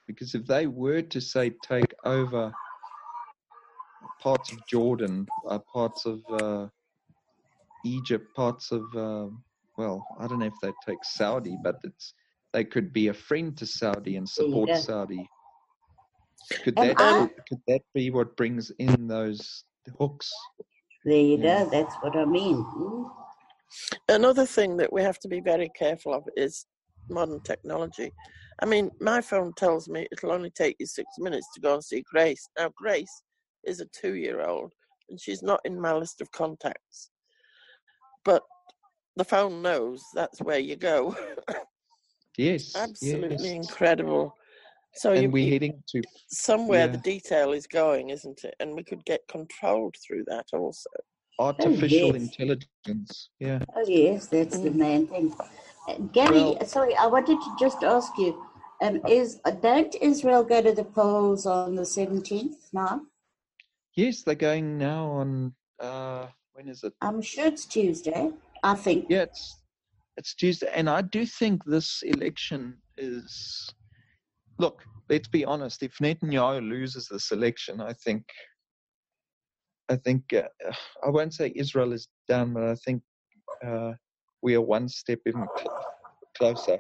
Because 0.08 0.36
if 0.36 0.46
they 0.46 0.68
were 0.68 1.02
to 1.02 1.22
say 1.22 1.52
take 1.62 1.94
over 2.04 2.54
parts 4.22 4.52
of 4.52 4.66
Jordan, 4.68 5.28
uh, 5.48 5.60
parts 5.60 6.06
of 6.06 6.22
uh, 6.32 6.68
Egypt, 7.86 8.34
parts 8.36 8.72
of 8.72 8.84
uh, 8.96 9.28
well, 9.78 10.06
I 10.20 10.28
don't 10.28 10.40
know 10.40 10.46
if 10.46 10.60
they 10.62 10.72
take 10.86 11.04
Saudi, 11.04 11.58
but 11.64 11.78
it's 11.84 12.14
they 12.54 12.64
could 12.64 12.94
be 12.94 13.08
a 13.08 13.14
friend 13.14 13.58
to 13.58 13.66
Saudi 13.66 14.18
and 14.18 14.30
support 14.30 14.70
yeah. 14.70 14.78
Saudi. 14.78 15.28
Could 16.64 16.76
that 16.76 16.96
I, 17.00 17.30
could 17.48 17.62
that 17.68 17.82
be 17.94 18.12
what 18.12 18.38
brings 18.38 18.72
in 18.78 19.08
those 19.08 19.64
hooks? 19.98 20.32
There 21.06 21.18
you 21.18 21.38
yeah. 21.38 21.64
go. 21.64 21.70
That's 21.70 21.96
what 22.02 22.16
I 22.16 22.26
mean. 22.26 22.64
Mm. 22.64 23.10
Another 24.10 24.46
thing 24.46 24.78
that 24.78 24.94
we 24.94 25.02
have 25.02 25.20
to 25.20 25.28
be 25.28 25.40
very 25.40 25.70
careful 25.76 26.14
of 26.14 26.24
is 26.38 26.66
modern 27.10 27.42
technology. 27.42 28.12
I 28.62 28.66
mean, 28.66 28.92
my 29.00 29.20
phone 29.20 29.54
tells 29.58 29.90
me 29.90 30.08
it'll 30.12 30.32
only 30.32 30.52
take 30.52 30.76
you 30.80 30.86
six 30.86 31.08
minutes 31.18 31.48
to 31.56 31.62
go 31.62 31.74
and 31.74 31.84
see 31.84 32.04
Grace. 32.12 32.48
Now, 32.58 32.72
Grace 32.78 33.24
is 33.66 33.80
a 33.80 33.88
two-year-old, 34.00 34.72
and 35.10 35.20
she's 35.20 35.42
not 35.42 35.60
in 35.66 35.80
my 35.80 35.94
list 35.94 36.22
of 36.22 36.32
contacts. 36.32 37.10
But 38.26 38.44
the 39.16 39.24
phone 39.24 39.62
knows 39.62 40.04
that's 40.14 40.42
where 40.42 40.60
you 40.60 40.76
go. 40.76 41.16
Yes. 42.38 42.76
Absolutely 42.76 43.56
yes. 43.56 43.68
incredible. 43.68 44.36
So 44.96 45.12
and 45.12 45.24
you, 45.24 45.30
we're 45.30 45.50
heading 45.50 45.84
to 45.90 46.02
somewhere 46.28 46.86
yeah. 46.86 46.92
the 46.92 46.98
detail 47.00 47.52
is 47.52 47.68
going, 47.68 48.10
isn't 48.10 48.44
it? 48.44 48.56
And 48.60 48.76
we 48.76 48.84
could 48.84 49.04
get 49.06 49.22
controlled 49.28 49.96
through 50.06 50.26
that 50.28 50.46
also. 50.54 50.90
Artificial 51.40 52.12
oh, 52.12 52.14
yes. 52.14 52.16
intelligence. 52.16 53.30
Yeah. 53.40 53.60
Oh 53.76 53.84
yes, 53.88 54.28
that's 54.28 54.58
mm. 54.58 54.64
the 54.64 54.72
main 54.72 55.08
thing. 55.08 55.34
Uh, 55.88 55.96
Gary, 56.12 56.38
well, 56.38 56.66
sorry, 56.66 56.96
I 56.96 57.08
wanted 57.08 57.40
to 57.40 57.56
just 57.60 57.84
ask 57.84 58.16
you: 58.20 58.40
um, 58.84 59.02
Is 59.10 59.40
uh, 59.46 59.52
don't 59.52 59.96
Israel 59.96 60.44
go 60.44 60.62
to 60.62 60.72
the 60.72 60.84
polls 60.84 61.48
on 61.48 61.74
the 61.74 61.88
seventeenth 61.88 62.70
now? 62.72 63.02
Yes, 63.96 64.22
they're 64.22 64.36
going 64.36 64.78
now 64.78 65.08
on. 65.08 65.56
Uh, 65.80 66.28
when 66.54 66.68
is 66.70 66.84
it? 66.84 66.94
I'm 67.02 67.22
sure 67.22 67.46
it's 67.48 67.66
Tuesday. 67.66 68.32
I 68.64 68.76
think. 68.76 69.06
Yeah, 69.10 69.24
it's 69.24 69.60
it's 70.18 70.34
Tuesday, 70.36 70.72
and 70.74 70.90
I 70.90 71.02
do 71.02 71.26
think 71.26 71.64
this 71.66 72.04
election 72.04 72.78
is. 72.98 73.70
Look, 74.60 74.84
let's 75.10 75.28
be 75.28 75.44
honest. 75.44 75.84
If 75.84 75.98
Netanyahu 75.98 76.68
loses 76.68 77.08
this 77.10 77.32
election, 77.32 77.82
I 77.82 77.94
think. 77.94 78.24
I 79.90 79.98
think 79.98 80.34
uh, 80.34 80.44
I 81.06 81.10
won't 81.10 81.34
say 81.34 81.52
Israel 81.56 81.92
is 81.92 82.08
done, 82.28 82.54
but 82.54 82.64
I 82.64 82.76
think 82.76 83.04
uh, 83.66 83.92
we 84.42 84.56
are 84.56 84.62
one 84.62 84.88
step 84.88 85.20
even 85.28 85.46
cl- 85.58 85.86
closer, 86.38 86.80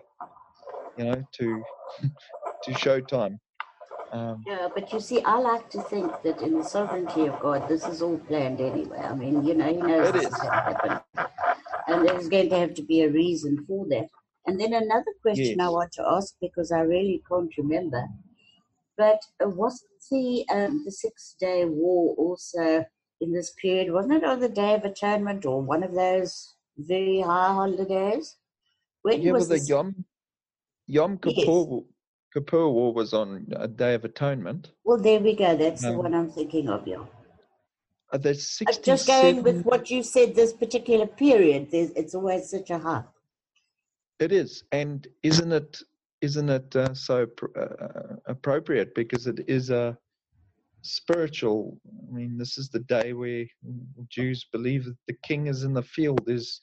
you 0.97 1.05
know, 1.05 1.23
to 1.33 1.63
to 2.63 2.71
showtime. 2.71 3.37
Um, 4.13 4.43
yeah, 4.45 4.67
but 4.73 4.93
you 4.93 4.99
see, 4.99 5.23
I 5.23 5.39
like 5.39 5.71
to 5.71 5.81
think 5.81 6.11
that 6.23 6.41
in 6.43 6.59
the 6.59 6.63
sovereignty 6.63 7.25
of 7.25 7.39
God, 7.39 7.67
this 7.67 7.83
is 7.87 8.03
all 8.03 8.19
planned 8.19 8.61
anyway. 8.61 8.99
I 8.99 9.15
mean, 9.15 9.43
you 9.43 9.55
know, 9.55 9.67
He 9.67 9.77
knows 9.77 10.13
this 10.13 10.25
is 10.25 10.35
going 10.35 10.51
to 10.51 10.55
happen 10.55 11.25
and 11.87 12.07
there's 12.07 12.29
going 12.29 12.49
to 12.49 12.57
have 12.57 12.73
to 12.75 12.83
be 12.83 13.01
a 13.01 13.09
reason 13.09 13.65
for 13.67 13.85
that. 13.89 14.07
And 14.45 14.59
then 14.59 14.73
another 14.73 15.13
question 15.21 15.57
yes. 15.57 15.59
I 15.59 15.69
want 15.69 15.91
to 15.93 16.05
ask 16.07 16.35
because 16.41 16.71
I 16.71 16.81
really 16.81 17.23
can't 17.29 17.51
remember, 17.57 18.03
but 18.97 19.19
wasn't 19.39 19.89
the 20.11 20.45
um, 20.51 20.83
the 20.85 20.91
Six 20.91 21.35
Day 21.39 21.65
War 21.65 22.13
also 22.17 22.85
in 23.21 23.33
this 23.33 23.53
period? 23.61 23.91
Wasn't 23.91 24.13
it 24.13 24.23
on 24.23 24.39
the 24.39 24.49
Day 24.49 24.73
of 24.75 24.83
Atonement 24.83 25.45
or 25.45 25.61
one 25.61 25.83
of 25.83 25.93
those 25.93 26.55
very 26.77 27.21
high 27.21 27.53
holidays? 27.53 28.35
When 29.01 29.21
yeah, 29.21 29.31
was 29.31 29.47
the 29.47 29.59
Yom 29.59 30.05
Yom 30.87 31.17
Kippur 31.17 31.35
yes. 31.37 31.83
Kippur 32.33 32.67
War 32.67 32.93
was 32.93 33.13
on 33.13 33.47
a 33.55 33.67
Day 33.67 33.93
of 33.93 34.05
Atonement. 34.05 34.71
Well, 34.83 34.97
there 34.97 35.19
we 35.19 35.35
go. 35.35 35.55
That's 35.55 35.83
um, 35.83 35.91
the 35.91 35.97
one 35.99 36.15
I'm 36.15 36.31
thinking 36.31 36.67
of. 36.67 36.87
Yeah. 36.87 37.03
Uh, 38.11 38.17
there's 38.17 38.47
67... 38.49 38.83
Just 38.83 39.07
going 39.07 39.43
with 39.43 39.63
what 39.63 39.91
you 39.91 40.01
said, 40.01 40.33
this 40.33 40.51
particular 40.51 41.05
period, 41.05 41.67
it's 41.71 42.15
always 42.15 42.49
such 42.49 42.71
a 42.71 42.79
high. 42.79 43.03
It 44.19 44.31
is, 44.31 44.63
and 44.71 45.07
isn't 45.23 45.51
it? 45.51 45.79
Isn't 46.21 46.49
it 46.49 46.73
uh, 46.75 46.93
so 46.93 47.27
uh, 47.59 48.15
appropriate 48.27 48.95
because 48.95 49.27
it 49.27 49.43
is 49.49 49.69
a 49.69 49.97
spiritual? 50.81 51.77
I 52.09 52.15
mean, 52.15 52.37
this 52.37 52.57
is 52.57 52.69
the 52.69 52.79
day 52.79 53.11
where 53.11 53.45
Jews 54.07 54.45
believe 54.51 54.85
that 54.85 54.95
the 55.07 55.17
king 55.23 55.47
is 55.47 55.63
in 55.63 55.73
the 55.73 55.81
field. 55.81 56.21
Is 56.27 56.61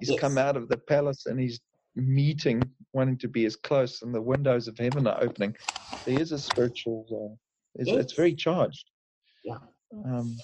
he's 0.00 0.10
yes. 0.10 0.20
come 0.20 0.38
out 0.38 0.56
of 0.56 0.68
the 0.68 0.78
palace 0.78 1.26
and 1.26 1.38
he's 1.38 1.60
meeting, 1.96 2.62
wanting 2.92 3.18
to 3.18 3.28
be 3.28 3.44
as 3.44 3.56
close, 3.56 4.02
and 4.02 4.14
the 4.14 4.20
windows 4.20 4.68
of 4.68 4.78
heaven 4.78 5.06
are 5.06 5.22
opening. 5.22 5.56
There 6.04 6.20
is 6.20 6.32
a 6.32 6.38
spiritual. 6.38 7.06
Uh, 7.10 7.36
it's, 7.76 7.90
yes. 7.90 8.00
it's 8.00 8.12
very 8.12 8.34
charged. 8.34 8.90
Yeah. 9.44 9.58
Um, 10.04 10.36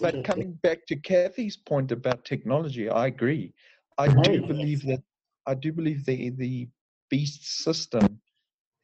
but 0.00 0.24
coming 0.24 0.52
back 0.62 0.86
to 0.86 0.96
Kathy's 0.96 1.56
point 1.56 1.92
about 1.92 2.24
technology, 2.24 2.88
I 2.88 3.06
agree. 3.06 3.52
I 3.98 4.08
do 4.08 4.46
believe 4.46 4.82
that 4.86 5.02
I 5.46 5.54
do 5.54 5.72
believe 5.72 6.04
the 6.04 6.30
the 6.30 6.68
beast 7.10 7.62
system 7.62 8.20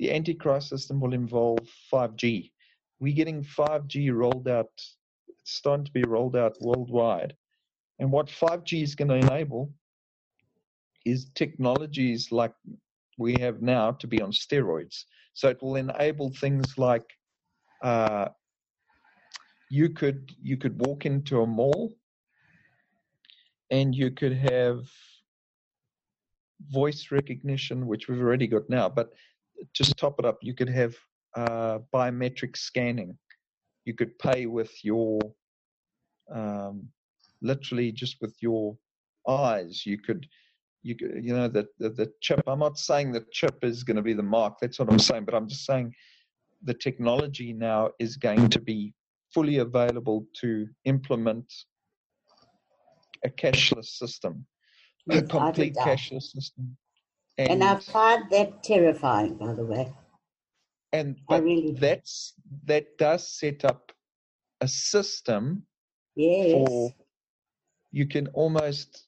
the 0.01 0.11
Antichrist 0.11 0.71
system 0.71 0.99
will 0.99 1.13
involve 1.13 1.59
5G. 1.93 2.51
We're 3.01 3.15
getting 3.15 3.45
5G 3.45 4.11
rolled 4.13 4.49
out, 4.49 4.71
it's 5.29 5.53
starting 5.53 5.85
to 5.85 5.93
be 5.93 6.05
rolled 6.05 6.37
out 6.37 6.57
worldwide. 6.63 7.37
And 7.99 8.11
what 8.11 8.29
5G 8.29 8.83
is 8.83 8.95
going 8.95 9.09
to 9.09 9.17
enable 9.17 9.71
is 11.05 11.31
technologies 11.35 12.31
like 12.31 12.55
we 13.19 13.35
have 13.41 13.63
now 13.63 13.93
to 13.93 14.07
be 14.07 14.21
on 14.21 14.33
steroids. 14.33 15.05
So 15.35 15.49
it 15.49 15.63
will 15.63 15.77
enable 15.77 16.31
things 16.35 16.79
like 16.79 17.05
uh, 17.83 18.29
you 19.71 19.91
could 19.91 20.33
you 20.43 20.57
could 20.57 20.79
walk 20.87 21.07
into 21.07 21.43
a 21.43 21.47
mall 21.47 21.93
and 23.71 23.95
you 23.95 24.11
could 24.11 24.33
have 24.33 24.81
voice 26.69 27.11
recognition, 27.11 27.87
which 27.87 28.09
we've 28.09 28.21
already 28.21 28.47
got 28.47 28.69
now, 28.69 28.89
but 28.89 29.11
just 29.73 29.97
top 29.97 30.19
it 30.19 30.25
up, 30.25 30.39
you 30.43 30.55
could 30.55 30.69
have 30.69 30.95
uh, 31.37 31.79
biometric 31.93 32.57
scanning. 32.57 33.17
You 33.85 33.95
could 33.95 34.19
pay 34.19 34.47
with 34.47 34.73
your, 34.85 35.21
um, 36.33 36.89
literally 37.43 37.93
just 37.93 38.17
with 38.21 38.35
your 38.41 38.77
eyes. 39.29 39.85
You 39.87 39.99
could, 39.99 40.27
you 40.83 40.97
you 41.21 41.35
know, 41.35 41.49
the, 41.49 41.67
the, 41.79 41.91
the 41.91 42.13
chip. 42.21 42.43
I'm 42.47 42.61
not 42.61 42.79
saying 42.79 43.13
the 43.13 43.25
chip 43.33 43.63
is 43.63 43.85
going 43.85 43.97
to 43.97 44.03
be 44.03 44.15
the 44.15 44.23
mark. 44.23 44.55
That's 44.61 44.79
what 44.79 44.91
I'm 44.91 44.99
saying, 44.99 45.25
but 45.25 45.35
I'm 45.35 45.49
just 45.49 45.65
saying 45.67 45.95
the 46.65 46.75
technology 46.75 47.53
now 47.53 47.91
is 47.99 48.17
going 48.17 48.49
to 48.51 48.61
be 48.61 48.95
fully 49.33 49.59
available 49.59 50.27
to 50.41 50.67
implement 50.85 51.53
a 53.25 53.29
cashless 53.29 53.87
system, 53.87 54.47
a 55.11 55.23
complete 55.23 55.75
cashless 55.75 56.25
system. 56.25 56.77
And, 57.39 57.51
and, 57.51 57.65
I 57.65 57.77
find 57.77 58.29
that 58.31 58.63
terrifying, 58.63 59.37
by 59.37 59.53
the 59.55 59.65
way. 59.65 59.93
And 60.93 61.17
really 61.31 61.73
that's 61.73 62.35
that 62.65 62.99
does 62.99 63.29
set 63.29 63.65
up 63.65 63.93
a 64.61 64.67
system 64.67 65.63
yes. 66.17 66.53
for 66.53 66.91
you 67.93 68.07
can 68.07 68.27
almost 68.29 69.07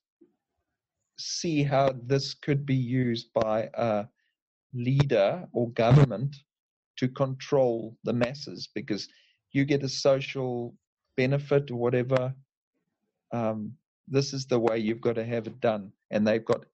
see 1.22 1.62
how 1.62 1.94
this 2.06 2.34
could 2.34 2.66
be 2.66 2.74
used 2.74 3.32
by 3.32 3.70
a 3.74 4.06
leader 4.74 5.46
or 5.52 5.70
government 5.70 6.36
to 6.96 7.08
control 7.08 7.96
the 8.04 8.12
masses 8.12 8.68
because 8.74 9.08
you 9.52 9.64
get 9.64 9.82
a 9.82 9.88
social 9.88 10.74
benefit 11.16 11.70
or 11.70 11.76
whatever. 11.76 12.34
Um, 13.32 13.72
this 14.08 14.32
is 14.32 14.46
the 14.46 14.58
way 14.58 14.78
you've 14.78 15.00
got 15.00 15.14
to 15.14 15.24
have 15.24 15.46
it 15.46 15.60
done. 15.60 15.92
And 16.10 16.26
they've 16.26 16.44
got 16.44 16.64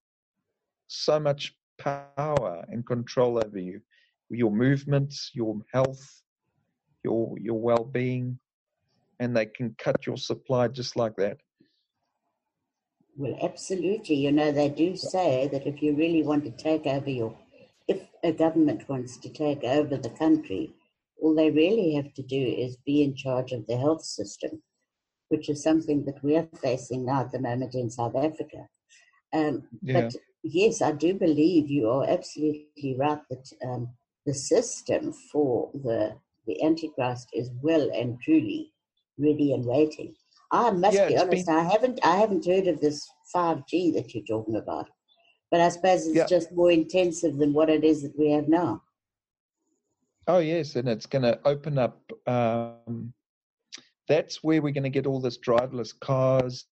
so 0.89 1.21
much 1.21 1.55
power 1.79 2.65
and 2.69 2.87
control 2.87 3.39
over 3.39 3.59
you, 3.59 3.81
your 4.31 4.51
movements, 4.51 5.31
your 5.35 5.61
health, 5.73 6.23
your 7.05 7.39
your 7.39 7.61
well-being, 7.61 8.39
and 9.21 9.37
they 9.37 9.47
can 9.47 9.75
cut 9.79 10.07
your 10.07 10.17
supply 10.17 10.69
just 10.69 10.97
like 10.97 11.17
that. 11.17 11.39
Well, 13.19 13.37
absolutely. 13.43 14.15
You 14.15 14.31
know, 14.31 14.53
they 14.53 14.69
do 14.69 14.97
say 14.97 15.49
that 15.51 15.67
if 15.67 15.83
you 15.83 15.97
really 15.97 16.23
want 16.23 16.45
to 16.45 16.53
take 16.53 16.87
over 16.87 17.11
your, 17.11 17.37
if 17.89 18.01
a 18.23 18.31
government 18.31 18.89
wants 18.89 19.17
to 19.19 19.29
take 19.29 19.65
over 19.65 19.97
the 19.97 20.11
country, 20.11 20.73
all 21.21 21.35
they 21.35 21.51
really 21.51 21.95
have 21.95 22.15
to 22.15 22.23
do 22.23 22.41
is 22.41 22.77
be 22.87 23.03
in 23.03 23.17
charge 23.17 23.51
of 23.51 23.67
the 23.67 23.77
health 23.77 24.05
system, 24.05 24.63
which 25.31 25.49
is 25.49 25.65
something 25.65 26.05
that 26.05 26.23
we 26.23 26.37
are 26.37 26.49
facing 26.63 27.07
now 27.07 27.23
at 27.23 27.33
the 27.33 27.41
moment 27.41 27.75
in 27.75 27.91
South 27.91 28.15
Africa. 28.15 28.69
Um, 29.33 29.65
yeah. 29.83 30.03
But 30.03 30.15
yes, 30.45 30.81
I 30.81 30.93
do 30.93 31.13
believe 31.15 31.69
you 31.69 31.91
are 31.91 32.09
absolutely 32.09 32.95
right 32.97 33.21
that 33.31 33.51
um, 33.67 33.89
the 34.27 34.35
system 34.35 35.13
for 35.13 35.71
the 35.75 36.15
the 36.47 36.65
Antichrist 36.65 37.29
is 37.35 37.51
well 37.61 37.91
and 37.93 38.19
truly 38.23 38.73
ready 39.19 39.53
and 39.53 39.67
waiting. 39.67 40.15
I 40.51 40.71
must 40.71 40.97
yeah, 40.97 41.09
be 41.09 41.17
honest, 41.17 41.47
been... 41.47 41.57
I 41.57 41.63
haven't 41.63 42.01
I 42.05 42.17
haven't 42.17 42.47
heard 42.47 42.67
of 42.67 42.81
this 42.81 43.07
five 43.33 43.67
G 43.67 43.91
that 43.93 44.15
you're 44.15 44.25
talking 44.25 44.57
about, 44.57 44.89
but 45.51 45.61
I 45.61 45.69
suppose 45.69 46.07
it's 46.07 46.17
yeah. 46.17 46.27
just 46.27 46.53
more 46.53 46.71
intensive 46.71 47.37
than 47.37 47.53
what 47.53 47.69
it 47.69 47.85
is 47.85 48.03
that 48.03 48.19
we 48.19 48.31
have 48.33 48.49
now. 48.49 48.83
Oh 50.27 50.39
yes, 50.39 50.77
and 50.77 50.89
it's 50.89 51.07
going 51.07 51.23
to 51.23 51.39
open 51.47 51.79
up. 51.79 52.01
Um, 52.27 53.13
that's 54.09 54.43
where 54.43 54.63
we're 54.63 54.73
going 54.73 54.85
to 54.85 54.91
get 54.91 55.07
all 55.07 55.21
this 55.21 55.39
driverless 55.39 55.99
cars. 55.99 56.67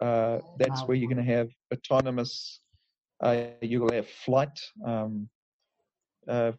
Uh, 0.00 0.38
that's 0.58 0.80
wow. 0.80 0.86
where 0.86 0.96
you're 0.96 1.10
going 1.10 1.24
to 1.24 1.32
have 1.32 1.50
autonomous. 1.72 2.60
Uh, 3.22 3.44
you 3.60 3.80
will 3.80 3.92
have 3.92 4.08
flight. 4.08 4.58
Um, 4.84 5.28
uh, 6.26 6.52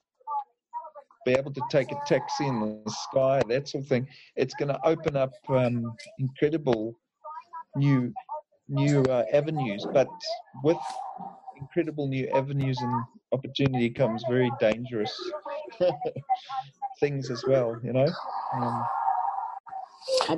be 1.26 1.34
able 1.34 1.54
to 1.54 1.62
take 1.70 1.92
a 1.92 2.00
taxi 2.08 2.48
in 2.48 2.60
the 2.60 2.92
sky, 2.92 3.42
that 3.48 3.68
sort 3.68 3.84
of 3.84 3.90
thing. 3.90 4.08
It's 4.36 4.54
going 4.54 4.70
to 4.70 4.80
open 4.86 5.16
up 5.16 5.32
um, 5.50 5.96
incredible 6.20 6.96
new 7.76 8.14
new 8.68 9.04
uh, 9.04 9.26
avenues, 9.34 9.86
but 9.94 10.08
with 10.64 10.78
incredible 11.60 12.08
new 12.08 12.28
avenues 12.30 12.78
and 12.82 13.04
opportunity 13.34 13.90
comes 13.90 14.24
very 14.30 14.50
dangerous 14.60 15.14
things 17.00 17.30
as 17.30 17.44
well, 17.46 17.78
you 17.84 17.94
know. 17.94 18.08
Um, 18.54 18.86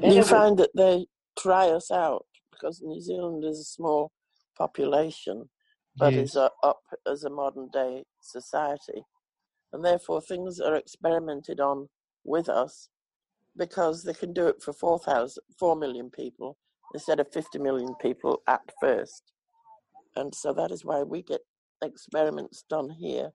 you 0.01 0.23
find 0.23 0.57
that 0.57 0.71
they 0.75 1.05
try 1.38 1.67
us 1.69 1.91
out 1.91 2.25
because 2.51 2.81
New 2.81 3.01
Zealand 3.01 3.43
is 3.45 3.59
a 3.59 3.63
small 3.63 4.11
population, 4.57 5.49
but 5.97 6.13
yes. 6.13 6.29
is 6.29 6.38
uh, 6.38 6.49
up 6.63 6.81
as 7.07 7.23
a 7.23 7.29
modern 7.29 7.69
day 7.71 8.03
society, 8.19 9.03
and 9.74 9.84
therefore 9.84 10.21
things 10.21 10.59
are 10.59 10.76
experimented 10.76 11.59
on 11.59 11.89
with 12.24 12.47
us 12.47 12.89
because 13.57 14.03
they 14.03 14.13
can 14.13 14.34
do 14.34 14.47
it 14.47 14.61
for 14.61 14.71
4, 14.71 14.99
000, 15.03 15.28
4 15.59 15.76
million 15.76 16.09
people 16.09 16.57
instead 16.93 17.19
of 17.19 17.32
50 17.34 17.59
million 17.59 17.93
people 18.01 18.41
at 18.47 18.61
first. 18.80 19.34
And 20.15 20.34
so 20.34 20.53
that 20.53 20.71
is 20.71 20.86
why 20.86 21.01
we 21.01 21.24
get 21.24 21.41
experiments 21.84 22.63
done 22.69 22.89
here 22.89 23.32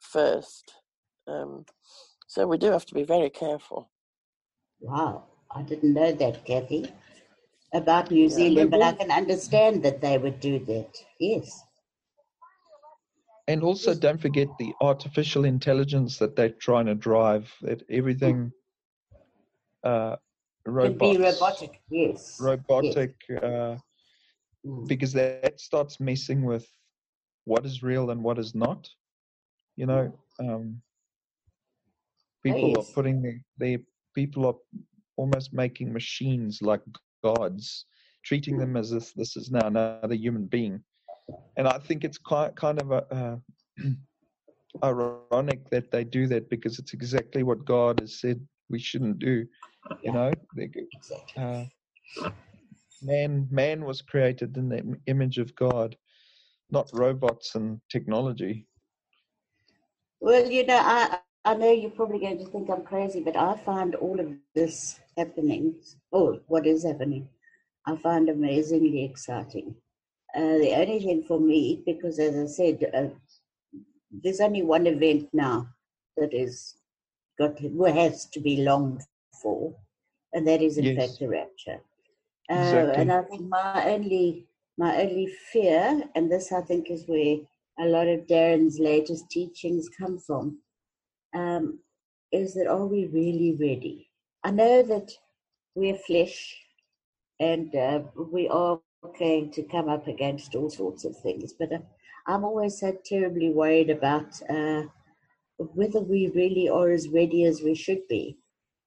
first. 0.00 0.72
Um, 1.26 1.64
so 2.28 2.46
we 2.46 2.58
do 2.58 2.70
have 2.70 2.86
to 2.86 2.94
be 2.94 3.02
very 3.02 3.30
careful. 3.30 3.90
Wow, 4.80 5.24
I 5.54 5.62
didn't 5.62 5.94
know 5.94 6.12
that, 6.12 6.44
Kathy, 6.44 6.92
about 7.72 8.10
New 8.10 8.24
yeah, 8.24 8.28
Zealand, 8.34 8.70
but 8.70 8.82
I 8.82 8.92
can 8.92 9.10
understand 9.10 9.82
that 9.84 10.00
they 10.00 10.18
would 10.18 10.40
do 10.40 10.58
that. 10.60 10.96
Yes. 11.20 11.64
And 13.48 13.62
also, 13.62 13.94
don't 13.94 14.20
forget 14.20 14.48
the 14.58 14.72
artificial 14.80 15.44
intelligence 15.44 16.16
that 16.18 16.36
they're 16.36 16.50
trying 16.50 16.86
to 16.86 16.94
drive. 16.94 17.52
That 17.62 17.82
everything, 17.90 18.52
uh, 19.82 20.16
robots, 20.64 21.18
be 21.18 21.22
robotic. 21.22 21.80
Yes. 21.90 22.38
Robotic, 22.40 23.14
yes. 23.28 23.42
Uh, 23.42 23.78
mm. 24.64 24.86
because 24.86 25.12
that 25.14 25.60
starts 25.60 25.98
messing 25.98 26.44
with 26.44 26.66
what 27.44 27.66
is 27.66 27.82
real 27.82 28.10
and 28.10 28.22
what 28.22 28.38
is 28.38 28.54
not. 28.54 28.88
You 29.74 29.86
know, 29.86 30.12
um, 30.38 30.80
people 32.44 32.78
are 32.78 32.84
putting 32.94 33.22
their, 33.22 33.40
their 33.58 33.78
people 34.14 34.46
are 34.46 34.54
almost 35.16 35.52
making 35.52 35.92
machines 35.92 36.62
like 36.62 36.82
gods, 37.24 37.86
treating 38.24 38.56
them 38.56 38.76
as 38.76 38.92
if 38.92 39.12
this 39.14 39.36
is 39.36 39.50
now 39.50 39.66
another 39.66 40.14
human 40.14 40.46
being. 40.46 40.82
And 41.56 41.68
I 41.68 41.78
think 41.78 42.04
it's 42.04 42.18
quite 42.18 42.56
kind 42.56 42.80
of 42.80 42.90
a, 42.90 43.14
uh, 43.14 43.36
ironic 44.84 45.68
that 45.70 45.90
they 45.90 46.04
do 46.04 46.26
that 46.28 46.48
because 46.48 46.78
it's 46.78 46.94
exactly 46.94 47.42
what 47.42 47.64
God 47.64 48.00
has 48.00 48.20
said 48.20 48.40
we 48.70 48.78
shouldn't 48.78 49.18
do. 49.18 49.46
You 50.02 50.12
know, 50.12 50.32
uh, 51.36 51.64
man 53.02 53.48
man 53.50 53.84
was 53.84 54.00
created 54.00 54.56
in 54.56 54.68
the 54.68 54.96
image 55.06 55.38
of 55.38 55.54
God 55.56 55.96
not 56.72 56.90
robots 56.92 57.54
and 57.54 57.80
technology. 57.90 58.66
Well, 60.20 60.50
you 60.50 60.66
know, 60.66 60.80
I 60.80 61.18
I 61.44 61.54
know 61.54 61.70
you're 61.70 61.90
probably 61.90 62.20
going 62.20 62.38
to 62.38 62.46
think 62.46 62.70
I'm 62.70 62.84
crazy, 62.84 63.20
but 63.20 63.36
I 63.36 63.56
find 63.64 63.94
all 63.96 64.18
of 64.18 64.28
this 64.54 65.00
happening, 65.18 65.74
oh, 66.12 66.40
what 66.46 66.66
is 66.66 66.84
happening, 66.84 67.28
I 67.84 67.96
find 67.96 68.28
amazingly 68.28 69.04
exciting. 69.04 69.74
Uh, 70.34 70.58
the 70.58 70.72
only 70.74 70.98
thing 71.00 71.24
for 71.24 71.38
me, 71.38 71.82
because 71.84 72.18
as 72.18 72.36
I 72.36 72.46
said, 72.46 72.90
uh, 72.94 73.08
there's 74.10 74.40
only 74.40 74.62
one 74.62 74.86
event 74.86 75.28
now 75.32 75.68
that 76.16 76.32
is 76.32 76.76
got 77.38 77.58
has 77.94 78.26
to 78.26 78.40
be 78.40 78.62
longed 78.62 79.02
for, 79.42 79.74
and 80.32 80.46
that 80.46 80.62
is 80.62 80.78
in 80.78 80.84
yes. 80.84 80.96
fact 80.96 81.20
the 81.20 81.28
rapture. 81.28 81.80
Uh, 82.50 82.54
exactly. 82.54 82.94
And 83.02 83.12
I 83.12 83.22
think 83.22 83.42
my 83.48 83.84
only 83.86 84.46
my 84.78 85.02
only 85.02 85.26
fear, 85.52 86.02
and 86.14 86.30
this 86.30 86.52
I 86.52 86.62
think 86.62 86.90
is 86.90 87.04
where 87.06 87.36
a 87.78 87.86
lot 87.86 88.08
of 88.08 88.26
Darren's 88.26 88.78
latest 88.78 89.30
teachings 89.30 89.88
come 89.88 90.18
from, 90.18 90.58
um, 91.34 91.78
is 92.30 92.54
that 92.54 92.66
are 92.66 92.86
we 92.86 93.06
really 93.06 93.56
ready? 93.58 94.08
I 94.44 94.50
know 94.50 94.82
that 94.82 95.12
we're 95.74 95.96
flesh 95.96 96.56
and 97.40 97.74
uh, 97.74 98.00
we 98.30 98.48
are 98.48 98.80
going 99.18 99.50
to 99.52 99.62
come 99.64 99.88
up 99.88 100.06
against 100.06 100.54
all 100.54 100.70
sorts 100.70 101.04
of 101.04 101.16
things, 101.16 101.52
but 101.52 101.72
uh, 101.72 101.78
I'm 102.26 102.44
always 102.44 102.78
so 102.78 102.96
terribly 103.04 103.50
worried 103.50 103.90
about 103.90 104.40
uh, 104.48 104.84
whether 105.58 106.00
we 106.00 106.30
really 106.34 106.68
are 106.68 106.90
as 106.90 107.08
ready 107.08 107.44
as 107.44 107.62
we 107.62 107.74
should 107.74 108.06
be, 108.08 108.38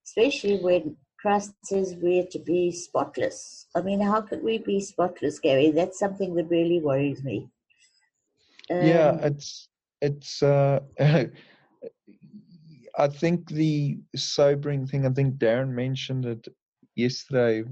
especially 0.06 0.60
when 0.60 0.96
Christ 1.20 1.54
says 1.64 1.96
we're 2.02 2.28
to 2.28 2.40
be 2.40 2.72
spotless. 2.72 3.68
I 3.76 3.82
mean, 3.82 4.00
how 4.00 4.22
could 4.22 4.42
we 4.44 4.60
be 4.60 4.80
spotless, 4.80 5.40
Gary? 5.40 5.72
That's 5.72 6.00
something 6.00 6.34
that 6.36 6.50
really 6.50 6.80
worries 6.80 7.24
me. 7.24 7.50
Um, 8.70 8.86
yeah, 8.86 9.18
it's 9.22 9.68
it's. 10.02 10.42
Uh, 10.42 10.80
I 12.98 13.10
think 13.10 13.50
the 13.50 13.98
sobering 14.16 14.88
thing. 14.88 15.06
I 15.06 15.10
think 15.10 15.36
Darren 15.36 15.72
mentioned 15.72 16.26
it 16.26 16.48
yesterday. 16.96 17.64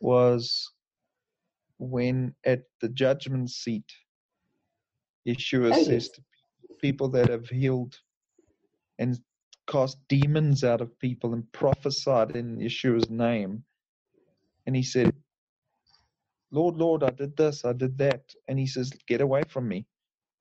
Was 0.00 0.72
when 1.80 2.34
at 2.44 2.62
the 2.82 2.88
judgment 2.90 3.50
seat, 3.50 3.90
Yeshua 5.26 5.72
oh, 5.74 5.82
says 5.82 6.10
to 6.10 6.22
people 6.80 7.08
that 7.08 7.28
have 7.30 7.48
healed 7.48 7.98
and 8.98 9.18
cast 9.66 9.96
demons 10.08 10.62
out 10.62 10.82
of 10.82 10.98
people 10.98 11.32
and 11.32 11.50
prophesied 11.52 12.36
in 12.36 12.58
Yeshua's 12.58 13.08
name. 13.08 13.64
And 14.66 14.76
he 14.76 14.82
said, 14.82 15.14
Lord, 16.50 16.76
Lord, 16.76 17.02
I 17.02 17.10
did 17.10 17.34
this, 17.36 17.64
I 17.64 17.72
did 17.72 17.96
that. 17.98 18.22
And 18.48 18.58
he 18.58 18.66
says, 18.66 18.92
Get 19.08 19.22
away 19.22 19.42
from 19.48 19.66
me. 19.66 19.86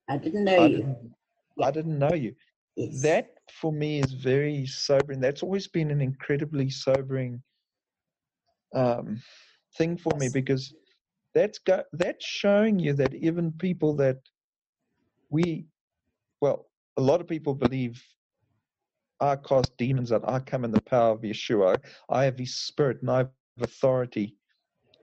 I 0.10 0.18
didn't 0.18 0.44
know 0.44 0.64
I 0.64 0.66
you. 0.66 0.78
Didn't, 0.78 1.14
I 1.62 1.72
didn't 1.72 2.00
know 2.00 2.14
you. 2.14 2.36
Yes. 2.76 3.02
That 3.02 3.28
for 3.62 3.72
me 3.72 4.00
is 4.00 4.12
very 4.12 4.66
sobering. 4.66 5.22
That's 5.22 5.44
always 5.44 5.68
been 5.68 5.92
an 5.92 6.02
incredibly 6.02 6.70
sobering 6.70 7.42
um, 8.76 9.22
thing 9.78 9.98
for 9.98 10.12
yes. 10.16 10.20
me 10.20 10.30
because 10.34 10.74
that's 11.34 11.60
got 11.60 11.86
that's 11.94 12.26
showing 12.26 12.80
you 12.80 12.94
that 12.94 13.14
even 13.16 13.52
people 13.54 13.96
that 13.96 14.18
we 15.30 15.68
well 16.42 16.70
a 16.98 17.02
lot 17.02 17.22
of 17.22 17.28
people 17.28 17.56
believe 17.56 18.04
I 19.20 19.36
cast 19.36 19.76
demons 19.78 20.12
out. 20.12 20.28
I 20.28 20.40
come 20.40 20.64
in 20.66 20.72
the 20.72 20.82
power 20.82 21.12
of 21.12 21.22
Yeshua. 21.22 21.84
I 22.10 22.26
have 22.26 22.38
His 22.38 22.56
Spirit 22.58 23.02
and 23.02 23.12
I 23.12 23.18
have 23.20 23.32
authority. 23.62 24.38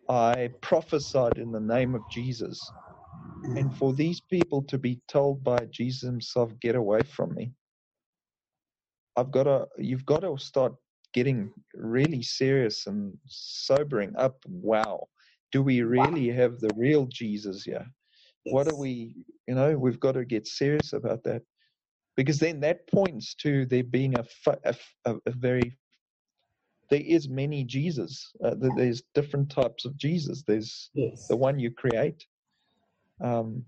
I 0.09 0.51
prophesied 0.63 1.39
in 1.39 1.53
the 1.53 1.61
name 1.61 1.95
of 1.95 2.09
Jesus. 2.09 2.73
And 3.57 3.75
for 3.77 3.93
these 3.95 4.21
people 4.21 4.63
to 4.65 4.79
be 4.79 5.03
told 5.09 5.45
by 5.45 5.67
Jesus 5.71 6.03
Himself, 6.03 6.53
"Get 6.61 6.77
away 6.77 7.01
from 7.03 7.35
me," 7.35 7.55
I've 9.17 9.31
got 9.33 9.45
to. 9.45 9.69
You've 9.79 10.07
got 10.07 10.21
to 10.21 10.39
start 10.39 10.75
getting 11.13 11.53
really 11.75 12.23
serious 12.23 12.87
and 12.87 13.19
sobering 13.27 14.17
up. 14.17 14.45
Wow, 14.47 15.09
do 15.57 15.63
we 15.63 15.81
really 15.81 16.29
have 16.29 16.61
the 16.61 16.71
real 16.77 17.07
Jesus 17.07 17.63
here? 17.63 17.87
Yes. 18.45 18.53
What 18.53 18.69
are 18.69 18.77
we? 18.77 19.15
You 19.49 19.55
know, 19.55 19.79
we've 19.79 19.99
got 19.99 20.13
to 20.13 20.25
get 20.27 20.47
serious 20.47 20.93
about 20.93 21.25
that 21.25 21.41
because 22.15 22.39
then 22.39 22.61
that 22.61 22.87
points 22.89 23.35
to 23.37 23.65
there 23.65 23.83
being 23.83 24.15
a, 24.19 24.25
a, 24.65 25.15
a 25.25 25.31
very 25.31 25.79
there 26.91 27.03
is 27.05 27.29
many 27.29 27.65
jesus 27.65 28.31
uh, 28.45 28.55
there's 28.77 29.03
different 29.13 29.51
types 29.51 29.85
of 29.85 29.97
jesus 29.97 30.45
there's 30.47 30.91
yes. 30.95 31.27
the 31.27 31.37
one 31.37 31.59
you 31.59 31.71
create 31.73 32.25
um 33.25 33.65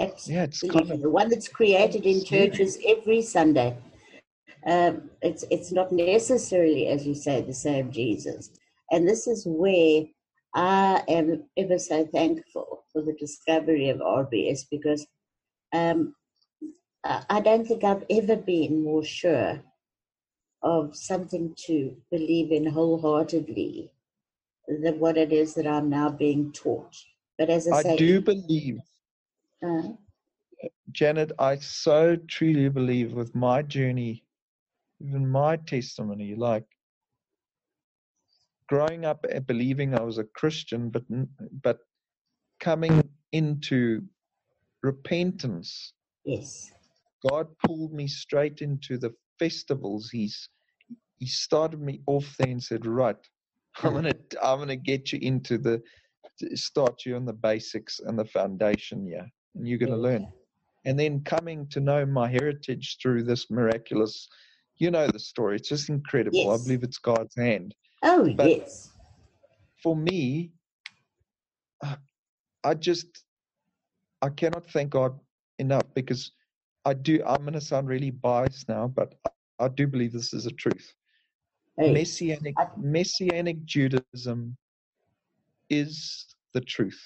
Absolutely. 0.00 0.34
yeah 0.34 0.42
it's 0.42 0.62
kind 0.62 0.90
of 0.90 1.00
the 1.00 1.10
one 1.20 1.28
that's 1.28 1.46
created 1.46 2.04
in 2.04 2.24
churches 2.24 2.76
every 2.86 3.22
sunday 3.22 3.76
um, 4.66 5.10
it's 5.22 5.44
it's 5.50 5.70
not 5.70 5.92
necessarily 5.92 6.88
as 6.88 7.06
you 7.06 7.14
say 7.14 7.40
the 7.40 7.54
same 7.54 7.92
jesus 7.92 8.50
and 8.90 9.08
this 9.08 9.26
is 9.26 9.44
where 9.46 10.04
i 10.54 11.02
am 11.08 11.44
ever 11.56 11.78
so 11.78 12.06
thankful 12.06 12.84
for 12.92 13.02
the 13.02 13.14
discovery 13.18 13.88
of 13.88 13.98
rbs 13.98 14.60
because 14.70 15.06
um, 15.72 16.14
I 17.04 17.40
don't 17.40 17.66
think 17.66 17.84
I've 17.84 18.04
ever 18.08 18.36
been 18.36 18.82
more 18.82 19.04
sure 19.04 19.62
of 20.62 20.96
something 20.96 21.54
to 21.66 21.94
believe 22.10 22.50
in 22.50 22.66
wholeheartedly 22.66 23.90
than 24.66 24.98
what 24.98 25.18
it 25.18 25.30
is 25.30 25.54
that 25.54 25.66
I'm 25.66 25.90
now 25.90 26.08
being 26.08 26.50
taught. 26.52 26.96
But 27.38 27.50
as 27.50 27.68
I, 27.68 27.78
I 27.78 27.82
say, 27.82 27.96
do 27.96 28.20
believe, 28.22 28.78
uh, 29.62 29.88
Janet, 30.92 31.32
I 31.38 31.56
so 31.56 32.16
truly 32.16 32.70
believe 32.70 33.12
with 33.12 33.34
my 33.34 33.60
journey, 33.60 34.24
even 35.00 35.28
my 35.28 35.56
testimony, 35.56 36.34
like 36.34 36.64
growing 38.74 39.04
up 39.04 39.24
eh, 39.30 39.38
believing 39.38 39.94
I 39.94 40.02
was 40.02 40.18
a 40.18 40.24
Christian, 40.40 40.90
but 40.90 41.04
but 41.62 41.78
coming 42.60 43.08
into 43.32 44.02
repentance. 44.82 45.92
Yes. 46.24 46.72
God 47.30 47.46
pulled 47.64 47.92
me 47.92 48.06
straight 48.06 48.60
into 48.60 48.98
the 48.98 49.12
festivals. 49.38 50.10
He's 50.10 50.48
he 51.18 51.26
started 51.26 51.80
me 51.80 52.00
off 52.06 52.28
there 52.38 52.50
and 52.50 52.62
said, 52.62 52.84
"Right, 52.86 53.22
I'm 53.82 53.94
gonna 53.94 54.18
I'm 54.42 54.58
gonna 54.58 54.76
get 54.92 55.12
you 55.12 55.18
into 55.22 55.56
the 55.58 55.80
start 56.54 57.06
you 57.06 57.14
on 57.16 57.24
the 57.24 57.40
basics 57.50 58.00
and 58.00 58.18
the 58.18 58.24
foundation, 58.24 59.06
yeah, 59.06 59.26
and 59.54 59.68
you're 59.68 59.78
gonna 59.78 60.06
learn." 60.08 60.26
And 60.86 60.98
then 60.98 61.22
coming 61.22 61.66
to 61.68 61.80
know 61.80 62.04
my 62.04 62.28
heritage 62.28 62.98
through 63.00 63.22
this 63.22 63.50
miraculous, 63.50 64.28
you 64.76 64.90
know 64.90 65.06
the 65.06 65.18
story. 65.18 65.56
It's 65.56 65.68
just 65.68 65.88
incredible. 65.88 66.46
Yes. 66.50 66.60
I 66.60 66.64
believe 66.64 66.82
it's 66.82 66.98
God's 66.98 67.36
hand. 67.36 67.74
Oh 68.04 68.32
but 68.34 68.48
yes. 68.50 68.90
For 69.82 69.96
me, 69.96 70.52
uh, 71.82 71.96
I 72.62 72.74
just 72.74 73.24
I 74.22 74.28
cannot 74.30 74.70
thank 74.70 74.90
God 74.90 75.18
enough 75.58 75.82
because 75.94 76.32
I 76.84 76.94
do. 76.94 77.22
I'm 77.26 77.42
going 77.42 77.54
to 77.54 77.60
sound 77.60 77.88
really 77.88 78.10
biased 78.10 78.68
now, 78.68 78.88
but 78.88 79.14
I, 79.26 79.64
I 79.64 79.68
do 79.68 79.86
believe 79.86 80.12
this 80.12 80.32
is 80.32 80.46
a 80.46 80.50
truth. 80.50 80.94
Hey, 81.76 81.92
messianic 81.92 82.54
I, 82.58 82.68
Messianic 82.76 83.64
Judaism 83.64 84.56
is 85.70 86.26
the 86.52 86.60
truth. 86.60 87.00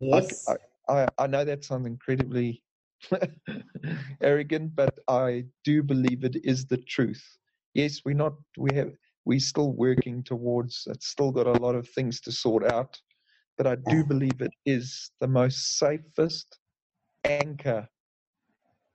Yes. 0.00 0.44
I, 0.48 0.56
I, 0.88 1.08
I 1.18 1.26
know 1.26 1.44
that 1.44 1.64
sounds 1.64 1.86
incredibly 1.86 2.62
arrogant, 4.20 4.74
but 4.74 4.98
I 5.08 5.44
do 5.64 5.82
believe 5.82 6.24
it 6.24 6.36
is 6.44 6.66
the 6.66 6.78
truth. 6.78 7.22
Yes, 7.74 8.02
we're 8.04 8.14
not. 8.14 8.34
We 8.56 8.74
have. 8.74 8.92
We're 9.24 9.40
still 9.40 9.72
working 9.72 10.22
towards. 10.22 10.86
It's 10.86 11.08
still 11.08 11.30
got 11.30 11.46
a 11.46 11.62
lot 11.62 11.74
of 11.74 11.88
things 11.88 12.20
to 12.22 12.32
sort 12.32 12.64
out, 12.64 13.00
but 13.56 13.66
I 13.66 13.76
do 13.76 14.04
believe 14.04 14.40
it 14.40 14.52
is 14.66 15.10
the 15.20 15.28
most 15.28 15.78
safest 15.78 16.58
anchor 17.24 17.88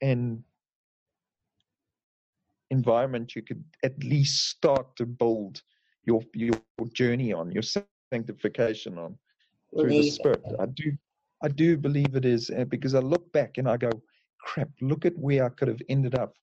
and 0.01 0.43
environment 2.69 3.35
you 3.35 3.41
could 3.41 3.63
at 3.83 3.97
least 4.03 4.49
start 4.49 4.95
to 4.97 5.05
build 5.05 5.61
your 6.03 6.21
your 6.33 6.59
journey 6.93 7.31
on 7.33 7.51
your 7.51 7.63
sanctification 8.11 8.97
on 8.97 9.17
through 9.73 9.89
the 9.89 10.09
spirit 10.09 10.43
i 10.59 10.65
do 10.65 10.91
i 11.43 11.47
do 11.47 11.77
believe 11.77 12.15
it 12.15 12.25
is 12.25 12.51
because 12.69 12.93
i 12.93 12.99
look 12.99 13.31
back 13.31 13.57
and 13.57 13.69
i 13.69 13.77
go 13.77 13.89
crap 14.41 14.69
look 14.81 15.05
at 15.05 15.17
where 15.17 15.45
i 15.45 15.49
could 15.49 15.67
have 15.67 15.81
ended 15.89 16.15
up 16.15 16.33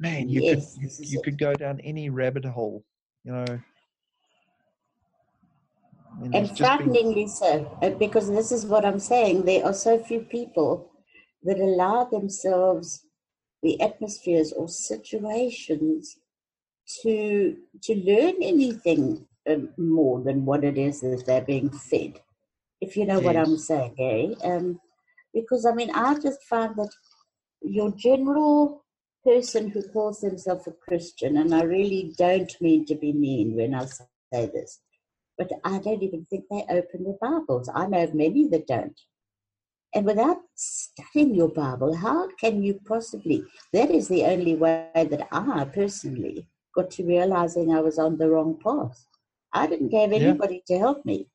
man 0.00 0.28
you 0.28 0.42
yes, 0.42 0.74
could 0.74 0.82
you, 0.82 0.90
you 0.98 1.22
could 1.22 1.38
go 1.38 1.54
down 1.54 1.80
any 1.80 2.10
rabbit 2.10 2.44
hole 2.44 2.84
you 3.24 3.32
know 3.32 3.44
and, 6.22 6.34
and 6.34 6.58
frighteningly 6.58 7.24
been... 7.24 7.28
so 7.28 7.78
uh, 7.82 7.90
because 7.90 8.28
this 8.28 8.50
is 8.50 8.66
what 8.66 8.84
i'm 8.84 8.98
saying 8.98 9.44
there 9.44 9.64
are 9.64 9.72
so 9.72 9.98
few 9.98 10.20
people 10.20 10.90
that 11.44 11.58
allow 11.58 12.04
themselves 12.04 13.04
the 13.62 13.80
atmospheres 13.80 14.52
or 14.52 14.68
situations 14.68 16.16
to 17.02 17.56
to 17.82 17.94
learn 17.94 18.34
anything 18.42 19.26
um, 19.48 19.70
more 19.76 20.20
than 20.20 20.44
what 20.44 20.64
it 20.64 20.76
is 20.76 21.00
that 21.00 21.24
they're 21.26 21.42
being 21.42 21.70
fed. 21.70 22.20
If 22.80 22.96
you 22.96 23.06
know 23.06 23.16
yes. 23.16 23.24
what 23.24 23.36
I'm 23.36 23.56
saying, 23.58 23.94
Gary. 23.96 24.36
Um, 24.42 24.80
because 25.32 25.66
I 25.66 25.72
mean, 25.72 25.90
I 25.94 26.18
just 26.18 26.42
find 26.44 26.74
that 26.76 26.90
your 27.62 27.92
general 27.96 28.79
person 29.24 29.70
who 29.70 29.82
calls 29.82 30.20
himself 30.20 30.66
a 30.66 30.72
Christian, 30.72 31.36
and 31.36 31.54
I 31.54 31.62
really 31.62 32.14
don't 32.16 32.54
mean 32.60 32.86
to 32.86 32.94
be 32.94 33.12
mean 33.12 33.56
when 33.56 33.74
I 33.74 33.86
say 33.86 34.46
this, 34.46 34.80
but 35.36 35.50
I 35.64 35.78
don't 35.78 36.02
even 36.02 36.26
think 36.26 36.44
they 36.50 36.64
open 36.68 37.04
their 37.04 37.18
Bibles. 37.20 37.70
I 37.74 37.86
know 37.86 38.04
of 38.04 38.14
many 38.14 38.48
that 38.48 38.66
don't. 38.66 38.98
And 39.92 40.06
without 40.06 40.38
studying 40.54 41.34
your 41.34 41.48
Bible, 41.48 41.96
how 41.96 42.28
can 42.38 42.62
you 42.62 42.80
possibly? 42.86 43.44
That 43.72 43.90
is 43.90 44.06
the 44.06 44.24
only 44.24 44.54
way 44.54 44.88
that 44.94 45.26
I 45.32 45.64
personally 45.64 46.46
got 46.74 46.90
to 46.92 47.04
realizing 47.04 47.74
I 47.74 47.80
was 47.80 47.98
on 47.98 48.16
the 48.16 48.30
wrong 48.30 48.58
path. 48.62 49.04
I 49.52 49.66
didn't 49.66 49.92
have 49.92 50.12
anybody 50.12 50.62
yeah. 50.68 50.76
to 50.76 50.80
help 50.80 51.04
me. 51.04 51.26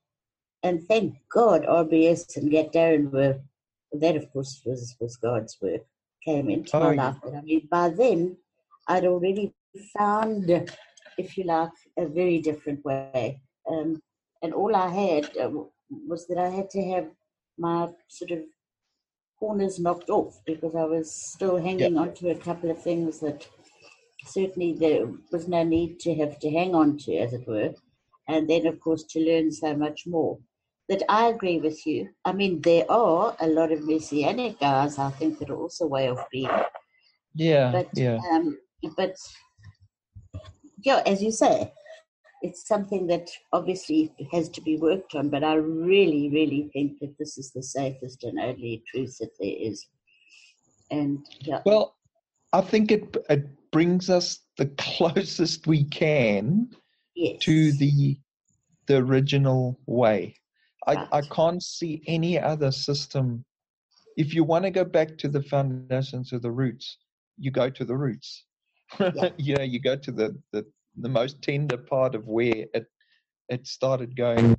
And 0.64 0.84
thank 0.88 1.16
God 1.32 1.64
RBS 1.64 2.38
and 2.38 2.50
Get 2.50 2.72
Darren 2.72 3.12
were, 3.12 3.40
that 3.92 4.16
of 4.16 4.32
course 4.32 4.62
was, 4.66 4.96
was 5.00 5.18
God's 5.18 5.58
work, 5.62 5.86
came 6.26 6.50
into 6.50 6.76
oh, 6.78 6.80
my 6.80 6.94
life. 6.96 7.16
But 7.24 7.36
I 7.36 7.42
mean, 7.42 7.68
by 7.70 7.90
then, 7.90 8.38
I'd 8.88 9.06
already 9.06 9.54
found, 9.98 10.50
if 11.18 11.38
you 11.38 11.46
like, 11.46 11.72
a 11.98 12.08
very 12.08 12.40
different 12.40 12.84
way. 12.84 13.40
Um, 13.70 14.02
and 14.42 14.54
all 14.54 14.76
I 14.76 14.90
had 14.90 15.38
uh, 15.38 15.50
was 16.08 16.28
that 16.28 16.38
I 16.38 16.50
had 16.50 16.70
to 16.72 16.84
have 16.92 17.08
my 17.58 17.90
sort 18.08 18.32
of 18.32 18.40
corners 19.40 19.80
knocked 19.80 20.10
off 20.10 20.40
because 20.46 20.76
I 20.76 20.84
was 20.84 21.12
still 21.12 21.58
hanging 21.58 21.98
on 21.98 22.14
to 22.16 22.30
a 22.30 22.36
couple 22.36 22.70
of 22.72 22.82
things 22.82 23.20
that 23.20 23.48
certainly 24.26 24.74
there 24.74 25.08
was 25.32 25.48
no 25.48 25.64
need 25.64 26.00
to 26.02 26.16
have 26.16 26.40
to 26.40 26.50
hang 26.50 26.74
on 26.74 26.98
to, 27.00 27.16
as 27.18 27.34
it 27.34 27.48
were. 27.48 27.74
And 28.28 28.50
then, 28.50 28.66
of 28.66 28.80
course, 28.80 29.04
to 29.12 29.20
learn 29.20 29.52
so 29.52 29.76
much 29.76 30.08
more. 30.08 30.40
That 30.88 31.04
I 31.10 31.28
agree 31.28 31.60
with 31.60 31.86
you. 31.88 32.10
I 32.26 32.32
mean, 32.32 32.62
there 32.62 32.86
are 32.90 33.36
a 33.40 33.48
lot 33.48 33.72
of 33.72 33.88
messianic 33.88 34.60
guys, 34.60 35.00
I 35.00 35.10
think, 35.12 35.40
that 35.40 35.50
are 35.50 35.56
also 35.58 35.88
way 35.88 36.10
off 36.10 36.26
being. 36.32 36.50
Yeah, 37.34 37.72
But, 37.72 37.90
yeah, 37.96 38.20
um, 38.32 38.58
but 38.96 39.16
yeah, 40.84 41.02
as 41.06 41.24
you 41.24 41.32
say, 41.32 41.74
it's 42.42 42.68
something 42.68 43.08
that 43.08 43.30
obviously 43.52 44.14
has 44.32 44.50
to 44.50 44.62
be 44.62 44.78
worked 44.78 45.16
on. 45.16 45.30
But 45.30 45.44
I 45.44 45.56
really, 45.56 46.30
really 46.30 46.70
think 46.72 47.00
that 47.00 47.18
this 47.18 47.38
is 47.38 47.52
the 47.52 47.64
safest 47.64 48.24
and 48.24 48.40
only 48.40 48.84
truth 48.88 49.18
that 49.20 49.32
there 49.40 49.56
is. 49.58 49.86
And 50.92 51.26
yeah, 51.42 51.62
Well, 51.66 51.96
I 52.54 52.62
think 52.62 52.92
it 52.92 53.18
it 53.30 53.48
brings 53.72 54.10
us 54.10 54.40
the 54.58 54.68
closest 54.78 55.68
we 55.68 55.84
can 55.86 56.70
yes, 57.16 57.40
to 57.42 57.72
the 57.74 58.18
the 58.88 58.98
original 58.98 59.80
way. 59.88 60.36
I, 60.88 61.08
I 61.12 61.22
can't 61.22 61.62
see 61.64 62.04
any 62.08 62.40
other 62.40 62.72
system. 62.72 63.44
If 64.18 64.34
you 64.34 64.44
want 64.44 64.66
to 64.66 64.72
go 64.72 64.86
back 64.86 65.18
to 65.20 65.28
the 65.28 65.42
foundations 65.44 66.32
of 66.32 66.42
the 66.42 66.52
roots, 66.52 66.98
you 67.38 67.52
go 67.52 67.70
to 67.70 67.86
the 67.86 67.96
roots. 67.96 68.46
Yeah. 69.00 69.30
you 69.38 69.56
know, 69.56 69.64
you 69.64 69.80
go 69.80 69.96
to 69.96 70.12
the, 70.12 70.38
the, 70.54 70.66
the 70.98 71.10
most 71.10 71.42
tender 71.42 71.78
part 71.78 72.16
of 72.16 72.28
where 72.28 72.66
it 72.74 72.86
it 73.48 73.68
started 73.68 74.16
going, 74.16 74.54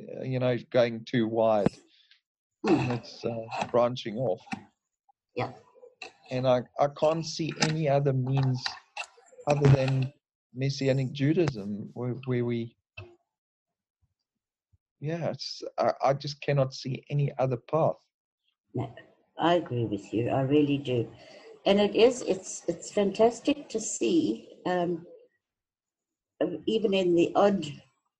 uh, 0.00 0.22
you 0.22 0.40
know, 0.40 0.56
going 0.72 1.04
too 1.04 1.28
wide 1.28 1.72
and 2.68 2.92
it's 2.98 3.24
uh, 3.24 3.66
branching 3.70 4.16
off. 4.18 4.40
Yeah. 5.34 5.52
And 6.30 6.46
I, 6.46 6.62
I 6.80 6.88
can't 6.98 7.24
see 7.24 7.52
any 7.62 7.88
other 7.88 8.12
means 8.12 8.62
other 9.46 9.68
than 9.70 10.12
Messianic 10.54 11.12
Judaism 11.12 11.90
where, 11.94 12.14
where 12.26 12.44
we 12.44 12.74
yeah, 15.00 15.34
I, 15.78 15.92
I 16.02 16.14
just 16.14 16.40
cannot 16.40 16.74
see 16.74 17.04
any 17.10 17.32
other 17.38 17.56
path. 17.56 17.96
no, 18.74 18.92
I 19.38 19.54
agree 19.54 19.84
with 19.84 20.12
you. 20.12 20.30
I 20.30 20.42
really 20.42 20.78
do. 20.78 21.08
And 21.64 21.80
it 21.80 21.96
is, 21.96 22.22
it's, 22.22 22.62
it's 22.68 22.92
fantastic 22.92 23.68
to 23.70 23.80
see, 23.80 24.48
um, 24.66 25.06
uh, 26.42 26.58
even 26.66 26.94
in 26.94 27.14
the 27.14 27.32
odd 27.34 27.66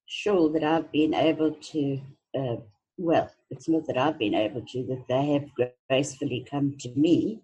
show 0.07 0.49
that 0.49 0.65
I've 0.65 0.91
been 0.91 1.15
able 1.15 1.53
to, 1.53 2.01
uh, 2.39 2.57
well, 2.99 3.31
it's 3.51 3.69
not 3.69 3.87
that 3.87 3.99
I've 3.99 4.19
been 4.19 4.35
able 4.35 4.63
to, 4.73 4.87
that 4.87 5.05
they 5.09 5.33
have 5.33 5.71
gracefully 5.89 6.47
come 6.51 6.77
to 6.81 6.91
me 6.97 7.43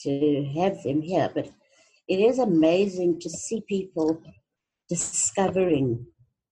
to 0.00 0.44
have 0.54 0.82
them 0.82 1.02
here, 1.02 1.30
but 1.34 1.50
it 2.08 2.20
is 2.20 2.38
amazing 2.38 3.20
to 3.20 3.30
see 3.30 3.62
people 3.68 4.20
discovering, 4.88 6.06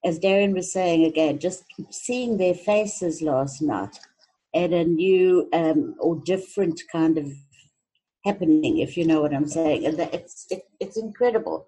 as 0.07 0.21
Darren 0.21 0.55
was 0.55 0.73
saying 0.73 1.05
again, 1.05 1.39
just 1.41 1.65
seeing 1.91 2.39
their 2.39 2.55
faces 2.55 3.23
last 3.23 3.63
night 3.63 3.99
at 4.55 4.73
a 4.73 4.85
new 4.85 5.49
um, 5.53 5.97
or 6.01 6.23
different 6.25 6.81
kind 6.93 7.19
of 7.19 7.27
happening, 8.25 8.79
if 8.79 8.97
you 8.97 9.07
know 9.07 9.21
what 9.23 9.35
I'm 9.35 9.49
saying. 9.49 9.87
And 9.87 9.99
that 9.99 10.15
it's 10.15 10.47
it, 10.51 10.63
it's 10.81 10.97
incredible, 10.97 11.67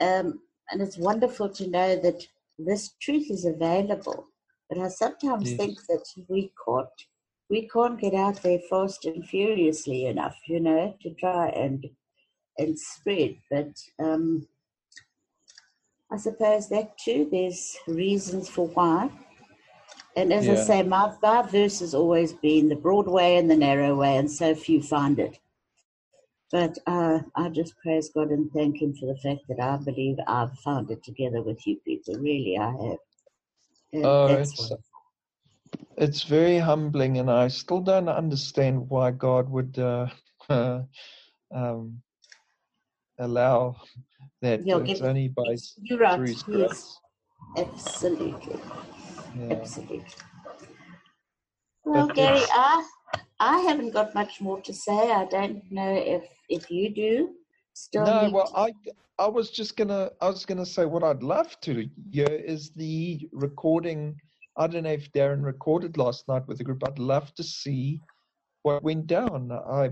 um, 0.00 0.40
and 0.70 0.82
it's 0.82 0.98
wonderful 0.98 1.48
to 1.50 1.68
know 1.68 1.96
that 1.96 2.22
this 2.58 2.94
truth 3.00 3.30
is 3.30 3.44
available. 3.46 4.26
But 4.70 4.78
I 4.80 4.88
sometimes 4.88 5.52
Yes. 5.52 5.60
think 5.60 5.78
that 5.88 6.04
we 6.28 6.52
can't 6.66 6.88
we 7.50 7.68
can't 7.68 8.00
get 8.00 8.14
out 8.14 8.42
there 8.42 8.60
fast 8.70 9.06
and 9.06 9.26
furiously 9.26 10.06
enough, 10.06 10.36
you 10.48 10.60
know, 10.60 10.94
to 11.02 11.14
try 11.14 11.48
and 11.50 11.86
and 12.58 12.78
spread. 12.78 13.36
But 13.50 13.72
um, 14.02 14.46
I 16.10 16.16
suppose 16.16 16.68
that 16.70 16.96
too, 16.98 17.28
there's 17.30 17.76
reasons 17.86 18.48
for 18.48 18.68
why. 18.68 19.10
And 20.16 20.32
as 20.32 20.48
I 20.48 20.54
say, 20.54 20.82
my, 20.82 21.12
my 21.22 21.42
verse 21.42 21.80
has 21.80 21.94
always 21.94 22.32
been 22.32 22.68
the 22.68 22.76
broad 22.76 23.06
way 23.06 23.36
and 23.36 23.50
the 23.50 23.56
narrow 23.56 23.94
way, 23.94 24.16
and 24.16 24.30
so 24.30 24.54
few 24.54 24.82
find 24.82 25.18
it. 25.18 25.38
But 26.50 26.78
uh, 26.86 27.20
I 27.36 27.50
just 27.50 27.74
praise 27.82 28.08
God 28.08 28.30
and 28.30 28.50
thank 28.52 28.80
Him 28.80 28.94
for 28.94 29.06
the 29.06 29.20
fact 29.20 29.42
that 29.48 29.60
I 29.60 29.76
believe 29.76 30.16
I've 30.26 30.58
found 30.60 30.90
it 30.90 31.04
together 31.04 31.42
with 31.42 31.64
you 31.66 31.76
people. 31.84 32.14
Really, 32.16 32.56
I 32.58 32.70
have. 32.70 32.98
And 33.92 34.04
Oh, 34.04 34.26
it's 34.26 34.72
it's 35.98 36.22
very 36.22 36.58
humbling, 36.58 37.18
and 37.18 37.30
I 37.30 37.48
still 37.48 37.80
don't 37.80 38.08
understand 38.08 38.88
why 38.88 39.10
God 39.10 39.48
would 39.50 39.78
uh, 39.78 40.06
um, 41.52 42.02
allow 43.18 43.76
that. 44.42 44.62
He'll 44.62 44.78
It's 44.80 44.86
give 45.00 45.02
it- 45.02 45.08
only 45.08 45.28
by 45.28 45.56
You're 45.82 45.98
right. 45.98 46.16
through 46.16 46.26
His 46.26 46.44
Yes, 46.48 46.98
absolutely. 47.56 48.60
Yeah. 49.38 49.54
Absolutely. 49.54 50.04
Well, 51.84 52.06
But 52.06 52.16
Gary, 52.16 52.40
I 52.52 52.84
I 53.40 53.58
haven't 53.60 53.90
got 53.90 54.14
much 54.14 54.40
more 54.40 54.60
to 54.62 54.72
say. 54.74 55.12
I 55.12 55.24
don't 55.26 55.62
know 55.70 55.94
if 55.94 56.24
if 56.48 56.70
you 56.70 56.90
do. 56.94 57.34
Still 57.74 58.04
No, 58.04 58.30
well, 58.32 58.46
to- 58.48 58.58
I 58.58 58.72
I 59.18 59.26
was 59.28 59.50
just 59.50 59.76
gonna 59.76 60.10
I 60.20 60.28
was 60.28 60.44
gonna 60.44 60.66
say 60.66 60.84
what 60.86 61.02
I'd 61.04 61.22
love 61.22 61.58
to 61.62 61.88
hear 62.10 62.26
is 62.28 62.70
the 62.72 63.28
recording. 63.32 64.20
I 64.56 64.66
don't 64.66 64.82
know 64.84 64.90
if 64.92 65.10
Darren 65.12 65.44
recorded 65.44 65.96
last 65.96 66.26
night 66.28 66.46
with 66.48 66.58
the 66.58 66.64
group. 66.64 66.82
I'd 66.86 66.98
love 66.98 67.32
to 67.34 67.42
see 67.44 68.00
what 68.62 68.82
went 68.82 69.06
down. 69.06 69.52
I 69.52 69.90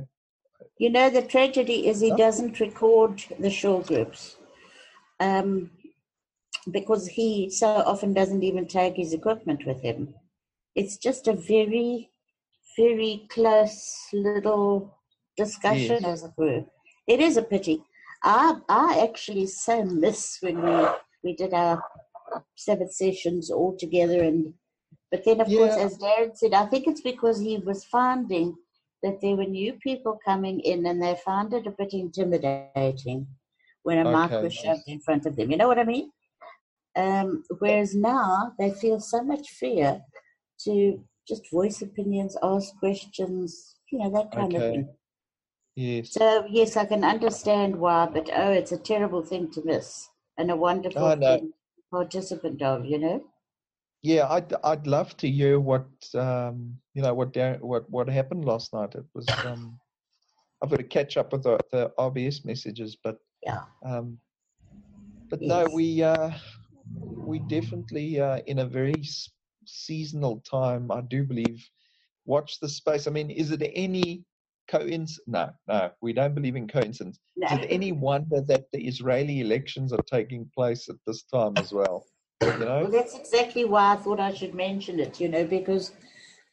You 0.79 0.91
know, 0.91 1.11
the 1.11 1.23
tragedy 1.23 1.87
is 1.89 2.01
he 2.01 2.15
doesn't 2.15 2.61
record 2.61 3.23
the 3.39 3.51
shul 3.51 3.81
groups 3.81 4.37
um, 5.21 5.71
because 6.71 7.07
he 7.07 7.51
so 7.51 7.67
often 7.67 8.13
doesn't 8.13 8.43
even 8.43 8.67
take 8.67 8.97
his 8.97 9.13
equipment 9.13 9.67
with 9.67 9.81
him. 9.83 10.15
It's 10.75 10.97
just 10.99 11.29
a 11.29 11.33
very, 11.33 12.11
very 12.77 13.27
close 13.31 14.09
little 14.13 14.95
discussion, 15.37 16.03
Yes. 16.03 16.05
as 16.05 16.25
it 16.25 16.33
were. 16.37 16.65
It 17.07 17.21
is 17.21 17.37
a 17.37 17.43
pity. 17.43 17.83
I, 18.23 18.57
I 18.69 19.01
actually 19.03 19.47
so 19.47 19.85
miss 19.85 20.39
when 20.41 20.61
we, 20.61 20.87
we 21.25 21.37
did 21.37 21.55
our 21.55 21.83
Sabbath 22.57 22.93
sessions 22.93 23.51
all 23.51 23.77
together. 23.79 24.23
And 24.23 24.55
But 25.11 25.25
then, 25.25 25.41
of 25.41 25.47
course, 25.49 25.77
as 25.77 25.99
Darren 25.99 26.37
said, 26.37 26.53
I 26.53 26.67
think 26.67 26.87
it's 26.87 27.01
because 27.03 27.41
he 27.41 27.59
was 27.59 27.85
finding 27.85 28.57
that 29.03 29.21
there 29.21 29.37
were 29.37 29.45
new 29.45 29.75
people 29.75 30.19
coming 30.25 30.61
in 30.61 30.87
and 30.87 31.03
they 31.03 31.17
found 31.25 31.53
it 31.53 31.67
a 31.67 31.71
bit 31.71 31.93
intimidating 31.93 33.27
when 33.83 33.99
a 33.99 34.05
mic 34.05 34.43
was 34.43 34.55
shoved 34.55 34.83
in 34.87 35.01
front 35.01 35.27
of 35.27 35.37
them. 35.37 35.51
You 35.51 35.57
know 35.57 35.69
what 35.69 35.79
I 35.79 35.85
mean? 35.85 36.11
Um, 36.97 37.45
whereas 37.59 37.95
now 37.95 38.53
they 38.59 38.71
feel 38.71 39.01
so 39.01 39.23
much 39.23 39.51
fear 39.51 40.01
to 40.65 41.05
just 41.29 41.51
voice 41.51 41.83
opinions, 41.83 42.37
ask 42.43 42.75
questions, 42.79 43.77
you 43.93 43.99
know, 43.99 44.11
that 44.11 44.33
kind 44.33 44.55
of 44.55 44.63
thing. 44.63 44.89
yes. 45.75 46.13
So, 46.13 46.47
yes, 46.49 46.77
I 46.77 46.87
can 46.87 47.05
understand 47.05 47.77
why, 47.77 48.07
but 48.07 48.31
oh, 48.35 48.51
it's 48.51 48.73
a 48.73 48.79
terrible 48.79 49.23
thing 49.23 49.51
to 49.53 49.63
miss 49.65 50.09
and 50.39 50.51
a 50.51 50.57
wonderful 50.57 51.05
I 51.05 51.15
know. 51.17 51.37
thing 51.37 51.53
participant 51.91 52.63
of, 52.63 52.87
you 52.87 52.99
know? 52.99 53.25
Yeah, 54.03 54.29
I'd 54.29 54.53
I'd 54.65 54.87
love 54.87 55.17
to 55.19 55.31
hear 55.31 55.59
what 55.59 55.89
um 56.15 56.81
you 56.95 57.03
know 57.03 57.15
what 57.15 57.37
what 57.61 57.91
what 57.91 58.09
happened 58.09 58.45
last 58.45 58.73
night. 58.73 58.95
It 58.95 59.07
was 59.15 59.29
um 59.45 59.79
I've 60.63 60.71
got 60.71 60.79
to 60.79 60.85
catch 60.85 61.17
up 61.17 61.33
with 61.33 61.43
the, 61.43 61.59
the 61.73 61.93
RBS 61.99 62.45
messages, 62.45 62.97
but 63.03 63.19
Yeah. 63.43 63.65
um 63.85 64.19
but 65.31 65.41
no, 65.41 65.69
we 65.75 66.03
uh 66.03 66.31
we 67.27 67.39
definitely 67.39 68.21
uh 68.21 68.39
in 68.47 68.61
a 68.61 68.67
very 68.67 69.03
seasonal 69.65 70.41
time. 70.41 70.91
I 70.91 71.01
do 71.01 71.25
believe 71.25 71.69
watch 72.25 72.61
the 72.61 72.69
space. 72.69 73.07
I 73.07 73.11
mean, 73.11 73.31
is 73.31 73.51
it 73.51 73.63
any 73.75 74.25
coincidence? 74.69 75.21
No, 75.27 75.51
no, 75.69 75.91
we 76.01 76.13
don't 76.13 76.35
believe 76.35 76.57
in 76.57 76.69
coincidence. 76.69 77.19
No. 77.37 77.47
Is 77.49 77.59
it 77.65 77.67
any 77.71 77.93
wonder 77.93 78.41
that 78.43 78.67
the 78.73 78.87
Israeli 78.87 79.41
elections 79.41 79.93
are 79.93 80.03
taking 80.03 80.51
place 80.55 80.89
at 80.89 80.97
this 81.07 81.23
time 81.25 81.57
as 81.59 81.73
well? 81.73 82.07
You 82.43 82.49
Well, 82.59 82.91
that's 82.91 83.15
exactly 83.17 83.65
why 83.65 83.95
I 83.95 83.97
thought 83.97 84.21
I 84.21 84.35
should 84.35 84.55
mention 84.55 85.01
it, 85.01 85.21
you 85.21 85.29
know, 85.29 85.45
because 85.45 85.93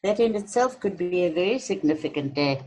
that 0.04 0.20
in 0.20 0.36
itself 0.36 0.80
could 0.80 0.98
be 0.98 1.24
a 1.26 1.32
very 1.32 1.60
significant 1.60 2.34
day. 2.34 2.62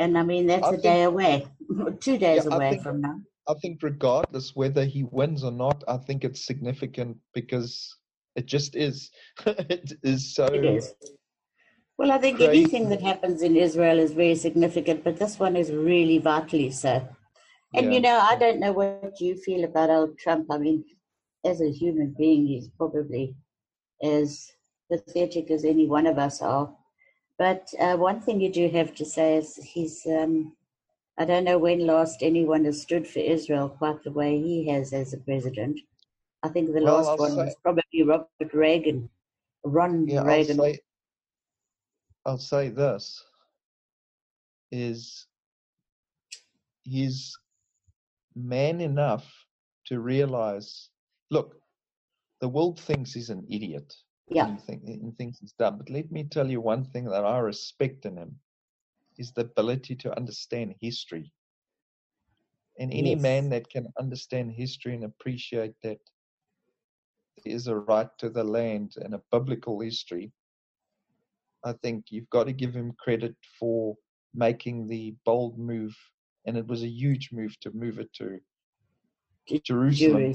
And 0.00 0.16
I 0.18 0.22
mean, 0.22 0.46
that's 0.46 0.64
I 0.64 0.68
a 0.68 0.70
think- 0.72 0.82
day 0.82 1.02
away, 1.02 1.46
two 2.00 2.18
days 2.18 2.46
Yeah, 2.46 2.54
away 2.56 2.70
think- 2.70 2.82
from 2.82 3.00
now. 3.00 3.20
I 3.46 3.52
think 3.60 3.80
regardless 3.82 4.56
whether 4.56 4.86
he 4.86 5.02
wins 5.04 5.44
or 5.44 5.52
not, 5.52 5.84
I 5.86 5.98
think 5.98 6.24
it's 6.24 6.46
significant 6.46 7.18
because 7.34 7.94
it 8.36 8.46
just 8.46 8.74
is. 8.74 9.10
it 9.46 9.92
is 10.02 10.34
so. 10.34 10.46
It 10.46 10.64
is. 10.64 10.94
Well, 11.98 12.10
I 12.10 12.16
think 12.16 12.38
Crazy. 12.38 12.60
anything 12.62 12.88
that 12.88 13.02
happens 13.02 13.42
in 13.42 13.54
Israel 13.54 13.98
is 13.98 14.12
very 14.12 14.34
significant, 14.34 15.04
but 15.04 15.18
this 15.18 15.38
one 15.38 15.56
is 15.56 15.70
really 15.70 16.16
vitally 16.18 16.70
so. 16.70 17.06
And 17.74 17.86
yeah. 17.86 17.92
you 17.92 18.00
know, 18.00 18.18
I 18.18 18.34
don't 18.36 18.60
know 18.60 18.72
what 18.72 19.20
you 19.20 19.36
feel 19.36 19.64
about 19.64 19.90
old 19.90 20.16
Trump. 20.18 20.46
I 20.50 20.56
mean, 20.56 20.82
as 21.44 21.60
a 21.60 21.70
human 21.70 22.14
being, 22.16 22.46
he's 22.46 22.68
probably 22.68 23.34
as 24.02 24.50
pathetic 24.90 25.50
as 25.50 25.64
any 25.64 25.86
one 25.86 26.06
of 26.06 26.18
us 26.18 26.40
are. 26.42 26.74
But 27.38 27.68
uh, 27.80 27.96
one 27.96 28.20
thing 28.20 28.40
you 28.40 28.52
do 28.52 28.68
have 28.70 28.94
to 28.96 29.04
say 29.04 29.36
is 29.36 29.56
he's. 29.56 30.06
Um, 30.06 30.56
I 31.16 31.24
don't 31.24 31.44
know 31.44 31.58
when 31.58 31.86
last 31.86 32.22
anyone 32.22 32.64
has 32.64 32.82
stood 32.82 33.06
for 33.06 33.20
Israel 33.20 33.68
quite 33.68 34.02
the 34.02 34.10
way 34.10 34.40
he 34.40 34.68
has 34.68 34.92
as 34.92 35.12
a 35.14 35.18
president. 35.18 35.78
I 36.42 36.48
think 36.48 36.72
the 36.72 36.80
Well, 36.80 36.96
last 36.96 37.08
I'll 37.10 37.16
one 37.18 37.36
say- 37.36 37.44
was 37.44 37.56
probably 37.62 38.02
Robert 38.02 38.52
Reagan, 38.52 39.08
Ron 39.64 40.08
Yeah, 40.08 40.20
I'll 40.22 40.26
Reagan. 40.26 40.56
say, 40.56 40.78
I'll 42.26 42.38
say 42.38 42.68
this 42.68 43.22
is 44.72 45.26
he's 46.82 47.32
man 48.34 48.80
enough 48.80 49.24
to 49.86 50.00
realize 50.00 50.88
look, 51.34 51.56
the 52.40 52.48
world 52.48 52.80
thinks 52.80 53.12
he's 53.12 53.30
an 53.30 53.44
idiot 53.50 53.94
yeah, 54.28 54.46
and, 54.46 54.60
think, 54.62 54.82
and 54.86 55.16
thinks 55.18 55.40
he's 55.40 55.54
dumb. 55.58 55.78
But 55.78 55.90
let 55.90 56.10
me 56.10 56.24
tell 56.24 56.50
you 56.50 56.60
one 56.60 56.84
thing 56.84 57.04
that 57.06 57.24
I 57.24 57.38
respect 57.38 58.06
in 58.06 58.16
him 58.16 58.36
is 59.18 59.32
the 59.32 59.42
ability 59.42 59.96
to 59.96 60.16
understand 60.16 60.74
history. 60.80 61.32
And 62.78 62.92
any 62.92 63.14
Yes. 63.14 63.22
man 63.22 63.50
that 63.50 63.68
can 63.70 63.86
understand 63.98 64.52
history 64.52 64.94
and 64.94 65.04
appreciate 65.04 65.74
that 65.82 65.98
there 67.44 67.54
is 67.54 67.66
a 67.68 67.76
right 67.76 68.08
to 68.18 68.30
the 68.30 68.44
land 68.44 68.94
and 68.96 69.14
a 69.14 69.22
biblical 69.30 69.80
history, 69.80 70.32
I 71.64 71.72
think 71.82 72.06
you've 72.10 72.30
got 72.30 72.44
to 72.46 72.52
give 72.52 72.74
him 72.74 72.92
credit 72.98 73.36
for 73.58 73.96
making 74.34 74.88
the 74.88 75.14
bold 75.24 75.58
move. 75.58 75.94
And 76.46 76.56
it 76.56 76.66
was 76.66 76.82
a 76.82 76.88
huge 76.88 77.30
move 77.32 77.58
to 77.60 77.70
move 77.72 77.98
it 77.98 78.12
to 78.14 78.38
To 79.48 79.58
Jerusalem. 79.60 80.32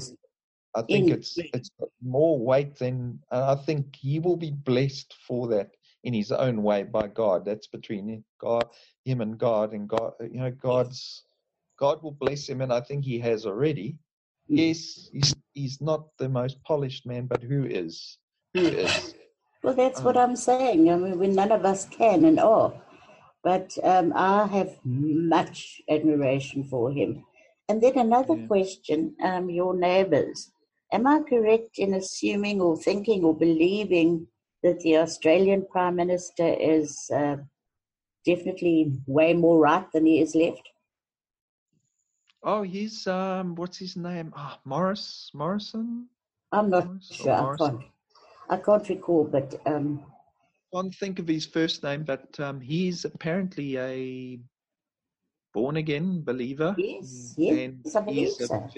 I 0.74 0.82
think 0.82 1.08
in- 1.08 1.14
it's 1.18 1.36
it's 1.36 1.70
more 2.02 2.38
weight 2.38 2.76
than 2.76 3.20
I 3.30 3.54
think 3.56 3.96
he 3.96 4.20
will 4.20 4.36
be 4.36 4.50
blessed 4.52 5.14
for 5.26 5.48
that 5.48 5.70
in 6.04 6.14
his 6.14 6.32
own 6.32 6.62
way 6.62 6.84
by 6.84 7.08
God. 7.08 7.44
That's 7.44 7.66
between 7.66 8.24
God, 8.40 8.68
him 9.04 9.20
and 9.20 9.36
God, 9.38 9.72
and 9.72 9.88
God. 9.88 10.12
You 10.20 10.40
know, 10.40 10.50
God's 10.50 11.24
God 11.78 12.02
will 12.02 12.12
bless 12.12 12.48
him, 12.48 12.60
and 12.60 12.72
I 12.72 12.80
think 12.80 13.04
He 13.04 13.18
has 13.20 13.46
already. 13.46 13.98
Mm. 14.50 14.58
Yes, 14.58 15.08
he's 15.12 15.34
he's 15.54 15.80
not 15.80 16.06
the 16.18 16.28
most 16.28 16.62
polished 16.62 17.06
man, 17.06 17.26
but 17.26 17.42
who 17.42 17.64
is? 17.64 18.18
Who 18.54 18.66
is? 18.66 19.14
Well, 19.62 19.74
that's 19.74 20.00
what 20.00 20.16
Um, 20.16 20.30
I'm 20.30 20.36
saying. 20.36 20.90
I 20.90 20.96
mean, 20.96 21.18
we, 21.18 21.26
none 21.28 21.52
of 21.52 21.66
us 21.66 21.84
can 21.86 22.24
and 22.24 22.40
are. 22.40 22.72
But 23.44 23.76
um, 23.82 24.12
I 24.16 24.46
have 24.46 24.78
much 24.84 25.82
admiration 25.88 26.64
for 26.64 26.90
him. 26.90 27.26
And 27.68 27.82
then 27.82 27.98
another 27.98 28.36
Yeah. 28.36 28.46
question 28.46 29.16
um, 29.22 29.50
your 29.50 29.74
neighbours. 29.74 30.50
Am 30.92 31.06
I 31.06 31.20
correct 31.20 31.78
in 31.78 31.94
assuming 31.94 32.60
or 32.60 32.76
thinking 32.76 33.24
or 33.24 33.36
believing 33.36 34.26
that 34.62 34.80
the 34.80 34.96
Australian 34.98 35.66
Prime 35.70 35.96
Minister 35.96 36.46
is 36.46 37.08
uh, 37.14 37.36
definitely 38.26 38.92
way 39.06 39.32
more 39.32 39.58
right 39.58 39.86
than 39.92 40.06
he 40.06 40.20
is 40.20 40.34
left? 40.34 40.68
Oh, 42.42 42.62
he's 42.62 43.06
um, 43.06 43.54
what's 43.54 43.78
his 43.78 43.96
name? 43.96 44.32
Ah, 44.34 44.58
Morris 44.64 45.30
Morrison. 45.34 46.08
I'm 46.52 46.70
not 46.70 46.86
Morris 46.86 47.20
or 47.20 47.24
sure. 47.24 47.54
I 47.54 47.56
can't. 47.56 47.80
I 48.48 48.56
can't 48.56 48.88
recall, 48.88 49.24
but 49.24 49.60
um, 49.66 50.02
can't 50.74 50.94
think 50.94 51.18
of 51.20 51.28
his 51.28 51.46
first 51.46 51.84
name, 51.84 52.02
but 52.02 52.38
um, 52.40 52.60
he's 52.60 53.04
apparently 53.04 53.78
a 53.78 54.40
born 55.54 55.76
again 55.76 56.22
believer. 56.22 56.74
Yes, 56.76 57.34
yes, 57.36 57.94
I 57.94 58.00
believe 58.00 58.28
he's 58.28 58.46
so. 58.46 58.68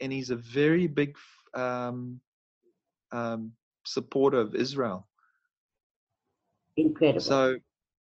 And 0.00 0.12
he's 0.12 0.30
a 0.30 0.36
very 0.36 0.86
big 0.86 1.16
um, 1.54 2.20
um, 3.12 3.52
supporter 3.84 4.38
of 4.38 4.54
Israel. 4.54 5.06
incredible. 6.76 7.20
So, 7.20 7.56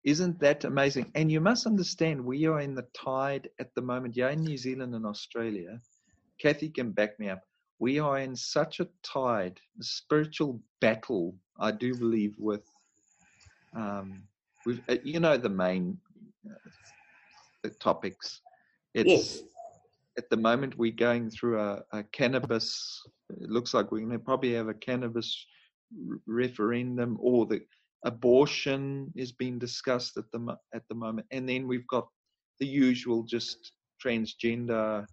isn't 0.04 0.40
that 0.40 0.64
amazing? 0.64 1.12
And 1.16 1.32
you 1.32 1.42
must 1.42 1.68
understand, 1.68 2.24
we 2.24 2.46
are 2.46 2.60
in 2.60 2.74
the 2.74 2.88
tide 2.94 3.50
at 3.60 3.74
the 3.76 3.82
moment. 3.82 4.16
Yeah, 4.16 4.32
in 4.32 4.44
New 4.44 4.58
Zealand 4.58 4.96
and 4.96 5.06
Australia, 5.06 5.80
Kathy 6.40 6.70
can 6.70 6.92
back 6.92 7.20
me 7.20 7.30
up. 7.30 7.44
We 7.80 8.00
are 8.00 8.20
in 8.20 8.36
such 8.36 8.80
a 8.80 8.88
tide, 9.04 9.60
a 9.80 9.84
spiritual 9.84 10.60
battle. 10.80 11.36
I 11.60 11.72
do 11.72 11.96
believe 11.96 12.36
with, 12.38 12.64
um, 13.76 14.24
with 14.66 14.82
uh, 14.90 14.98
you 15.04 15.20
know 15.20 15.38
the 15.38 15.50
main 15.50 15.98
uh, 16.50 16.70
the 17.64 17.70
topics. 17.70 18.42
It's 18.94 19.10
yes, 19.10 19.44
at 20.18 20.30
the 20.30 20.38
moment 20.38 20.78
we're 20.78 20.92
going 20.92 21.30
through 21.30 21.60
a, 21.60 21.82
a 21.94 22.04
cannabis. 22.12 23.02
It 23.30 23.50
looks 23.50 23.74
like 23.74 23.92
we're 23.92 24.00
going 24.00 24.12
to 24.12 24.20
probably 24.20 24.54
have 24.54 24.68
a 24.68 24.74
cannabis 24.74 25.46
r- 26.10 26.18
referendum, 26.28 27.18
or 27.22 27.46
the 27.46 27.62
abortion 28.06 29.12
is 29.16 29.32
being 29.32 29.60
discussed 29.60 30.18
at 30.18 30.26
the 30.34 30.58
at 30.74 30.84
the 30.90 30.96
moment, 30.96 31.28
and 31.32 31.48
then 31.48 31.68
we've 31.68 31.88
got 31.88 32.08
the 32.60 32.68
usual 32.68 33.24
just 33.24 33.72
transgender, 34.04 35.06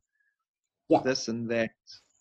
Yeah. 0.89 1.03
this 1.05 1.29
and 1.29 1.49
that, 1.51 1.71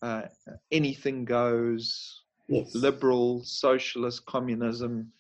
uh, 0.02 0.24
anything 0.72 1.26
goes, 1.26 2.24
yes. 2.48 2.76
liberal, 2.76 3.44
socialist, 3.44 4.26
communism. 4.26 5.12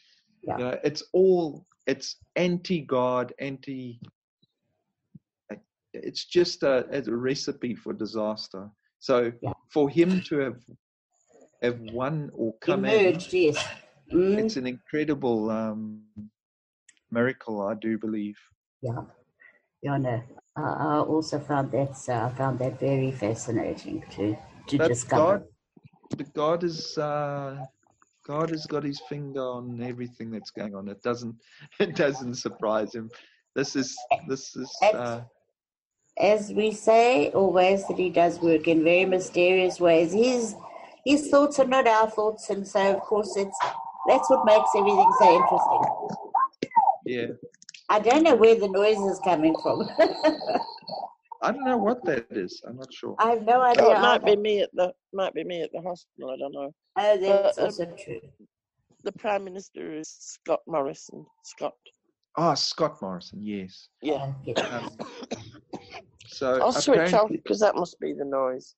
Yeah. 0.43 0.57
You 0.57 0.63
know, 0.63 0.79
it's 0.83 1.03
all 1.13 1.65
it's 1.87 2.17
anti-God, 2.35 3.33
anti. 3.39 3.99
It's 5.93 6.25
just 6.25 6.63
a, 6.63 6.85
a 6.91 7.01
recipe 7.15 7.75
for 7.75 7.93
disaster. 7.93 8.69
So 8.99 9.31
Yeah. 9.41 9.53
for 9.71 9.89
him 9.89 10.21
to 10.29 10.37
have 10.39 10.59
have 11.61 11.79
won 11.79 12.29
or 12.33 12.53
come 12.61 12.85
in, 12.85 13.13
Emerged, 13.13 13.33
yes. 13.33 13.67
Mm, 14.13 14.39
it's 14.39 14.55
an 14.57 14.67
incredible 14.67 15.49
um, 15.49 16.01
miracle, 17.11 17.61
I 17.61 17.73
do 17.73 17.97
believe. 17.97 18.37
yeah, 18.81 19.01
yeah, 19.81 19.97
no. 19.97 20.21
I, 20.55 20.61
I 20.61 20.99
also 20.99 21.39
found 21.39 21.71
that 21.71 21.97
uh, 22.09 22.25
I 22.25 22.29
found 22.37 22.59
that 22.59 22.79
very 22.79 23.11
fascinating 23.11 24.03
to 24.11 24.35
to 24.67 24.77
But 24.77 24.87
discover. 24.89 25.39
God, 25.39 25.43
but 26.17 26.33
God 26.33 26.63
is 26.63 26.97
uh, 26.97 27.65
God 28.25 28.49
has 28.49 28.65
got 28.65 28.83
His 28.83 28.99
finger 28.99 29.41
on 29.41 29.81
everything 29.81 30.31
that's 30.31 30.51
going 30.51 30.75
on. 30.75 30.87
It 30.87 31.01
doesn't 31.01 31.35
it 31.79 31.95
doesn't 31.95 32.35
surprise 32.35 32.93
Him. 32.93 33.09
This 33.55 33.75
is 33.75 33.97
this 34.27 34.55
is 34.55 34.71
uh, 34.93 35.21
As 36.19 36.51
we 36.51 36.71
say 36.71 37.29
always, 37.31 37.87
that 37.87 37.97
he 37.97 38.09
does 38.09 38.39
work 38.39 38.67
in 38.67 38.83
very 38.83 39.05
mysterious 39.05 39.79
ways. 39.79 40.13
His 40.13 40.55
his 41.05 41.29
thoughts 41.29 41.59
are 41.59 41.67
not 41.67 41.87
our 41.87 42.09
thoughts, 42.09 42.49
and 42.49 42.67
so 42.67 42.95
of 42.95 43.01
course 43.01 43.37
it's 43.37 43.57
that's 44.07 44.29
what 44.29 44.45
makes 44.45 44.69
everything 44.75 45.11
so 45.19 45.35
interesting. 45.35 45.81
yeah. 47.05 47.27
I 47.89 47.99
don't 47.99 48.23
know 48.23 48.35
where 48.35 48.55
the 48.55 48.67
noise 48.67 48.97
is 48.97 49.19
coming 49.23 49.55
from. 49.61 49.87
I 51.41 51.51
don't 51.51 51.63
know 51.65 51.77
what 51.77 52.03
that 52.05 52.25
is. 52.31 52.61
I'm 52.67 52.77
not 52.77 52.91
sure. 52.91 53.15
I 53.19 53.29
have 53.29 53.43
no 53.43 53.61
idea. 53.61 53.83
Oh, 53.85 53.91
it 53.91 54.01
might 54.01 54.23
either. 54.23 54.35
be 54.35 54.41
me 54.41 54.61
at 54.61 54.69
the 54.73 54.93
might 55.13 55.33
be 55.33 55.43
me 55.43 55.61
at 55.61 55.71
the 55.71 55.81
hospital. 55.81 56.31
I 56.31 56.37
don't 56.37 56.51
know. 56.53 56.73
Oh, 56.97 57.17
that's 57.17 57.57
Uh, 57.57 57.61
um, 57.61 57.65
also 57.67 57.85
true. 58.03 58.19
The 59.03 59.11
Prime 59.13 59.43
Minister 59.43 59.93
is 59.93 60.09
Scott 60.09 60.61
Morrison. 60.67 61.25
Scott. 61.43 61.75
Ah, 62.37 62.55
Scott 62.55 63.01
Morrison. 63.01 63.39
Yes. 63.41 63.89
Yeah. 64.01 64.31
Um, 64.71 64.89
so 66.27 66.61
I'll 66.61 66.71
switch 66.71 67.13
off 67.13 67.29
because 67.29 67.59
that 67.59 67.75
must 67.75 67.99
be 67.99 68.13
the 68.13 68.25
noise. 68.25 68.75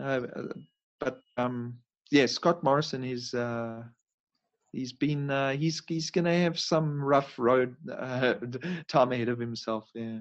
Uh, 0.00 0.20
but 1.00 1.20
um, 1.36 1.78
yeah, 2.10 2.26
Scott 2.26 2.62
Morrison 2.62 3.04
is 3.04 3.34
uh, 3.34 3.82
he's 4.72 4.92
been 4.92 5.30
uh, 5.30 5.52
he's 5.52 5.82
he's 5.86 6.10
going 6.10 6.24
to 6.24 6.34
have 6.34 6.58
some 6.58 7.02
rough 7.02 7.38
road 7.38 7.76
uh, 7.90 8.34
time 8.88 9.12
ahead 9.12 9.28
of 9.28 9.38
himself. 9.38 9.88
Yeah, 9.94 10.20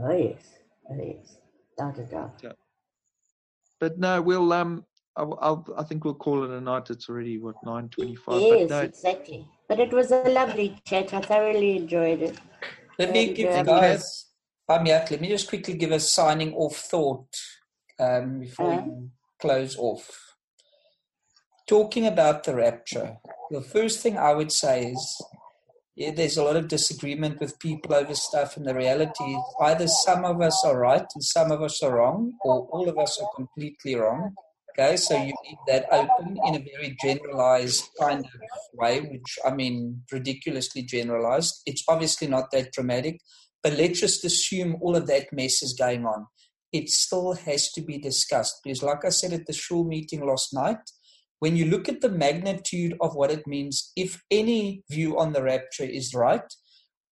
Oh 0.00 0.12
yes, 0.12 0.58
oh 0.90 0.96
yes, 0.96 1.38
without 1.76 1.98
a 1.98 2.04
doubt. 2.04 2.42
but 3.80 3.98
no, 3.98 4.22
we'll 4.22 4.52
um, 4.52 4.84
I'll, 5.16 5.38
I'll 5.40 5.66
I 5.76 5.82
think 5.82 6.04
we'll 6.04 6.14
call 6.14 6.44
it 6.44 6.50
a 6.50 6.60
night. 6.60 6.90
It's 6.90 7.08
already 7.08 7.38
what 7.38 7.56
nine 7.64 7.88
twenty-five. 7.88 8.42
Yes, 8.42 8.70
no, 8.70 8.80
exactly. 8.82 9.48
But 9.68 9.80
it 9.80 9.92
was 9.92 10.10
a 10.12 10.22
lovely 10.28 10.76
chat. 10.84 11.12
I 11.14 11.20
thoroughly 11.20 11.76
enjoyed 11.76 12.22
it. 12.22 12.38
Let 12.98 13.12
me 13.12 13.32
give 13.32 13.56
um, 13.56 13.66
guys, 13.66 14.26
Let 14.70 15.20
me 15.20 15.28
just 15.28 15.48
quickly 15.48 15.74
give 15.74 15.90
a 15.90 15.98
signing 15.98 16.54
off 16.54 16.76
thought 16.76 17.26
um, 17.98 18.38
before 18.38 18.72
Uh. 18.72 18.84
you 18.84 19.10
close 19.40 19.76
off. 19.76 20.36
Talking 21.66 22.06
about 22.06 22.44
the 22.44 22.54
rapture, 22.54 23.18
the 23.50 23.62
first 23.62 23.98
thing 24.00 24.16
I 24.16 24.32
would 24.32 24.52
say 24.52 24.92
is 24.92 25.22
yeah, 25.96 26.12
there's 26.12 26.36
a 26.36 26.44
lot 26.44 26.56
of 26.56 26.68
disagreement 26.68 27.40
with 27.40 27.58
people 27.58 27.94
over 27.94 28.14
stuff, 28.14 28.56
and 28.56 28.64
the 28.64 28.74
reality 28.74 29.24
is 29.24 29.42
either 29.60 29.88
some 29.88 30.24
of 30.24 30.40
us 30.40 30.64
are 30.64 30.78
right 30.78 31.04
and 31.14 31.24
some 31.24 31.50
of 31.50 31.60
us 31.62 31.82
are 31.82 31.96
wrong, 31.96 32.32
or 32.44 32.68
all 32.70 32.88
of 32.88 32.96
us 32.96 33.20
are 33.20 33.28
completely 33.34 33.96
wrong. 33.96 34.34
Okay, 34.70 34.96
so 34.96 35.16
you 35.16 35.34
leave 35.44 35.58
that 35.66 35.86
open 35.92 36.38
in 36.46 36.54
a 36.54 36.64
very 36.74 36.96
generalized 37.02 37.84
kind 38.00 38.24
of 38.24 38.30
way, 38.74 39.00
which 39.00 39.38
I 39.44 39.50
mean, 39.50 40.02
ridiculously 40.12 40.82
generalized. 40.82 41.60
It's 41.66 41.84
obviously 41.88 42.28
not 42.28 42.52
that 42.52 42.72
dramatic, 42.72 43.20
but 43.62 43.74
let's 43.74 44.00
just 44.00 44.24
assume 44.24 44.76
all 44.80 44.96
of 44.96 45.06
that 45.06 45.32
mess 45.32 45.62
is 45.62 45.74
going 45.78 46.06
on. 46.06 46.26
It 46.72 46.88
still 46.88 47.34
has 47.34 47.70
to 47.72 47.82
be 47.82 47.98
discussed 47.98 48.60
because, 48.62 48.82
like 48.82 49.04
I 49.04 49.10
said 49.10 49.32
at 49.32 49.46
the 49.46 49.52
shul 49.52 49.84
meeting 49.84 50.24
last 50.24 50.54
night, 50.54 50.78
when 51.40 51.56
you 51.56 51.66
look 51.66 51.88
at 51.88 52.00
the 52.00 52.10
magnitude 52.10 52.94
of 53.00 53.14
what 53.14 53.30
it 53.30 53.46
means, 53.46 53.92
if 53.96 54.22
any 54.30 54.84
view 54.90 55.18
on 55.18 55.32
the 55.32 55.42
rapture 55.42 55.84
is 55.84 56.14
right, 56.14 56.54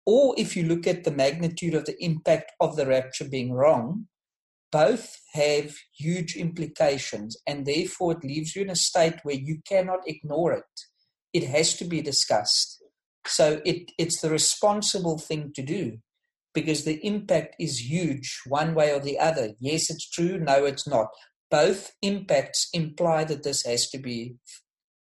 or 0.07 0.35
if 0.39 0.57
you 0.57 0.65
look 0.65 0.87
at 0.87 1.05
the 1.05 1.11
magnitude 1.11 1.75
of 1.75 1.87
the 1.87 2.03
impact 2.03 2.53
of 2.61 2.77
the 2.77 2.87
rapture 2.87 3.29
being 3.29 3.53
wrong, 3.53 4.07
both 4.71 5.17
have 5.33 5.75
huge 5.97 6.37
implications, 6.37 7.37
and 7.47 7.67
therefore 7.67 8.13
it 8.13 8.25
leaves 8.25 8.55
you 8.55 8.63
in 8.63 8.71
a 8.71 8.77
state 8.77 9.17
where 9.23 9.35
you 9.35 9.61
cannot 9.67 10.01
ignore 10.07 10.53
it. 10.53 10.65
It 11.33 11.45
has 11.45 11.75
to 11.79 11.85
be 11.85 12.03
discussed. 12.03 12.83
So 13.27 13.61
it, 13.65 13.91
it's 13.99 14.21
the 14.21 14.31
responsible 14.31 15.19
thing 15.19 15.53
to 15.55 15.63
do 15.63 15.99
because 16.55 16.85
the 16.85 17.05
impact 17.07 17.57
is 17.61 17.91
huge 17.91 18.41
one 18.47 18.75
way 18.75 18.93
or 18.93 19.01
the 19.01 19.19
other. 19.19 19.51
Yes, 19.61 19.91
it's 19.91 20.09
true. 20.09 20.39
No, 20.39 20.65
it's 20.65 20.89
not. 20.89 21.09
Both 21.51 21.93
impacts 22.03 22.69
imply 22.73 23.25
that 23.25 23.43
this 23.43 23.65
has 23.65 23.89
to 23.91 23.99
be 23.99 24.37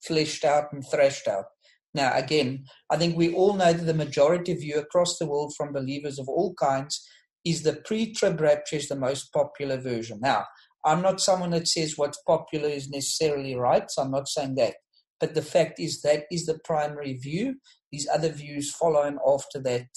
fleshed 0.02 0.44
out 0.44 0.72
and 0.72 0.84
thrashed 0.88 1.26
out. 1.26 1.46
Now, 1.94 2.12
again, 2.14 2.64
I 2.90 2.96
think 2.96 3.16
we 3.16 3.34
all 3.34 3.54
know 3.54 3.72
that 3.72 3.84
the 3.84 3.94
majority 3.94 4.54
view 4.54 4.78
across 4.78 5.18
the 5.18 5.26
world 5.26 5.54
from 5.56 5.72
believers 5.72 6.18
of 6.18 6.28
all 6.28 6.54
kinds 6.54 7.04
is 7.44 7.62
the 7.62 7.72
pre-trib 7.72 8.40
rapture 8.40 8.76
is 8.76 8.88
the 8.88 8.96
most 8.96 9.32
popular 9.32 9.78
version. 9.78 10.20
Now, 10.20 10.44
I'm 10.84 11.02
not 11.02 11.20
someone 11.20 11.50
that 11.50 11.66
says 11.66 11.96
what's 11.96 12.22
popular 12.26 12.68
is 12.68 12.88
necessarily 12.88 13.56
right, 13.56 13.90
so 13.90 14.02
I'm 14.02 14.10
not 14.10 14.28
saying 14.28 14.54
that. 14.56 14.74
But 15.18 15.34
the 15.34 15.42
fact 15.42 15.80
is 15.80 16.02
that 16.02 16.24
is 16.30 16.46
the 16.46 16.58
primary 16.64 17.14
view. 17.14 17.56
These 17.90 18.06
other 18.12 18.30
views 18.30 18.72
follow 18.72 19.02
and 19.02 19.18
after 19.26 19.60
that, 19.62 19.88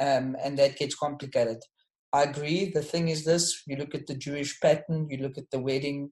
um, 0.00 0.36
and 0.42 0.58
that 0.58 0.76
gets 0.76 0.94
complicated. 0.94 1.58
I 2.12 2.24
agree. 2.24 2.70
The 2.72 2.82
thing 2.82 3.08
is 3.08 3.24
this: 3.24 3.62
you 3.66 3.76
look 3.76 3.94
at 3.94 4.06
the 4.06 4.14
Jewish 4.14 4.58
pattern, 4.60 5.08
you 5.10 5.18
look 5.18 5.38
at 5.38 5.50
the 5.50 5.60
wedding. 5.60 6.10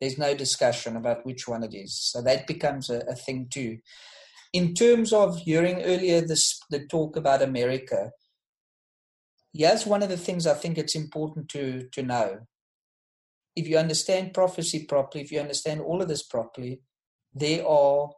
There's 0.00 0.18
no 0.18 0.34
discussion 0.34 0.96
about 0.96 1.24
which 1.24 1.46
one 1.48 1.62
it 1.62 1.74
is, 1.74 1.98
so 1.98 2.20
that 2.22 2.46
becomes 2.46 2.90
a, 2.90 2.98
a 3.08 3.14
thing 3.14 3.48
too. 3.50 3.78
In 4.52 4.74
terms 4.74 5.12
of 5.12 5.38
hearing 5.38 5.82
earlier 5.82 6.20
this 6.20 6.58
the 6.70 6.86
talk 6.86 7.16
about 7.16 7.42
America, 7.42 8.10
here's 9.52 9.86
one 9.86 10.02
of 10.02 10.08
the 10.08 10.16
things 10.16 10.46
I 10.46 10.54
think 10.54 10.78
it's 10.78 10.94
important 10.94 11.48
to 11.50 11.88
to 11.92 12.02
know. 12.02 12.40
If 13.54 13.68
you 13.68 13.78
understand 13.78 14.34
prophecy 14.34 14.84
properly, 14.84 15.24
if 15.24 15.32
you 15.32 15.40
understand 15.40 15.80
all 15.80 16.02
of 16.02 16.08
this 16.08 16.22
properly, 16.22 16.80
there 17.34 17.66
are 17.66 18.10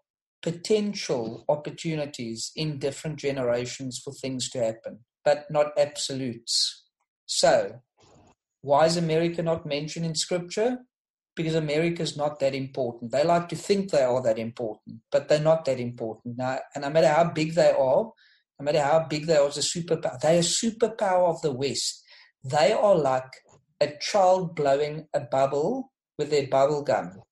potential 0.42 1.44
opportunities 1.48 2.52
in 2.54 2.78
different 2.78 3.18
generations 3.18 4.00
for 4.02 4.12
things 4.12 4.48
to 4.50 4.58
happen, 4.58 5.00
but 5.24 5.50
not 5.50 5.72
absolutes. 5.78 6.84
So, 7.26 7.80
why 8.62 8.86
is 8.86 8.96
America 8.96 9.42
not 9.42 9.66
mentioned 9.66 10.06
in 10.06 10.14
scripture? 10.14 10.78
Because 11.36 11.54
America 11.54 12.02
is 12.02 12.16
not 12.16 12.40
that 12.40 12.54
important. 12.54 13.12
They 13.12 13.24
like 13.24 13.48
to 13.50 13.56
think 13.56 13.90
they 13.90 14.02
are 14.02 14.22
that 14.22 14.38
important, 14.38 15.00
but 15.12 15.28
they're 15.28 15.40
not 15.40 15.64
that 15.66 15.78
important. 15.78 16.36
Now, 16.36 16.58
and 16.74 16.82
no 16.82 16.90
matter 16.90 17.08
how 17.08 17.30
big 17.30 17.54
they 17.54 17.70
are, 17.70 18.12
no 18.60 18.64
matter 18.64 18.82
how 18.82 19.06
big 19.08 19.26
they 19.26 19.36
are 19.36 19.46
as 19.46 19.58
a 19.58 19.60
superpower, 19.60 20.18
they 20.20 20.38
are 20.38 20.42
superpower 20.42 21.28
of 21.28 21.40
the 21.42 21.52
West. 21.52 22.02
They 22.44 22.72
are 22.72 22.96
like 22.96 23.30
a 23.80 23.92
child 24.00 24.56
blowing 24.56 25.06
a 25.14 25.20
bubble 25.20 25.92
with 26.18 26.30
their 26.30 26.48
bubble 26.48 26.82
gum 26.82 27.22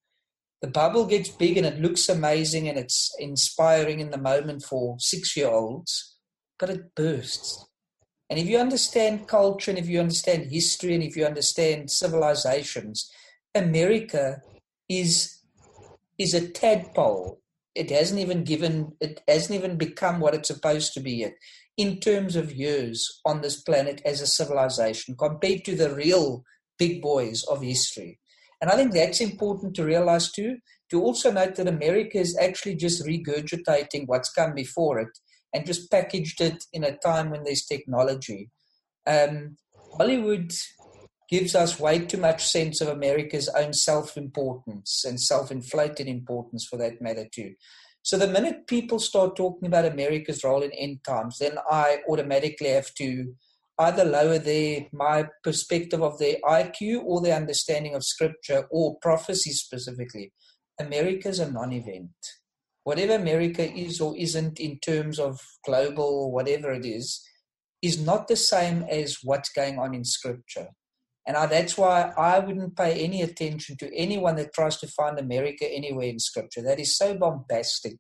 the 0.62 0.66
bubble 0.68 1.06
gets 1.06 1.28
big 1.28 1.56
and 1.56 1.66
it 1.66 1.80
looks 1.80 2.08
amazing 2.08 2.68
and 2.68 2.78
it's 2.78 3.14
inspiring 3.18 4.00
in 4.00 4.10
the 4.10 4.18
moment 4.18 4.64
for 4.64 4.96
six 4.98 5.36
year 5.36 5.48
olds, 5.48 6.16
but 6.58 6.70
it 6.70 6.94
bursts. 6.94 7.66
And 8.28 8.38
if 8.38 8.46
you 8.46 8.58
understand 8.58 9.28
culture 9.28 9.70
and 9.70 9.78
if 9.78 9.88
you 9.88 10.00
understand 10.00 10.50
history 10.50 10.94
and 10.94 11.02
if 11.02 11.16
you 11.16 11.24
understand 11.24 11.90
civilizations, 11.90 13.10
America 13.54 14.42
is 14.88 15.40
is 16.18 16.34
a 16.34 16.48
tadpole. 16.48 17.40
It 17.74 17.90
hasn't 17.90 18.20
even 18.20 18.44
given 18.44 18.92
it 19.00 19.20
hasn't 19.28 19.58
even 19.58 19.76
become 19.76 20.20
what 20.20 20.34
it's 20.34 20.48
supposed 20.48 20.92
to 20.94 21.00
be 21.00 21.12
yet 21.12 21.34
in 21.76 22.00
terms 22.00 22.36
of 22.36 22.52
years 22.52 23.20
on 23.24 23.42
this 23.42 23.60
planet 23.60 24.00
as 24.04 24.20
a 24.20 24.26
civilization 24.26 25.14
compared 25.16 25.64
to 25.66 25.76
the 25.76 25.94
real 25.94 26.42
big 26.78 27.02
boys 27.02 27.44
of 27.44 27.62
history. 27.62 28.18
And 28.60 28.70
I 28.70 28.76
think 28.76 28.92
that's 28.92 29.20
important 29.20 29.74
to 29.76 29.84
realize 29.84 30.32
too, 30.32 30.56
to 30.90 31.02
also 31.02 31.30
note 31.30 31.56
that 31.56 31.68
America 31.68 32.18
is 32.18 32.36
actually 32.40 32.76
just 32.76 33.04
regurgitating 33.04 34.04
what's 34.06 34.32
come 34.32 34.54
before 34.54 34.98
it 35.00 35.08
and 35.54 35.66
just 35.66 35.90
packaged 35.90 36.40
it 36.40 36.64
in 36.72 36.84
a 36.84 36.96
time 36.96 37.30
when 37.30 37.44
there's 37.44 37.64
technology. 37.64 38.50
Um, 39.06 39.56
Hollywood 39.96 40.52
gives 41.28 41.54
us 41.54 41.80
way 41.80 42.00
too 42.00 42.18
much 42.18 42.46
sense 42.46 42.80
of 42.80 42.88
America's 42.88 43.48
own 43.48 43.72
self 43.72 44.16
importance 44.16 45.04
and 45.06 45.20
self 45.20 45.50
inflated 45.50 46.06
importance 46.06 46.66
for 46.68 46.76
that 46.78 47.00
matter, 47.00 47.26
too. 47.32 47.54
So 48.02 48.16
the 48.16 48.28
minute 48.28 48.68
people 48.68 49.00
start 49.00 49.34
talking 49.34 49.66
about 49.66 49.84
America's 49.84 50.44
role 50.44 50.62
in 50.62 50.70
end 50.72 51.00
times, 51.04 51.38
then 51.38 51.58
I 51.68 51.98
automatically 52.08 52.68
have 52.68 52.94
to 52.94 53.34
either 53.78 54.04
lower 54.04 54.38
their 54.38 54.86
my 54.92 55.26
perspective 55.42 56.02
of 56.02 56.18
their 56.18 56.36
IQ 56.44 57.02
or 57.04 57.20
their 57.20 57.36
understanding 57.36 57.94
of 57.94 58.04
scripture 58.04 58.66
or 58.70 58.96
prophecy 59.02 59.50
specifically. 59.50 60.32
America's 60.80 61.40
a 61.40 61.50
non-event. 61.50 62.10
Whatever 62.86 63.14
America 63.14 63.64
is 63.68 64.00
or 64.00 64.16
isn't 64.16 64.60
in 64.60 64.78
terms 64.78 65.18
of 65.18 65.40
global 65.64 66.30
whatever 66.30 66.70
it 66.70 66.86
is, 66.86 67.20
is 67.82 68.00
not 68.00 68.28
the 68.28 68.36
same 68.36 68.84
as 68.84 69.18
what's 69.22 69.50
going 69.50 69.78
on 69.78 69.94
in 69.94 70.04
scripture. 70.04 70.68
And 71.26 71.36
I, 71.36 71.46
that's 71.46 71.76
why 71.76 72.12
I 72.16 72.38
wouldn't 72.38 72.76
pay 72.76 72.92
any 73.04 73.22
attention 73.22 73.76
to 73.78 73.92
anyone 73.92 74.36
that 74.36 74.54
tries 74.54 74.76
to 74.78 74.86
find 74.86 75.18
America 75.18 75.66
anywhere 75.68 76.06
in 76.06 76.20
scripture. 76.20 76.62
That 76.62 76.78
is 76.78 76.96
so 76.96 77.16
bombastic 77.16 77.98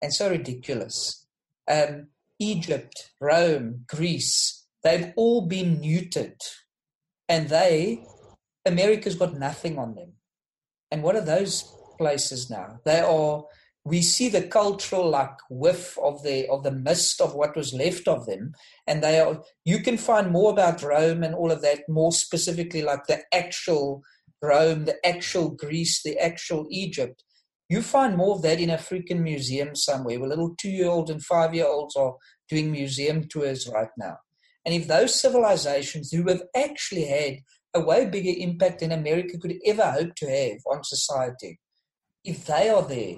and 0.00 0.14
so 0.14 0.30
ridiculous. 0.30 1.26
Um, 1.68 2.10
Egypt, 2.38 3.10
Rome, 3.20 3.84
Greece, 3.88 4.60
They've 4.82 5.12
all 5.16 5.42
been 5.46 5.80
neutered. 5.80 6.40
And 7.28 7.48
they, 7.48 8.04
America's 8.64 9.14
got 9.14 9.34
nothing 9.34 9.78
on 9.78 9.94
them. 9.94 10.12
And 10.90 11.02
what 11.02 11.16
are 11.16 11.24
those 11.24 11.62
places 11.98 12.50
now? 12.50 12.80
They 12.84 13.00
are 13.00 13.44
we 13.84 14.02
see 14.02 14.28
the 14.28 14.42
cultural 14.42 15.08
like 15.08 15.38
whiff 15.48 15.96
of 15.98 16.22
the 16.22 16.46
of 16.48 16.62
the 16.62 16.70
mist 16.70 17.20
of 17.20 17.34
what 17.34 17.56
was 17.56 17.72
left 17.72 18.06
of 18.08 18.26
them. 18.26 18.52
And 18.86 19.02
they 19.02 19.18
are 19.20 19.42
you 19.64 19.80
can 19.80 19.96
find 19.96 20.30
more 20.30 20.50
about 20.50 20.82
rome 20.82 21.22
and 21.22 21.34
all 21.34 21.50
of 21.50 21.62
that 21.62 21.88
more 21.88 22.12
specifically 22.12 22.82
like 22.82 23.06
the 23.06 23.22
actual 23.32 24.02
rome 24.42 24.84
the 24.84 25.06
actual 25.06 25.50
greece 25.50 26.02
the 26.02 26.18
actual 26.18 26.66
egypt. 26.70 27.24
You 27.68 27.82
find 27.82 28.16
more 28.16 28.34
of 28.34 28.42
that 28.42 28.60
in 28.60 28.70
a 28.70 28.76
freaking 28.76 29.20
museum 29.20 29.74
somewhere 29.74 30.18
where 30.18 30.28
little 30.28 30.54
two 30.60 30.70
year 30.70 30.88
olds 30.88 31.10
and 31.10 31.22
five 31.24 31.54
year 31.54 31.66
olds 31.66 31.96
are 31.96 32.16
doing 32.48 32.70
museum 32.70 33.28
tours 33.28 33.68
right 33.72 33.90
now. 33.96 34.18
And 34.66 34.74
if 34.74 34.88
those 34.88 35.18
civilizations 35.18 36.12
who 36.12 36.28
have 36.28 36.42
actually 36.54 37.06
had 37.06 37.38
a 37.72 37.80
way 37.80 38.04
bigger 38.06 38.32
impact 38.36 38.80
than 38.80 38.92
America 38.92 39.38
could 39.38 39.54
ever 39.64 39.90
hope 39.90 40.14
to 40.16 40.28
have 40.28 40.58
on 40.70 40.84
society, 40.84 41.60
if 42.24 42.44
they 42.44 42.68
are 42.68 42.82
there, 42.82 43.16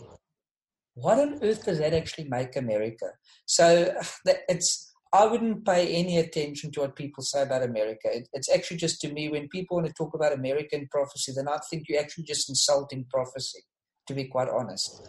what 0.95 1.19
on 1.19 1.39
earth 1.43 1.65
does 1.65 1.79
that 1.79 1.95
actually 1.95 2.29
make 2.29 2.57
America? 2.57 3.07
So 3.47 3.95
it's 4.49 4.93
I 5.15 5.27
wouldn't 5.27 5.67
pay 5.67 5.95
any 5.95 6.19
attention 6.19 6.71
to 6.73 6.81
what 6.81 6.97
people 6.97 7.23
say 7.23 7.43
about 7.43 7.63
America. 7.63 8.09
It, 8.11 8.29
it's 8.33 8.51
actually 8.51 8.79
just 8.79 9.01
to 9.03 9.13
me 9.13 9.29
when 9.29 9.49
people 9.49 9.77
want 9.77 9.87
to 9.87 9.93
talk 9.93 10.15
about 10.15 10.33
American 10.33 10.89
prophecy, 10.91 11.33
then 11.37 11.49
I 11.49 11.59
think 11.71 11.85
you're 11.87 12.01
actually 12.01 12.25
just 12.25 12.49
insulting 12.49 13.05
prophecy, 13.11 13.61
to 14.09 14.15
be 14.15 14.25
quite 14.25 14.49
honest. 14.49 15.07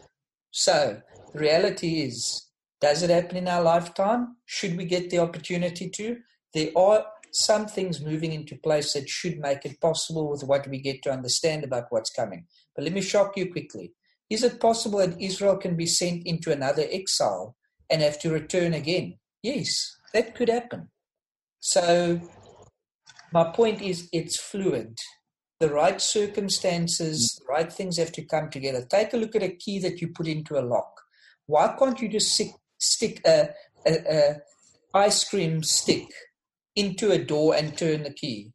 So 0.51 1.01
the 1.31 1.39
reality 1.39 2.01
is 2.01 2.49
does 2.81 3.01
it 3.01 3.09
happen 3.09 3.37
in 3.37 3.47
our 3.47 3.63
lifetime? 3.63 4.35
Should 4.45 4.75
we 4.75 4.83
get 4.83 5.09
the 5.09 5.19
opportunity 5.19 5.89
to? 5.89 6.17
There 6.53 6.69
are 6.75 7.05
some 7.31 7.65
things 7.65 8.01
moving 8.01 8.33
into 8.33 8.57
place 8.57 8.91
that 8.93 9.07
should 9.07 9.39
make 9.39 9.65
it 9.65 9.79
possible 9.79 10.29
with 10.29 10.43
what 10.43 10.67
we 10.67 10.79
get 10.79 11.01
to 11.03 11.11
understand 11.11 11.63
about 11.63 11.85
what's 11.89 12.11
coming. 12.11 12.45
But 12.75 12.83
let 12.83 12.93
me 12.93 13.01
shock 13.01 13.37
you 13.37 13.51
quickly. 13.51 13.93
Is 14.33 14.41
it 14.41 14.59
possible 14.59 14.97
that 14.97 15.21
Israel 15.21 15.57
can 15.57 15.75
be 15.75 15.85
sent 15.85 16.25
into 16.25 16.51
another 16.51 16.85
exile 16.89 17.55
and 17.87 18.01
have 18.01 18.17
to 18.21 18.31
return 18.31 18.73
again? 18.73 19.19
Yes, 19.43 19.95
that 20.11 20.33
could 20.33 20.49
happen. 20.49 20.89
So, 21.59 22.19
my 23.31 23.43
point 23.51 23.83
is 23.83 24.09
it's 24.11 24.39
fluid. 24.39 24.97
The 25.59 25.69
right 25.69 26.01
circumstances, 26.01 27.37
hmm. 27.37 27.43
the 27.45 27.53
right 27.53 27.71
things 27.71 27.97
have 27.97 28.11
to 28.13 28.25
come 28.25 28.49
together. 28.49 28.83
Take 28.89 29.13
a 29.13 29.17
look 29.17 29.35
at 29.35 29.43
a 29.43 29.55
key 29.55 29.77
that 29.85 30.01
you 30.01 30.07
put 30.07 30.27
into 30.27 30.57
a 30.57 30.65
lock. 30.65 30.99
Why 31.45 31.75
can't 31.77 32.01
you 32.01 32.09
just 32.09 32.35
sit 32.35 32.53
stick 32.79 33.21
a, 33.27 33.49
a, 33.85 33.93
a 34.17 34.35
ice 34.95 35.23
cream 35.29 35.61
stick 35.61 36.07
into 36.75 37.11
a 37.11 37.23
door 37.23 37.53
and 37.53 37.77
turn 37.77 38.01
the 38.01 38.13
key 38.13 38.51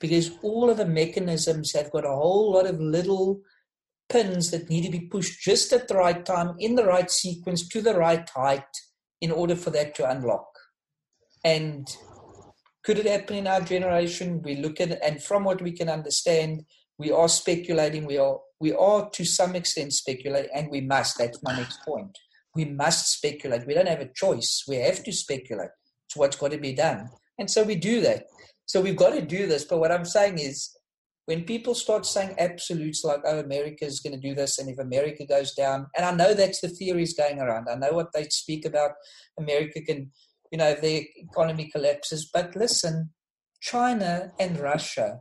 because 0.00 0.32
all 0.42 0.68
of 0.68 0.76
the 0.76 0.84
mechanisms 0.84 1.72
have 1.72 1.90
got 1.90 2.04
a 2.04 2.08
whole 2.08 2.52
lot 2.52 2.66
of 2.66 2.78
little 2.78 3.40
pins 4.08 4.50
that 4.50 4.68
need 4.68 4.84
to 4.84 4.90
be 4.90 5.06
pushed 5.06 5.40
just 5.40 5.72
at 5.72 5.88
the 5.88 5.96
right 5.96 6.24
time 6.24 6.54
in 6.58 6.74
the 6.74 6.84
right 6.84 7.10
sequence 7.10 7.68
to 7.68 7.80
the 7.80 7.94
right 7.94 8.28
height 8.30 8.62
in 9.20 9.30
order 9.30 9.56
for 9.56 9.70
that 9.70 9.94
to 9.94 10.08
unlock 10.08 10.46
and 11.44 11.86
could 12.84 12.98
it 12.98 13.06
happen 13.06 13.36
in 13.36 13.46
our 13.46 13.60
generation 13.60 14.40
we 14.42 14.56
look 14.56 14.80
at 14.80 14.90
it 14.90 15.00
and 15.02 15.22
from 15.22 15.44
what 15.44 15.60
we 15.60 15.72
can 15.72 15.88
understand 15.88 16.62
we 16.98 17.10
are 17.10 17.28
speculating 17.28 18.06
we 18.06 18.16
are 18.16 18.38
we 18.60 18.72
are 18.72 19.08
to 19.10 19.24
some 19.24 19.54
extent 19.54 19.92
speculating, 19.92 20.50
and 20.54 20.70
we 20.70 20.80
must. 20.80 21.18
That's 21.18 21.42
my 21.42 21.56
next 21.56 21.80
point. 21.84 22.16
We 22.54 22.64
must 22.64 23.12
speculate. 23.12 23.66
We 23.66 23.74
don't 23.74 23.88
have 23.88 24.00
a 24.00 24.12
choice. 24.14 24.64
We 24.66 24.76
have 24.76 25.02
to 25.04 25.12
speculate. 25.12 25.70
It's 26.06 26.16
what's 26.16 26.36
got 26.36 26.52
to 26.52 26.58
be 26.58 26.72
done. 26.72 27.08
And 27.38 27.50
so 27.50 27.62
we 27.64 27.74
do 27.74 28.00
that. 28.00 28.24
So 28.64 28.80
we've 28.80 28.96
got 28.96 29.10
to 29.10 29.20
do 29.20 29.46
this. 29.46 29.64
But 29.64 29.78
what 29.78 29.92
I'm 29.92 30.06
saying 30.06 30.38
is, 30.38 30.74
when 31.26 31.42
people 31.42 31.74
start 31.74 32.06
saying 32.06 32.36
absolutes 32.38 33.04
like, 33.04 33.20
oh, 33.26 33.40
America 33.40 33.84
is 33.84 34.00
going 34.00 34.14
to 34.14 34.28
do 34.28 34.34
this, 34.34 34.58
and 34.58 34.70
if 34.70 34.78
America 34.78 35.26
goes 35.26 35.52
down, 35.54 35.88
and 35.96 36.06
I 36.06 36.12
know 36.12 36.34
that's 36.34 36.60
the 36.60 36.68
theories 36.68 37.14
going 37.14 37.40
around. 37.40 37.68
I 37.68 37.74
know 37.74 37.92
what 37.92 38.12
they 38.14 38.24
speak 38.30 38.64
about. 38.64 38.92
America 39.38 39.80
can, 39.82 40.12
you 40.52 40.58
know, 40.58 40.74
their 40.74 41.02
economy 41.16 41.68
collapses. 41.70 42.30
But 42.32 42.54
listen, 42.54 43.10
China 43.60 44.32
and 44.38 44.58
Russia 44.58 45.20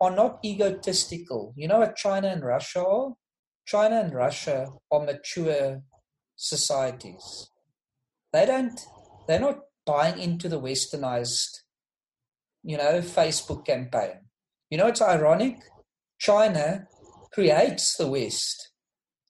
are 0.00 0.10
not 0.10 0.40
egotistical. 0.44 1.54
You 1.56 1.68
know 1.68 1.78
what 1.78 1.94
China 1.94 2.26
and 2.26 2.44
Russia 2.44 2.84
are? 2.84 3.12
China 3.64 4.00
and 4.00 4.12
Russia 4.12 4.70
are 4.90 5.04
mature 5.04 5.82
societies. 6.34 7.48
They 8.32 8.44
don't, 8.44 8.80
they're 9.28 9.38
not 9.38 9.60
buying 9.86 10.18
into 10.18 10.48
the 10.48 10.60
westernized, 10.60 11.60
you 12.64 12.76
know, 12.76 13.00
Facebook 13.00 13.64
campaign. 13.64 14.22
You 14.72 14.78
know, 14.78 14.86
it's 14.86 15.02
ironic. 15.02 15.58
China 16.18 16.88
creates 17.30 17.94
the 17.94 18.06
West. 18.06 18.70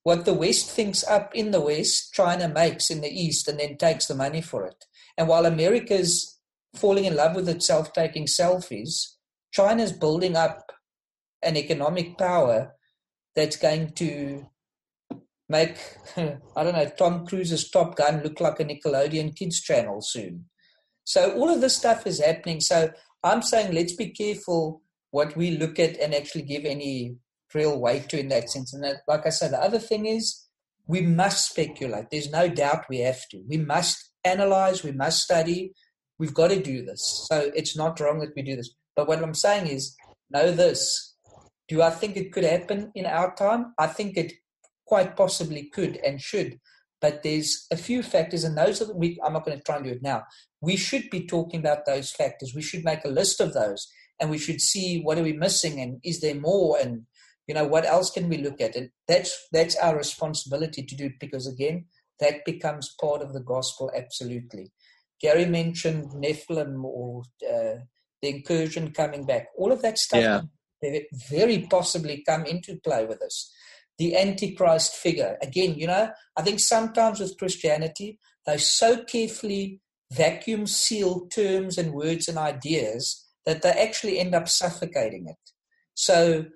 What 0.05 0.25
the 0.25 0.35
West 0.35 0.71
thinks 0.71 1.03
up 1.03 1.35
in 1.35 1.51
the 1.51 1.61
West, 1.61 2.15
China 2.15 2.47
makes 2.47 2.91
in 2.91 3.01
the 3.01 3.11
East 3.11 3.49
and 3.49 3.59
then 3.59 3.77
takes 3.77 4.07
the 4.07 4.15
money 4.15 4.41
for 4.41 4.65
it. 4.65 4.85
And 5.19 5.27
while 5.27 5.45
America's 5.45 6.39
falling 6.77 7.07
in 7.07 7.17
love 7.17 7.35
with 7.35 7.49
itself, 7.49 7.93
taking 7.93 8.27
selfies, 8.27 9.17
China's 9.51 9.91
building 9.91 10.37
up 10.37 10.71
an 11.43 11.57
economic 11.57 12.17
power 12.17 12.75
that's 13.35 13.57
going 13.57 13.95
to 13.95 14.47
make, 15.49 15.77
I 16.17 16.63
don't 16.63 16.77
know, 16.77 16.89
Tom 16.97 17.27
Cruise's 17.27 17.69
Top 17.69 17.97
Gun 17.97 18.23
look 18.23 18.39
like 18.39 18.61
a 18.61 18.65
Nickelodeon 18.65 19.35
kids 19.35 19.61
channel 19.61 20.03
soon. 20.03 20.45
So 21.03 21.35
all 21.35 21.49
of 21.49 21.61
this 21.61 21.77
stuff 21.77 22.07
is 22.07 22.21
happening. 22.21 22.61
So 22.61 22.93
I'm 23.25 23.43
saying 23.43 23.75
let's 23.75 23.97
be 23.97 24.11
careful 24.11 24.82
what 25.13 25.37
we 25.37 25.53
look 25.53 25.79
at 25.79 25.97
and 25.99 26.15
actually 26.15 26.43
give 26.43 26.65
any 26.65 27.17
real 27.55 27.79
weight 27.79 28.09
to 28.09 28.19
in 28.19 28.29
that 28.29 28.51
sense. 28.51 28.73
And 28.73 28.83
that, 28.83 28.97
like 29.07 29.27
I 29.27 29.29
said, 29.29 29.53
the 29.53 29.63
other 29.63 29.79
thing 29.79 30.07
is 30.07 30.49
we 30.87 31.03
must 31.03 31.51
speculate. 31.51 32.07
There's 32.11 32.31
no 32.31 32.49
doubt 32.49 32.89
we 32.89 33.01
have 33.01 33.21
to. 33.31 33.45
We 33.49 33.59
must 33.59 34.11
analyze, 34.25 34.83
we 34.83 34.93
must 34.93 35.21
study. 35.21 35.75
We've 36.19 36.35
got 36.35 36.49
to 36.49 36.63
do 36.63 36.85
this. 36.85 37.27
So 37.29 37.53
it's 37.55 37.77
not 37.77 38.01
wrong 38.01 38.21
that 38.21 38.33
we 38.35 38.43
do 38.43 38.57
this. 38.57 38.75
But 38.97 39.07
what 39.07 39.23
I'm 39.23 39.35
saying 39.35 39.67
is, 39.67 39.95
know 40.31 40.51
this. 40.51 41.15
Do 41.69 41.83
I 41.83 41.91
think 41.91 42.17
it 42.17 42.33
could 42.33 42.45
happen 42.45 42.91
in 42.95 43.07
our 43.07 43.35
time? 43.35 43.75
I 43.79 43.87
think 43.89 44.17
it 44.17 44.33
quite 44.87 45.17
possibly 45.17 45.65
could 45.65 45.97
and 45.99 46.21
should. 46.21 46.59
But 47.01 47.23
there's 47.23 47.67
a 47.71 47.77
few 47.77 48.03
factors, 48.03 48.45
and 48.45 48.57
those 48.57 48.81
are 48.81 48.93
we, 48.95 49.19
I'm 49.25 49.33
not 49.33 49.45
going 49.45 49.59
to 49.59 49.63
try 49.65 49.77
and 49.77 49.85
do 49.85 49.91
it 49.91 50.03
now. 50.03 50.23
We 50.61 50.77
should 50.77 51.11
be 51.11 51.27
talking 51.27 51.61
about 51.61 51.85
those 51.85 52.13
factors. 52.13 52.53
We 52.55 52.63
should 52.63 52.85
make 52.85 53.05
a 53.05 53.09
list 53.09 53.41
of 53.41 53.53
those 53.53 53.89
and 54.23 54.31
we 54.31 54.39
should 54.39 54.61
see 54.61 55.01
what 55.03 55.19
are 55.19 55.23
we 55.23 55.33
missing 55.33 55.81
and 55.81 55.99
is 56.05 56.21
there 56.21 56.37
more? 56.37 56.79
And 56.79 57.07
you 57.49 57.55
know 57.55 57.67
what 57.67 57.85
else 57.85 58.11
can 58.11 58.29
we 58.29 58.39
look 58.39 58.61
at? 58.61 58.77
And 58.77 58.91
that's 59.09 59.37
that's 59.51 59.77
our 59.77 59.97
responsibility 59.97 60.85
to 60.85 60.97
do 60.97 61.07
it 61.07 61.19
because 61.19 61.47
again 61.47 61.87
that 62.21 62.45
becomes 62.45 62.95
part 63.01 63.21
of 63.21 63.33
the 63.33 63.41
gospel 63.43 63.91
absolutely. 63.97 64.71
Gary 65.21 65.45
mentioned 65.45 66.11
nephilim 66.13 66.85
or 66.85 67.23
uh, 67.47 67.83
the 68.23 68.29
incursion 68.29 68.93
coming 68.93 69.27
back. 69.27 69.49
All 69.59 69.73
of 69.73 69.83
that 69.83 69.99
stuff 69.99 70.47
yeah. 70.83 71.01
very 71.29 71.67
possibly 71.69 72.23
come 72.25 72.47
into 72.47 72.77
play 72.77 73.05
with 73.05 73.21
us 73.23 73.53
the 73.99 74.17
antichrist 74.17 74.95
figure. 74.95 75.37
Again 75.43 75.75
you 75.75 75.87
know 75.87 76.11
i 76.37 76.43
think 76.43 76.61
sometimes 76.61 77.21
with 77.21 77.39
christianity 77.39 78.19
they 78.47 78.57
so 78.57 79.05
carefully 79.05 79.81
vacuum 80.13 80.67
seal 80.67 81.27
terms 81.29 81.79
and 81.79 81.93
words 81.93 82.29
and 82.29 82.39
ideas 82.39 83.22
that 83.47 83.63
they 83.63 83.71
actually 83.71 84.19
end 84.19 84.35
up 84.35 84.49
suffocating 84.49 85.27
it. 85.29 85.37
So, 85.95 86.47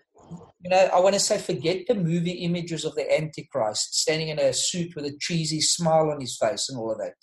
you 0.62 0.70
know, 0.70 0.90
I 0.92 1.00
want 1.00 1.14
to 1.14 1.20
say 1.20 1.38
forget 1.38 1.86
the 1.86 1.94
movie 1.94 2.44
images 2.44 2.84
of 2.84 2.94
the 2.94 3.12
Antichrist 3.12 3.94
standing 3.94 4.28
in 4.28 4.38
a 4.38 4.52
suit 4.52 4.94
with 4.94 5.04
a 5.04 5.16
cheesy 5.20 5.60
smile 5.60 6.10
on 6.10 6.20
his 6.20 6.36
face 6.36 6.68
and 6.68 6.78
all 6.78 6.92
of 6.92 6.98
that. 6.98 7.14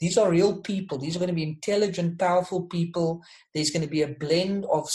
These 0.00 0.18
are 0.18 0.30
real 0.30 0.60
people. 0.60 0.98
These 0.98 1.14
are 1.14 1.20
going 1.20 1.28
to 1.28 1.34
be 1.34 1.44
intelligent, 1.44 2.18
powerful 2.18 2.62
people. 2.62 3.22
There's 3.54 3.70
going 3.70 3.84
to 3.84 3.90
be 3.90 4.02
a 4.02 4.08
blend 4.08 4.66
of 4.66 4.88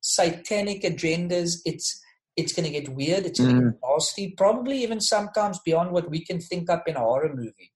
satanic 0.00 0.82
agendas. 0.82 1.56
It's 1.66 2.00
it's 2.36 2.52
going 2.52 2.64
to 2.64 2.80
get 2.80 2.94
weird. 2.94 3.26
It's 3.26 3.38
going 3.38 3.54
to 3.54 3.62
get 3.62 3.74
mm. 3.74 3.78
nasty. 3.88 4.34
Probably 4.36 4.82
even 4.82 5.00
sometimes 5.00 5.60
beyond 5.64 5.92
what 5.92 6.10
we 6.10 6.24
can 6.24 6.40
think 6.40 6.68
up 6.68 6.88
in 6.88 6.96
a 6.96 7.00
horror 7.00 7.32
movie 7.34 7.72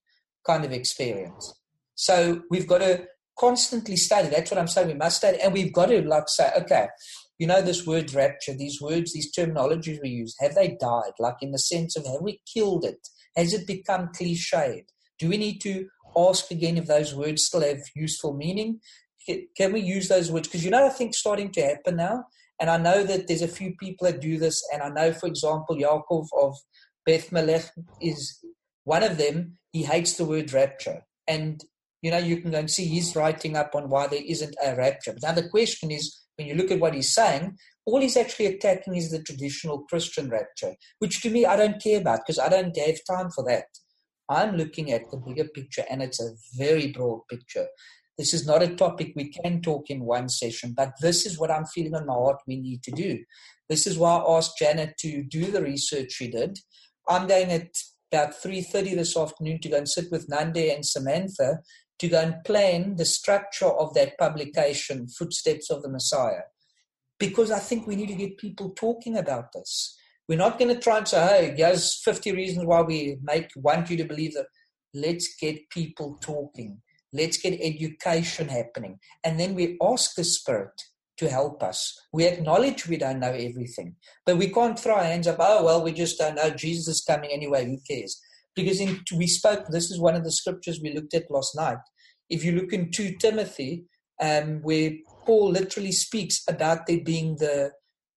kind 0.47 0.65
of 0.65 0.73
experience. 0.73 1.55
So 1.95 2.43
we've 2.51 2.67
got 2.67 2.79
to 2.79 3.07
constantly 3.39 3.97
study. 3.97 4.29
That's 4.29 4.51
what 4.51 4.59
I'm 4.59 4.69
saying. 4.69 4.89
We 4.89 4.95
must 4.95 5.19
study, 5.19 5.39
and 5.41 5.53
we've 5.53 5.73
got 5.73 5.87
to 5.87 6.03
like 6.03 6.29
say, 6.29 6.51
okay, 6.59 6.89
you 7.39 7.47
know, 7.47 7.63
this 7.63 7.87
word 7.87 8.13
rapture, 8.13 8.55
these 8.55 8.81
words, 8.81 9.13
these 9.13 9.33
terminologies 9.35 10.01
we 10.03 10.09
use, 10.09 10.35
have 10.41 10.55
they 10.55 10.77
died? 10.81 11.13
Like 11.19 11.37
in 11.41 11.53
the 11.53 11.59
sense 11.59 11.97
of 11.97 12.07
have 12.07 12.21
we 12.21 12.41
killed 12.53 12.85
it? 12.85 13.09
Has 13.37 13.53
it 13.53 13.67
become 13.67 14.09
cliched? 14.09 14.87
Do 15.19 15.29
we 15.29 15.37
need 15.37 15.61
to 15.61 15.89
ask 16.17 16.51
again 16.51 16.77
if 16.77 16.87
those 16.87 17.15
words 17.15 17.45
still 17.45 17.63
have 17.63 17.81
useful 17.95 18.35
meaning? 18.35 18.81
Can 19.57 19.73
we 19.73 19.81
use 19.81 20.09
those 20.09 20.33
words? 20.33 20.49
Because 20.49 20.65
you 20.65 20.71
know, 20.71 20.87
I 20.87 20.91
think 20.91 21.15
starting 21.15 21.53
to 21.53 21.63
happen 21.63 21.97
now, 21.97 22.25
and 22.59 22.69
I 22.71 22.79
know 22.79 23.05
that 23.05 23.29
there's 23.29 23.43
a 23.43 23.49
few 23.49 23.75
people 23.77 24.07
that 24.07 24.21
do 24.21 24.39
this, 24.39 24.61
and 24.73 24.83
I 24.83 24.89
know, 24.89 25.13
for 25.13 25.27
example, 25.27 25.77
Yaakov 25.77 26.27
of 26.41 26.57
Beth 27.07 27.31
Melech 27.31 27.71
is 28.01 28.45
one 28.85 29.05
of 29.05 29.19
them. 29.19 29.59
He 29.71 29.85
hates 29.85 30.17
the 30.17 30.25
word 30.25 30.53
rapture, 30.53 31.03
and 31.29 31.63
you 32.03 32.11
know, 32.11 32.19
you 32.19 32.41
can 32.41 32.51
go 32.51 32.59
and 32.59 32.71
see 32.71 32.85
he's 32.85 33.17
writing 33.17 33.57
up 33.57 33.75
on 33.75 33.89
why 33.89 34.07
there 34.07 34.23
isn't 34.25 34.55
a 34.65 34.77
rapture. 34.77 35.13
But 35.13 35.23
now 35.23 35.33
the 35.33 35.49
question 35.49 35.91
is, 35.91 36.17
when 36.37 36.47
you 36.47 36.55
look 36.55 36.71
at 36.71 36.81
what 36.81 36.95
he's 36.95 37.13
saying, 37.13 37.57
all 37.85 38.01
he's 38.01 38.17
actually 38.17 38.47
attacking 38.47 38.95
is 38.95 39.11
the 39.11 39.23
traditional 39.23 39.85
Christian 39.89 40.29
rapture, 40.29 40.75
which 41.01 41.21
to 41.23 41.31
me 41.31 41.47
I 41.47 41.57
don't 41.57 41.83
care 41.83 42.01
about 42.01 42.21
because 42.21 42.39
I 42.39 42.49
don't 42.49 42.77
have 42.77 42.99
time 43.11 43.31
for 43.31 43.45
that. 43.49 43.65
I'm 44.29 44.57
looking 44.57 44.93
at 44.93 45.11
the 45.11 45.17
bigger 45.17 45.49
picture, 45.49 45.85
and 45.89 46.03
it's 46.03 46.21
a 46.21 46.35
very 46.57 46.89
broad 46.89 47.23
picture. 47.31 47.67
This 48.19 48.35
is 48.35 48.47
not 48.47 48.63
a 48.63 48.75
topic 48.75 49.13
we 49.17 49.31
can 49.31 49.63
talk 49.63 49.91
in 49.91 50.05
one 50.05 50.29
session, 50.29 50.75
but 50.77 50.93
this 51.01 51.25
is 51.25 51.39
what 51.39 51.51
I'm 51.51 51.65
feeling 51.65 51.95
on 51.95 52.07
my 52.07 52.13
heart 52.13 52.43
we 52.47 52.61
need 52.61 52.83
to 52.83 52.91
do. 52.91 53.25
This 53.69 53.87
is 53.87 53.97
why 53.97 54.17
I 54.17 54.37
asked 54.37 54.59
Janet 54.59 54.99
to 54.99 55.23
do 55.23 55.51
the 55.51 55.63
research 55.63 56.13
she 56.13 56.31
did. 56.31 56.59
I'm 57.09 57.27
going 57.27 57.51
at 57.51 57.71
about 58.13 58.35
3.30 58.35 58.97
this 58.97 59.17
afternoon 59.17 59.61
to 59.61 59.69
go 59.69 59.77
and 59.77 59.89
sit 59.89 60.11
with 60.11 60.29
Nande 60.29 60.75
and 60.75 60.85
Samantha 60.85 61.61
to 61.99 62.09
go 62.09 62.21
and 62.21 62.45
plan 62.45 62.97
the 62.97 63.05
structure 63.05 63.67
of 63.67 63.95
that 63.95 64.19
publication, 64.19 65.09
Footsteps 65.09 65.71
of 65.71 65.83
the 65.83 65.89
Messiah, 65.89 66.43
because 67.19 67.51
I 67.51 67.59
think 67.59 67.87
we 67.87 67.97
need 67.97 68.09
to 68.09 68.15
get 68.15 68.39
people 68.39 68.71
talking 68.71 69.17
about 69.17 69.53
this. 69.53 69.97
We're 70.29 70.39
not 70.39 70.59
going 70.59 70.75
to 70.75 70.81
try 70.81 70.99
and 70.99 71.09
say, 71.09 71.27
hey, 71.27 71.55
here's 71.57 72.01
50 72.03 72.33
reasons 72.33 72.67
why 72.67 72.83
we 72.83 73.17
make 73.23 73.51
want 73.57 73.91
you 73.91 73.97
to 73.97 74.05
believe 74.05 74.35
that. 74.35 74.47
Let's 74.95 75.35
get 75.37 75.71
people 75.71 76.19
talking. 76.21 76.81
Let's 77.13 77.39
get 77.39 77.59
education 77.61 78.49
happening. 78.49 78.99
And 79.25 79.41
then 79.41 79.55
we 79.55 79.79
ask 79.83 80.15
the 80.15 80.25
Spirit 80.25 80.83
to 81.19 81.29
help 81.29 81.63
us. 81.63 81.99
We 82.13 82.27
acknowledge 82.27 82.87
we 82.87 82.97
don't 82.97 83.21
know 83.21 83.33
everything, 83.33 83.97
but 84.25 84.37
we 84.37 84.51
can't 84.51 84.79
throw 84.79 84.95
our 84.95 85.05
hands 85.05 85.27
up, 85.27 85.37
oh, 85.41 85.65
well, 85.65 85.83
we 85.83 85.93
just 85.93 86.19
don't 86.19 86.37
know. 86.37 86.51
Jesus 86.51 86.89
is 86.89 87.05
coming 87.07 87.31
anyway. 87.33 87.67
Who 87.67 87.79
cares? 87.89 88.21
Because 88.55 88.81
in, 88.81 89.01
we 89.17 89.27
spoke, 89.27 89.67
this 89.69 89.91
is 89.91 90.01
one 90.01 90.15
of 90.15 90.25
the 90.25 90.33
scriptures 90.33 90.81
we 90.83 90.93
looked 90.93 91.15
at 91.15 91.31
last 91.31 91.57
night. 91.57 91.79
If 92.29 92.45
you 92.45 92.53
look 92.53 92.73
in 92.73 92.91
2 92.91 93.17
Timothy, 93.21 93.85
um, 94.21 94.61
where 94.63 94.93
Paul 95.25 95.51
literally 95.51 95.93
speaks 95.93 96.43
about 96.49 96.87
there 96.87 97.01
being 97.05 97.37
the, 97.37 97.73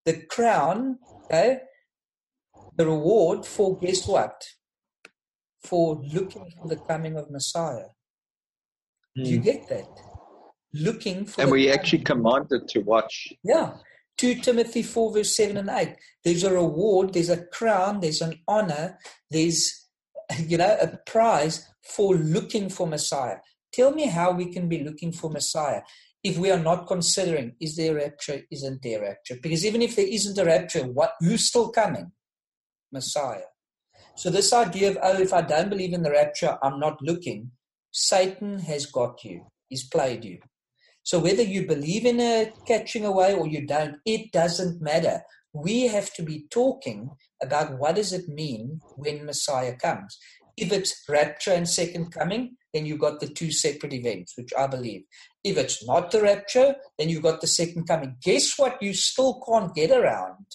the 0.05 0.23
crown, 0.29 0.97
okay, 1.25 1.59
the 2.75 2.85
reward 2.85 3.45
for 3.45 3.77
guess 3.77 4.07
what? 4.07 4.43
For 5.63 6.01
looking 6.03 6.51
for 6.57 6.67
the 6.67 6.77
coming 6.77 7.17
of 7.17 7.29
Messiah. 7.29 7.89
Mm. 9.17 9.23
Do 9.23 9.29
you 9.29 9.37
hmm. 9.37 9.43
get 9.43 9.69
that? 9.69 9.87
Looking 10.73 11.25
for 11.25 11.41
And 11.41 11.51
we 11.51 11.65
coming. 11.65 11.79
actually 11.79 12.03
commanded 12.03 12.67
to 12.69 12.79
watch. 12.79 13.33
Yeah. 13.43 13.73
2 14.17 14.35
Timothy 14.35 14.83
4, 14.83 15.13
verse 15.13 15.35
7 15.35 15.57
and 15.57 15.69
8. 15.69 15.95
There's 16.23 16.43
a 16.43 16.53
reward, 16.53 17.13
there's 17.13 17.29
a 17.29 17.45
crown, 17.45 17.99
there's 17.99 18.21
an 18.21 18.39
honor, 18.47 18.99
there's 19.29 19.80
you 20.39 20.57
know, 20.57 20.77
a 20.81 20.97
prize 21.05 21.67
for 21.83 22.15
looking 22.15 22.69
for 22.69 22.87
Messiah. 22.87 23.37
Tell 23.73 23.91
me 23.91 24.07
how 24.07 24.31
we 24.31 24.51
can 24.51 24.67
be 24.67 24.83
looking 24.83 25.11
for 25.11 25.29
Messiah 25.29 25.81
if 26.23 26.37
we 26.37 26.51
are 26.51 26.59
not 26.59 26.87
considering 26.87 27.55
is 27.59 27.75
there 27.75 27.93
a 27.97 28.03
rapture, 28.03 28.41
isn't 28.51 28.81
there 28.83 29.01
rapture? 29.01 29.37
Because 29.41 29.65
even 29.65 29.81
if 29.81 29.95
there 29.95 30.07
isn't 30.07 30.37
a 30.37 30.45
rapture, 30.45 30.83
what 30.83 31.13
who's 31.19 31.47
still 31.47 31.69
coming? 31.69 32.11
Messiah. 32.91 33.49
So 34.15 34.29
this 34.29 34.53
idea 34.53 34.91
of 34.91 34.97
oh, 35.01 35.21
if 35.21 35.33
I 35.33 35.41
don't 35.41 35.69
believe 35.69 35.93
in 35.93 36.03
the 36.03 36.11
rapture, 36.11 36.57
I'm 36.61 36.79
not 36.79 37.01
looking. 37.01 37.51
Satan 37.91 38.59
has 38.59 38.85
got 38.85 39.23
you. 39.23 39.47
He's 39.69 39.87
played 39.87 40.23
you. 40.23 40.39
So 41.03 41.19
whether 41.19 41.41
you 41.41 41.65
believe 41.65 42.05
in 42.05 42.19
a 42.19 42.51
catching 42.67 43.05
away 43.05 43.33
or 43.33 43.47
you 43.47 43.65
don't, 43.65 43.97
it 44.05 44.31
doesn't 44.31 44.81
matter. 44.81 45.21
We 45.53 45.88
have 45.88 46.14
to 46.14 46.23
be 46.23 46.45
talking 46.49 47.11
about 47.41 47.78
what 47.78 47.95
does 47.95 48.14
it 48.14 48.28
mean 48.28 48.80
when 48.95 49.26
Messiah 49.26 49.76
comes. 49.76 50.18
If 50.57 50.72
it's 50.72 51.03
rapture 51.10 51.52
and 51.52 51.68
second 51.68 52.11
coming, 52.11 52.57
then 52.73 52.86
you've 52.86 52.99
got 52.99 53.19
the 53.19 53.28
two 53.28 53.52
separate 53.52 53.94
events, 53.94 54.38
which 54.38 54.52
I 54.57 54.68
believe. 54.68 55.03
If 55.44 55.57
it's 55.57 55.86
not 55.86 56.11
the 56.11 56.22
rapture, 56.22 56.76
then 56.98 57.10
you've 57.10 57.23
got 57.23 57.41
the 57.41 57.48
second 57.48 57.88
coming. 57.88 58.15
Guess 58.22 58.57
what? 58.57 58.82
You 58.82 58.94
still 58.94 59.41
can't 59.45 59.73
get 59.73 59.91
around. 59.91 60.45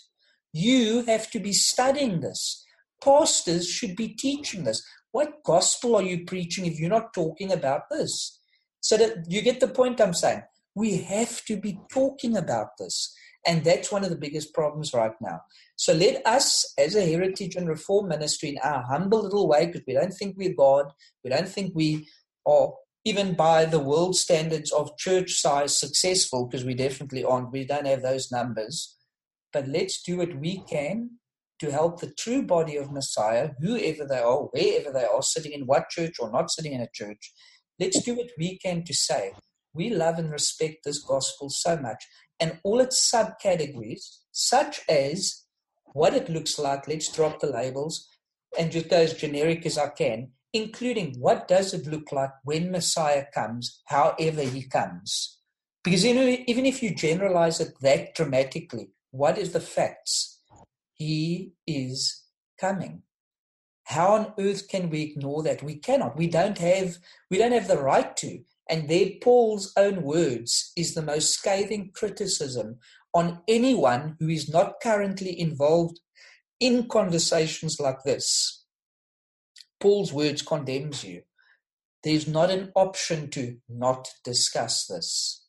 You 0.52 1.02
have 1.04 1.30
to 1.32 1.40
be 1.40 1.52
studying 1.52 2.20
this. 2.20 2.64
Pastors 3.02 3.68
should 3.68 3.96
be 3.96 4.08
teaching 4.08 4.64
this. 4.64 4.82
What 5.12 5.42
gospel 5.44 5.96
are 5.96 6.02
you 6.02 6.24
preaching 6.24 6.66
if 6.66 6.78
you're 6.78 6.88
not 6.90 7.12
talking 7.12 7.52
about 7.52 7.90
this? 7.90 8.40
So 8.80 8.96
that 8.96 9.24
you 9.28 9.42
get 9.42 9.60
the 9.60 9.68
point 9.68 10.00
I'm 10.00 10.14
saying. 10.14 10.42
We 10.74 10.98
have 10.98 11.44
to 11.46 11.56
be 11.56 11.78
talking 11.90 12.36
about 12.36 12.76
this. 12.78 13.14
And 13.46 13.62
that's 13.62 13.92
one 13.92 14.02
of 14.02 14.10
the 14.10 14.16
biggest 14.16 14.52
problems 14.52 14.92
right 14.92 15.14
now. 15.20 15.40
So 15.76 15.92
let 15.92 16.26
us, 16.26 16.74
as 16.78 16.96
a 16.96 17.06
heritage 17.06 17.54
and 17.54 17.68
reform 17.68 18.08
ministry, 18.08 18.50
in 18.50 18.58
our 18.58 18.82
humble 18.82 19.22
little 19.22 19.48
way, 19.48 19.66
because 19.66 19.82
we 19.86 19.94
don't 19.94 20.12
think 20.12 20.36
we're 20.36 20.54
God, 20.54 20.92
we 21.22 21.30
don't 21.30 21.48
think 21.48 21.72
we 21.74 22.08
are 22.44 22.72
even 23.04 23.34
by 23.34 23.64
the 23.64 23.78
world 23.78 24.16
standards 24.16 24.72
of 24.72 24.96
church 24.98 25.34
size 25.34 25.76
successful, 25.76 26.46
because 26.46 26.64
we 26.64 26.74
definitely 26.74 27.22
aren't. 27.22 27.52
We 27.52 27.64
don't 27.64 27.86
have 27.86 28.02
those 28.02 28.32
numbers. 28.32 28.96
But 29.52 29.68
let's 29.68 30.02
do 30.02 30.16
what 30.16 30.40
we 30.40 30.64
can 30.68 31.10
to 31.60 31.70
help 31.70 32.00
the 32.00 32.12
true 32.18 32.42
body 32.42 32.76
of 32.76 32.90
Messiah, 32.90 33.50
whoever 33.60 34.04
they 34.04 34.18
are, 34.18 34.42
wherever 34.50 34.92
they 34.92 35.04
are, 35.04 35.22
sitting 35.22 35.52
in 35.52 35.66
what 35.66 35.88
church 35.88 36.16
or 36.18 36.32
not 36.32 36.50
sitting 36.50 36.72
in 36.72 36.80
a 36.80 36.88
church. 36.92 37.32
Let's 37.78 38.02
do 38.02 38.16
what 38.16 38.30
we 38.38 38.58
can 38.58 38.84
to 38.84 38.92
say, 38.92 39.32
we 39.72 39.90
love 39.90 40.18
and 40.18 40.32
respect 40.32 40.78
this 40.84 41.02
gospel 41.02 41.48
so 41.50 41.76
much 41.76 42.04
and 42.40 42.58
all 42.62 42.80
its 42.80 43.10
subcategories, 43.10 44.18
such 44.32 44.80
as 44.88 45.44
what 45.92 46.14
it 46.14 46.28
looks 46.28 46.58
like, 46.58 46.86
let's 46.86 47.10
drop 47.10 47.40
the 47.40 47.46
labels 47.46 48.08
and 48.58 48.70
just 48.70 48.88
go 48.88 48.96
as 48.96 49.14
generic 49.14 49.64
as 49.66 49.78
I 49.78 49.88
can, 49.88 50.32
including 50.52 51.16
what 51.18 51.48
does 51.48 51.72
it 51.74 51.86
look 51.86 52.12
like 52.12 52.30
when 52.44 52.70
Messiah 52.70 53.24
comes, 53.34 53.80
however 53.86 54.42
he 54.42 54.62
comes. 54.62 55.38
Because 55.82 56.04
even 56.04 56.66
if 56.66 56.82
you 56.82 56.94
generalize 56.94 57.60
it 57.60 57.78
that 57.80 58.14
dramatically, 58.14 58.90
what 59.10 59.38
is 59.38 59.52
the 59.52 59.60
facts? 59.60 60.40
He 60.92 61.52
is 61.66 62.24
coming. 62.60 63.02
How 63.84 64.14
on 64.14 64.34
earth 64.38 64.68
can 64.68 64.90
we 64.90 65.02
ignore 65.02 65.42
that? 65.44 65.62
We 65.62 65.76
cannot. 65.76 66.16
We 66.16 66.26
don't 66.26 66.58
have 66.58 66.98
we 67.30 67.38
don't 67.38 67.52
have 67.52 67.68
the 67.68 67.78
right 67.78 68.16
to. 68.16 68.40
And 68.68 68.88
there, 68.88 69.10
Paul's 69.22 69.72
own 69.76 70.02
words 70.02 70.72
is 70.76 70.94
the 70.94 71.02
most 71.02 71.32
scathing 71.32 71.90
criticism 71.94 72.78
on 73.14 73.40
anyone 73.48 74.16
who 74.18 74.28
is 74.28 74.48
not 74.48 74.80
currently 74.82 75.38
involved 75.38 76.00
in 76.58 76.88
conversations 76.88 77.78
like 77.78 78.02
this. 78.04 78.64
Paul's 79.80 80.12
words 80.12 80.42
condemns 80.42 81.04
you. 81.04 81.22
There's 82.02 82.26
not 82.26 82.50
an 82.50 82.72
option 82.74 83.30
to 83.30 83.56
not 83.68 84.08
discuss 84.24 84.86
this. 84.86 85.44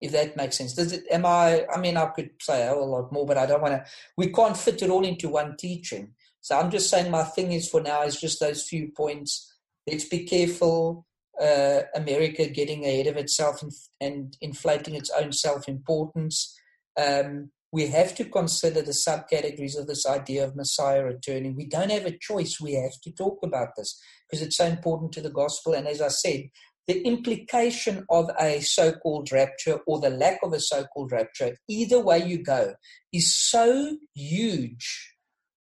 If 0.00 0.12
that 0.12 0.36
makes 0.36 0.58
sense. 0.58 0.74
Does 0.74 0.92
it 0.92 1.04
am 1.10 1.24
I 1.24 1.64
I 1.72 1.78
mean 1.78 1.96
I 1.96 2.06
could 2.06 2.30
say 2.40 2.66
a 2.66 2.74
lot 2.74 3.12
more, 3.12 3.24
but 3.24 3.38
I 3.38 3.46
don't 3.46 3.62
want 3.62 3.74
to 3.74 3.84
we 4.16 4.32
can't 4.32 4.56
fit 4.56 4.82
it 4.82 4.90
all 4.90 5.04
into 5.04 5.28
one 5.28 5.56
teaching. 5.56 6.14
So 6.40 6.58
I'm 6.58 6.70
just 6.70 6.90
saying 6.90 7.10
my 7.10 7.22
thing 7.22 7.52
is 7.52 7.68
for 7.68 7.80
now 7.80 8.02
is 8.02 8.20
just 8.20 8.40
those 8.40 8.64
few 8.64 8.90
points. 8.96 9.54
Let's 9.86 10.04
be 10.04 10.24
careful 10.24 11.06
uh, 11.40 11.80
America 11.94 12.46
getting 12.48 12.84
ahead 12.84 13.06
of 13.06 13.16
itself 13.16 13.62
and, 13.62 13.72
and 14.00 14.36
inflating 14.40 14.94
its 14.94 15.10
own 15.10 15.32
self 15.32 15.68
importance. 15.68 16.54
Um, 17.00 17.50
we 17.72 17.86
have 17.86 18.14
to 18.16 18.26
consider 18.26 18.82
the 18.82 18.92
subcategories 18.92 19.78
of 19.78 19.86
this 19.86 20.04
idea 20.04 20.44
of 20.44 20.54
Messiah 20.54 21.02
returning. 21.02 21.56
We 21.56 21.66
don't 21.66 21.90
have 21.90 22.04
a 22.04 22.18
choice. 22.18 22.60
We 22.60 22.74
have 22.74 23.00
to 23.02 23.10
talk 23.10 23.38
about 23.42 23.68
this 23.76 23.98
because 24.28 24.46
it's 24.46 24.58
so 24.58 24.66
important 24.66 25.12
to 25.12 25.22
the 25.22 25.30
gospel. 25.30 25.72
And 25.72 25.88
as 25.88 26.02
I 26.02 26.08
said, 26.08 26.50
the 26.86 27.00
implication 27.02 28.04
of 28.10 28.30
a 28.38 28.60
so 28.60 28.92
called 28.92 29.32
rapture 29.32 29.80
or 29.86 30.00
the 30.00 30.10
lack 30.10 30.40
of 30.42 30.52
a 30.52 30.60
so 30.60 30.84
called 30.84 31.12
rapture, 31.12 31.56
either 31.68 31.98
way 32.00 32.22
you 32.26 32.42
go, 32.42 32.74
is 33.12 33.34
so 33.34 33.96
huge, 34.14 35.16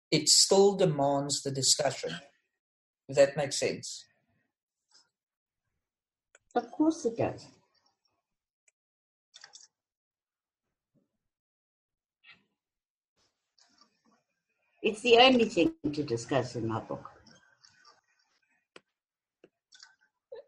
it 0.10 0.28
still 0.28 0.76
demands 0.76 1.44
the 1.44 1.52
discussion. 1.52 2.16
If 3.08 3.16
that 3.16 3.38
makes 3.38 3.60
sense. 3.60 4.06
Of 6.56 6.72
course 6.72 7.06
it 7.06 7.18
does. 7.18 7.48
It's 14.82 15.02
the 15.02 15.18
only 15.18 15.46
thing 15.46 15.74
to 15.94 16.04
discuss 16.04 16.56
in 16.56 16.68
my 16.68 16.80
book. 16.80 17.10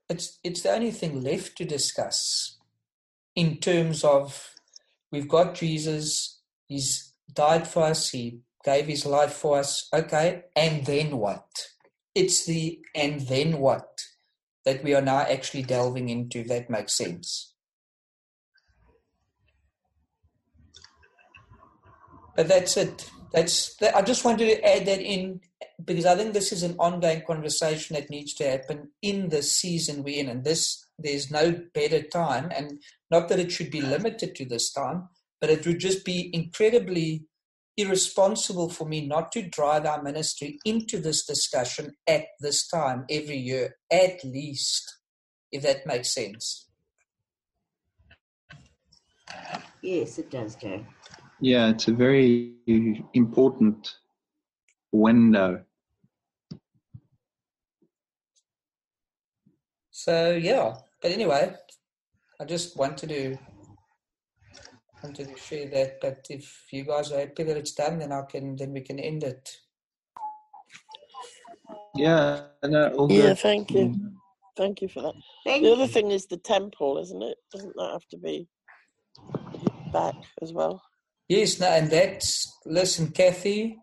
It's 0.10 0.40
it's 0.44 0.62
the 0.62 0.72
only 0.72 0.92
thing 0.92 1.24
left 1.24 1.56
to 1.58 1.66
discuss 1.66 2.58
in 3.36 3.58
terms 3.58 4.04
of 4.04 4.54
we've 5.12 5.28
got 5.28 5.56
Jesus, 5.56 6.42
he's 6.68 7.14
died 7.32 7.68
for 7.68 7.84
us, 7.84 8.10
he 8.10 8.40
gave 8.64 8.88
his 8.88 9.06
life 9.06 9.34
for 9.34 9.60
us. 9.60 9.88
Okay, 9.94 10.44
and 10.56 10.86
then 10.86 11.18
what? 11.18 11.46
It's 12.16 12.46
the 12.46 12.80
and 12.96 13.22
then 13.22 13.60
what? 13.60 13.93
That 14.66 14.84
we 14.84 14.94
are 14.94 15.02
now 15.02 15.20
actually 15.20 15.64
delving 15.64 16.10
into 16.10 16.40
if 16.40 16.48
that 16.48 16.70
makes 16.70 16.94
sense. 16.94 17.54
But 22.36 22.48
that's 22.48 22.78
it. 22.78 23.10
That's 23.32 23.76
that, 23.78 23.96
I 23.96 24.02
just 24.02 24.26
wanted 24.26 24.46
to 24.46 24.64
add 24.64 24.86
that 24.86 25.02
in 25.02 25.42
because 25.84 26.06
I 26.06 26.16
think 26.16 26.34
this 26.34 26.52
is 26.52 26.64
an 26.64 26.76
ongoing 26.80 27.24
conversation 27.26 27.96
that 27.96 28.10
needs 28.10 28.34
to 28.36 28.50
happen 28.50 28.92
in 29.02 29.30
the 29.30 29.42
season 29.42 30.04
we're 30.04 30.20
in, 30.20 30.30
and 30.30 30.44
this 30.44 30.86
there's 31.00 31.32
no 31.32 31.60
better 31.74 32.02
time, 32.04 32.52
and 32.56 32.82
not 33.10 33.30
that 33.30 33.40
it 33.40 33.52
should 33.52 33.72
be 33.72 33.82
limited 33.82 34.36
to 34.36 34.46
this 34.46 34.72
time, 34.72 35.10
but 35.42 35.50
it 35.50 35.66
would 35.66 35.80
just 35.80 36.06
be 36.06 36.30
incredibly 36.34 37.26
irresponsible 37.78 38.70
for 38.70 38.88
me 38.88 39.06
not 39.06 39.32
to 39.32 39.42
drive 39.42 39.86
our 39.86 40.02
ministry 40.02 40.60
into 40.66 41.00
this 41.00 41.26
discussion 41.26 41.94
at 42.08 42.26
this 42.40 42.68
time 42.68 43.06
every 43.10 43.38
year, 43.38 43.76
at 43.92 44.24
least, 44.24 45.00
if 45.52 45.64
that 45.64 45.86
makes 45.86 46.14
sense. 46.14 46.68
Yes, 49.82 50.20
it 50.20 50.30
does, 50.30 50.56
Joe. 50.56 50.86
Yeah, 51.42 51.70
it's 51.70 51.88
a 51.88 51.94
very 51.94 52.56
important 53.14 53.96
window. 54.92 55.64
So, 59.92 60.32
yeah, 60.32 60.76
but 61.02 61.12
anyway, 61.12 61.54
I 62.40 62.46
just 62.46 62.78
wanted 62.78 63.10
to 63.10 63.38
wanted 65.04 65.36
to 65.36 65.38
share 65.38 65.68
that. 65.70 66.00
But 66.02 66.26
if 66.30 66.66
you 66.72 66.84
guys 66.84 67.12
are 67.12 67.20
happy 67.20 67.44
that 67.44 67.58
it's 67.58 67.74
done, 67.74 68.00
then 68.00 68.12
I 68.12 68.22
can 68.24 68.56
then 68.56 68.74
we 68.74 68.82
can 68.82 69.00
end 69.00 69.24
it. 69.24 69.50
Yeah, 71.96 72.42
no, 72.64 73.08
yeah. 73.10 73.34
Thank 73.36 73.72
you, 73.72 73.96
thank 74.58 74.82
you 74.82 74.88
for 74.88 75.02
that. 75.02 75.14
Thank 75.44 75.64
the 75.64 75.70
you. 75.70 75.74
other 75.76 75.88
thing 75.88 76.12
is 76.12 76.26
the 76.26 76.38
temple, 76.38 76.98
isn't 76.98 77.22
it? 77.22 77.38
Doesn't 77.52 77.76
that 77.76 77.92
have 77.92 78.08
to 78.10 78.18
be 78.18 78.48
back 79.92 80.16
as 80.42 80.52
well? 80.52 80.82
Yes, 81.30 81.60
no, 81.60 81.68
and 81.68 81.90
that's 81.90 82.52
listen, 82.66 83.12
Kathy. 83.12 83.78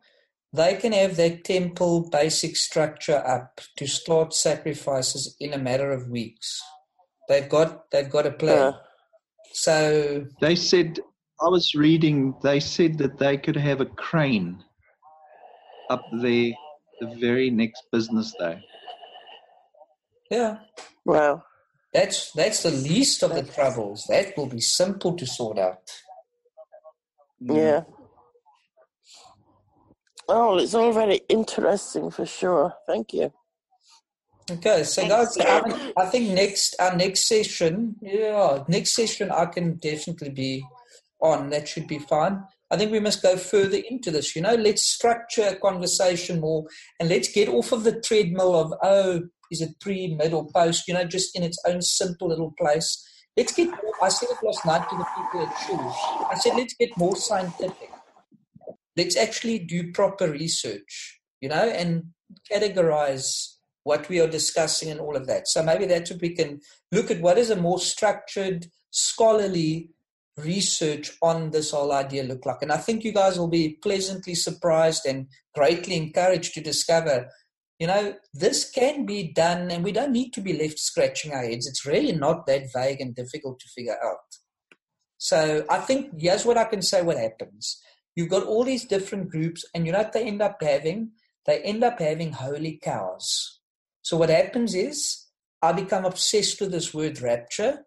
They 0.52 0.74
can 0.74 0.92
have 0.92 1.14
that 1.16 1.44
temple 1.44 2.10
basic 2.10 2.56
structure 2.56 3.24
up 3.24 3.60
to 3.76 3.86
start 3.86 4.34
sacrifices 4.34 5.36
in 5.38 5.52
a 5.52 5.58
matter 5.58 5.92
of 5.92 6.08
weeks. 6.08 6.60
They've 7.28 7.48
got 7.48 7.88
they've 7.92 8.10
got 8.10 8.26
a 8.26 8.32
plan. 8.32 8.58
Uh, 8.58 8.78
so 9.52 10.26
they 10.40 10.56
said 10.56 10.98
I 11.42 11.48
was 11.48 11.74
reading. 11.74 12.34
They 12.42 12.60
said 12.60 12.98
that 12.98 13.18
they 13.18 13.38
could 13.38 13.56
have 13.56 13.80
a 13.80 13.86
crane 13.86 14.62
up 15.88 16.04
there 16.12 16.52
the 17.00 17.06
very 17.18 17.50
next 17.50 17.84
business 17.90 18.34
day. 18.38 18.62
yeah, 20.30 20.58
wow. 21.04 21.42
that's 21.94 22.30
that's 22.32 22.62
the 22.62 22.70
least 22.70 23.22
of 23.22 23.34
the 23.34 23.42
troubles. 23.42 24.04
That 24.08 24.36
will 24.36 24.46
be 24.46 24.60
simple 24.60 25.16
to 25.16 25.26
sort 25.26 25.58
out. 25.58 25.90
Yeah. 27.40 27.84
Oh, 30.28 30.58
it's 30.58 30.74
all 30.74 30.92
very 30.92 31.22
interesting 31.28 32.10
for 32.10 32.26
sure. 32.26 32.74
Thank 32.86 33.14
you. 33.14 33.32
Okay, 34.50 34.84
so 34.84 35.06
guys, 35.08 35.36
I, 35.38 35.92
I 35.96 36.06
think 36.06 36.30
next 36.30 36.76
our 36.78 36.94
next 36.94 37.26
session, 37.26 37.96
yeah, 38.02 38.62
next 38.68 38.94
session 38.94 39.30
I 39.30 39.46
can 39.46 39.76
definitely 39.76 40.30
be 40.30 40.64
on. 41.22 41.50
That 41.50 41.68
should 41.68 41.86
be 41.86 41.98
fine. 41.98 42.42
I 42.70 42.76
think 42.76 42.92
we 42.92 43.00
must 43.00 43.22
go 43.22 43.36
further 43.36 43.78
into 43.90 44.10
this. 44.10 44.36
You 44.36 44.42
know, 44.42 44.54
let's 44.54 44.86
structure 44.86 45.48
a 45.48 45.56
conversation 45.56 46.40
more, 46.40 46.66
and 46.98 47.08
let's 47.08 47.28
get 47.28 47.48
off 47.48 47.72
of 47.72 47.84
the 47.84 48.00
treadmill 48.00 48.54
of 48.54 48.72
oh, 48.82 49.22
is 49.50 49.60
it 49.60 49.80
pre, 49.80 50.14
mid, 50.14 50.32
or 50.32 50.46
post? 50.54 50.86
You 50.86 50.94
know, 50.94 51.04
just 51.04 51.36
in 51.36 51.42
its 51.42 51.58
own 51.66 51.82
simple 51.82 52.28
little 52.28 52.54
place. 52.58 53.06
Let's 53.36 53.52
get. 53.52 53.68
More, 53.68 53.94
I 54.02 54.08
said 54.08 54.28
it 54.30 54.44
last 54.44 54.64
night 54.64 54.88
to 54.88 54.96
the 54.96 55.06
people 55.16 55.46
at 55.46 55.58
shul. 55.66 56.28
I 56.30 56.34
said 56.36 56.56
let's 56.56 56.74
get 56.74 56.96
more 56.96 57.16
scientific. 57.16 57.90
let's 58.96 59.16
actually 59.16 59.58
do 59.58 59.92
proper 59.92 60.30
research, 60.30 61.20
you 61.40 61.48
know, 61.48 61.68
and 61.68 62.04
categorize 62.52 63.54
what 63.82 64.08
we 64.08 64.20
are 64.20 64.28
discussing 64.28 64.90
and 64.90 65.00
all 65.00 65.16
of 65.16 65.26
that. 65.26 65.48
So 65.48 65.62
maybe 65.62 65.86
that's 65.86 66.10
what 66.10 66.20
we 66.20 66.34
can 66.34 66.60
look 66.92 67.10
at 67.10 67.20
what 67.20 67.38
is 67.38 67.50
a 67.50 67.56
more 67.56 67.80
structured, 67.80 68.66
scholarly 68.90 69.90
research 70.36 71.12
on 71.22 71.50
this 71.50 71.70
whole 71.70 71.92
idea 71.92 72.22
look 72.22 72.46
like. 72.46 72.62
And 72.62 72.72
I 72.72 72.76
think 72.76 73.04
you 73.04 73.12
guys 73.12 73.38
will 73.38 73.48
be 73.48 73.78
pleasantly 73.82 74.34
surprised 74.34 75.06
and 75.06 75.26
greatly 75.54 75.96
encouraged 75.96 76.54
to 76.54 76.60
discover, 76.60 77.28
you 77.78 77.86
know, 77.86 78.14
this 78.32 78.70
can 78.70 79.06
be 79.06 79.32
done 79.32 79.70
and 79.70 79.84
we 79.84 79.92
don't 79.92 80.12
need 80.12 80.32
to 80.34 80.40
be 80.40 80.52
left 80.52 80.78
scratching 80.78 81.32
our 81.32 81.42
heads. 81.42 81.66
It's 81.66 81.86
really 81.86 82.12
not 82.12 82.46
that 82.46 82.72
vague 82.74 83.00
and 83.00 83.14
difficult 83.14 83.60
to 83.60 83.68
figure 83.68 83.98
out. 84.04 84.18
So 85.18 85.66
I 85.68 85.78
think 85.78 86.12
here's 86.18 86.46
what 86.46 86.56
I 86.56 86.64
can 86.64 86.80
say 86.80 87.02
what 87.02 87.18
happens. 87.18 87.78
You've 88.16 88.30
got 88.30 88.46
all 88.46 88.64
these 88.64 88.84
different 88.84 89.30
groups, 89.30 89.64
and 89.74 89.86
you 89.86 89.92
know 89.92 89.98
what 89.98 90.12
they 90.12 90.24
end 90.24 90.42
up 90.42 90.56
having? 90.62 91.12
They 91.46 91.60
end 91.60 91.84
up 91.84 92.00
having 92.00 92.32
holy 92.32 92.80
cows. 92.82 93.60
So 94.02 94.16
what 94.16 94.30
happens 94.30 94.74
is 94.74 95.26
I 95.62 95.72
become 95.72 96.04
obsessed 96.04 96.60
with 96.60 96.72
this 96.72 96.94
word 96.94 97.20
rapture 97.20 97.84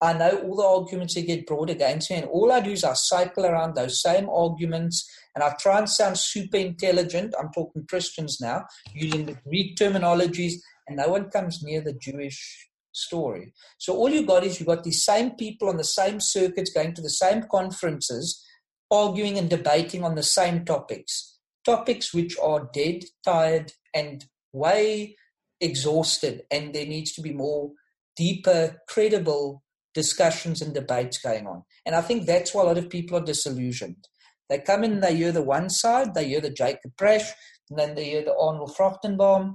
I 0.00 0.12
know 0.12 0.38
all 0.42 0.56
the 0.56 0.62
arguments 0.62 1.14
that 1.14 1.26
get 1.26 1.46
brought 1.46 1.70
against 1.70 2.10
me, 2.10 2.16
and 2.16 2.26
all 2.26 2.52
I 2.52 2.60
do 2.60 2.72
is 2.72 2.84
I 2.84 2.94
cycle 2.94 3.46
around 3.46 3.74
those 3.74 4.02
same 4.02 4.28
arguments 4.28 5.08
and 5.34 5.42
I 5.42 5.54
try 5.58 5.78
and 5.78 5.88
sound 5.88 6.18
super 6.18 6.56
intelligent. 6.56 7.34
I'm 7.38 7.50
talking 7.52 7.86
Christians 7.88 8.40
now, 8.40 8.66
using 8.94 9.26
the 9.26 9.36
Greek 9.48 9.76
terminologies, 9.76 10.54
and 10.86 10.96
no 10.96 11.08
one 11.08 11.30
comes 11.30 11.62
near 11.62 11.80
the 11.80 11.94
Jewish 11.94 12.68
story. 12.92 13.52
So 13.78 13.96
all 13.96 14.08
you 14.08 14.24
got 14.24 14.44
is 14.44 14.60
you 14.60 14.66
got 14.66 14.84
these 14.84 15.04
same 15.04 15.32
people 15.32 15.68
on 15.68 15.76
the 15.76 15.84
same 15.84 16.20
circuits 16.20 16.70
going 16.72 16.94
to 16.94 17.02
the 17.02 17.10
same 17.10 17.44
conferences, 17.50 18.44
arguing 18.90 19.38
and 19.38 19.50
debating 19.50 20.04
on 20.04 20.14
the 20.14 20.22
same 20.22 20.64
topics. 20.64 21.38
Topics 21.64 22.14
which 22.14 22.38
are 22.38 22.68
dead, 22.72 23.04
tired, 23.24 23.72
and 23.92 24.26
way 24.52 25.16
exhausted, 25.60 26.42
and 26.50 26.74
there 26.74 26.86
needs 26.86 27.12
to 27.14 27.22
be 27.22 27.32
more 27.32 27.72
deeper, 28.16 28.80
credible 28.88 29.63
discussions 29.94 30.60
and 30.60 30.74
debates 30.74 31.18
going 31.18 31.46
on. 31.46 31.62
And 31.86 31.94
I 31.94 32.00
think 32.00 32.26
that's 32.26 32.54
why 32.54 32.62
a 32.62 32.66
lot 32.66 32.78
of 32.78 32.90
people 32.90 33.16
are 33.16 33.24
disillusioned. 33.24 34.08
They 34.48 34.58
come 34.58 34.84
in, 34.84 35.00
they 35.00 35.16
hear 35.16 35.32
the 35.32 35.42
one 35.42 35.70
side, 35.70 36.14
they 36.14 36.28
hear 36.28 36.40
the 36.40 36.50
Jacob 36.50 36.92
Prasch, 36.96 37.30
and 37.70 37.78
then 37.78 37.94
they 37.94 38.04
hear 38.04 38.24
the 38.24 38.36
Arnold 38.36 38.76
Fruchtenbaum. 38.76 39.54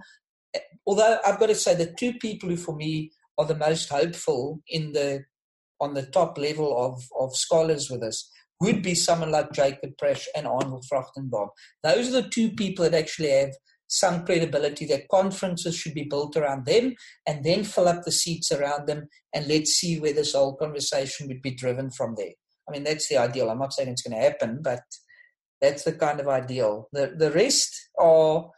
Although 0.87 1.19
I've 1.25 1.39
got 1.39 1.47
to 1.47 1.55
say, 1.55 1.75
the 1.75 1.93
two 1.97 2.13
people 2.13 2.49
who, 2.49 2.57
for 2.57 2.75
me, 2.75 3.11
are 3.37 3.45
the 3.45 3.55
most 3.55 3.89
hopeful 3.89 4.61
in 4.67 4.93
the 4.93 5.23
on 5.81 5.93
the 5.93 6.05
top 6.05 6.37
level 6.37 6.75
of, 6.77 7.01
of 7.17 7.35
scholars 7.35 7.89
with 7.89 8.03
us 8.03 8.29
would 8.59 8.83
be 8.83 8.93
someone 8.93 9.31
like 9.31 9.53
Jacob 9.53 9.91
Prasch 10.01 10.25
and 10.35 10.45
Arnold 10.45 10.85
Fruchtenbaum. 10.91 11.47
Those 11.83 12.09
are 12.09 12.21
the 12.21 12.29
two 12.29 12.51
people 12.51 12.83
that 12.83 12.93
actually 12.93 13.31
have 13.31 13.51
some 13.89 14.23
credibility 14.23 14.85
that 14.85 15.07
conferences 15.09 15.75
should 15.75 15.95
be 15.95 16.03
built 16.03 16.37
around 16.37 16.65
them 16.65 16.93
and 17.27 17.43
then 17.43 17.63
fill 17.63 17.87
up 17.87 18.03
the 18.03 18.11
seats 18.11 18.51
around 18.51 18.87
them 18.87 19.09
and 19.33 19.47
let's 19.47 19.71
see 19.71 19.99
where 19.99 20.13
this 20.13 20.33
whole 20.33 20.55
conversation 20.55 21.27
would 21.27 21.41
be 21.41 21.55
driven 21.55 21.89
from 21.89 22.13
there. 22.15 22.33
I 22.67 22.71
mean, 22.71 22.83
that's 22.83 23.09
the 23.09 23.17
ideal. 23.17 23.49
I'm 23.49 23.57
not 23.57 23.73
saying 23.73 23.89
it's 23.89 24.03
going 24.03 24.15
to 24.15 24.23
happen, 24.23 24.59
but 24.61 24.83
that's 25.59 25.83
the 25.83 25.93
kind 25.93 26.19
of 26.19 26.27
ideal. 26.27 26.87
The, 26.93 27.15
the 27.17 27.31
rest 27.31 27.89
are, 27.99 28.51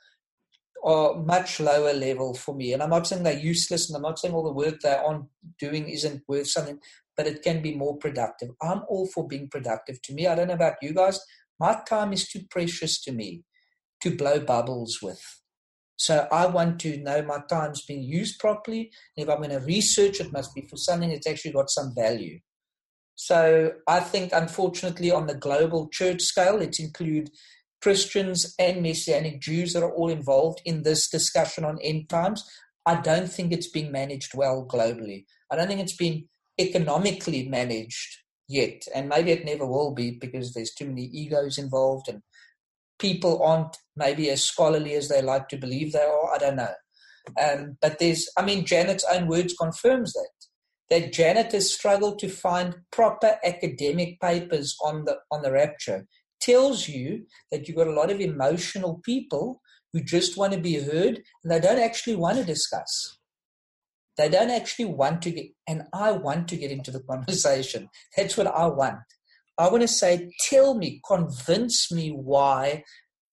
are 0.84 1.16
much 1.16 1.62
lower 1.62 1.94
level 1.94 2.34
for 2.34 2.54
me. 2.54 2.74
And 2.74 2.84
I'm 2.84 2.90
not 2.90 3.08
saying 3.08 3.24
they're 3.24 3.40
useless 3.40 3.90
and 3.90 3.96
I'm 3.96 4.02
not 4.02 4.20
saying 4.20 4.34
all 4.34 4.44
the 4.44 4.52
work 4.52 4.82
they're 4.82 5.04
on 5.04 5.30
doing 5.58 5.88
isn't 5.88 6.24
worth 6.28 6.48
something, 6.48 6.78
but 7.16 7.26
it 7.26 7.42
can 7.42 7.62
be 7.62 7.74
more 7.74 7.96
productive. 7.98 8.50
I'm 8.62 8.82
all 8.90 9.08
for 9.08 9.26
being 9.26 9.48
productive. 9.48 10.02
To 10.02 10.14
me, 10.14 10.28
I 10.28 10.36
don't 10.36 10.50
know 10.50 10.56
about 10.56 10.76
you 10.82 10.94
guys, 10.94 11.22
my 11.58 11.80
time 11.88 12.12
is 12.12 12.28
too 12.28 12.42
precious 12.50 13.02
to 13.04 13.14
me 13.14 13.44
to 14.02 14.16
blow 14.16 14.40
bubbles 14.40 15.00
with. 15.02 15.22
So 15.98 16.28
I 16.32 16.48
want 16.48 16.80
to 16.82 16.98
know 16.98 17.22
my 17.22 17.42
time's 17.48 17.86
being 17.86 18.02
used 18.02 18.40
properly. 18.40 18.92
And 19.16 19.24
if 19.24 19.30
I'm 19.30 19.38
going 19.38 19.52
to 19.52 19.66
research, 19.66 20.20
it 20.20 20.34
must 20.34 20.56
be 20.56 20.62
for 20.62 20.78
something 20.78 21.10
that's 21.10 21.28
actually 21.28 21.52
got 21.52 21.70
some 21.70 21.94
value. 21.94 22.40
So 23.16 23.74
I 23.88 24.00
think, 24.00 24.32
unfortunately, 24.34 25.12
on 25.12 25.28
the 25.28 25.36
global 25.36 25.90
church 25.90 26.24
scale, 26.24 26.58
let's 26.58 26.80
include 26.80 27.30
Christians 27.82 28.56
and 28.58 28.82
Messianic 28.82 29.42
Jews 29.42 29.74
that 29.74 29.84
are 29.84 29.94
all 29.94 30.10
involved 30.10 30.62
in 30.66 30.82
this 30.82 31.08
discussion 31.08 31.66
on 31.66 31.78
end 31.84 32.10
times. 32.10 32.50
I 32.86 32.96
don't 32.96 33.32
think 33.32 33.52
it's 33.52 33.70
being 33.70 33.92
managed 33.92 34.34
well 34.34 34.68
globally. 34.68 35.26
I 35.52 35.56
don't 35.56 35.68
think 35.68 35.82
it's 35.82 35.96
been 35.96 36.28
economically 36.60 37.48
managed 37.48 38.18
yet. 38.48 38.84
And 38.94 39.08
maybe 39.08 39.32
it 39.32 39.46
never 39.46 39.68
will 39.68 39.94
be 39.94 40.18
because 40.20 40.54
there's 40.54 40.74
too 40.74 40.88
many 40.88 41.04
egos 41.04 41.58
involved 41.58 42.08
and 42.08 42.22
people 43.02 43.42
aren't 43.44 43.76
maybe 43.96 44.30
as 44.30 44.44
scholarly 44.44 44.94
as 44.94 45.10
they 45.10 45.22
like 45.22 45.50
to 45.50 45.58
believe 45.58 45.92
they 45.92 46.00
are. 46.00 46.34
I 46.34 46.38
don't 46.38 46.56
know. 46.56 46.74
Um, 47.42 47.78
but 47.82 48.00
there's, 48.00 48.30
I 48.38 48.46
mean, 48.46 48.66
Janet's 48.66 49.06
own 49.12 49.28
words 49.28 49.54
confirms 49.60 50.14
that. 50.14 50.30
That 50.90 51.14
Janet 51.14 51.54
has 51.54 51.74
struggled 51.74 52.20
to 52.20 52.30
find 52.30 52.76
proper 52.92 53.38
academic 53.44 54.20
papers 54.20 54.76
on 54.84 55.06
the 55.06 55.20
on 55.32 55.42
the 55.42 55.52
rapture 55.52 56.06
tells 56.42 56.90
you 56.90 57.28
that 57.52 57.68
you've 57.68 57.78
got 57.78 57.88
a 57.88 57.94
lot 57.94 58.12
of 58.12 58.20
emotional 58.20 59.00
people 59.06 59.62
who 59.94 60.02
just 60.02 60.38
want 60.38 60.54
to 60.54 60.60
be 60.60 60.82
heard 60.82 61.22
and 61.44 61.52
they 61.52 61.60
don't 61.60 61.80
actually 61.80 62.16
want 62.16 62.38
to 62.38 62.44
discuss. 62.44 63.18
They 64.18 64.28
don't 64.28 64.50
actually 64.50 64.86
want 64.86 65.22
to 65.22 65.32
get, 65.32 65.46
and 65.68 65.84
I 65.94 66.12
want 66.12 66.50
to 66.50 66.58
get 66.58 66.72
into 66.72 66.92
the 66.92 67.00
conversation. 67.10 67.90
That's 68.18 68.36
what 68.36 68.48
I 68.48 68.68
want. 68.68 69.00
I 69.58 69.70
want 69.70 69.82
to 69.82 69.88
say, 69.88 70.32
tell 70.50 70.74
me, 70.74 71.02
convince 71.08 71.92
me 71.92 72.10
why 72.10 72.84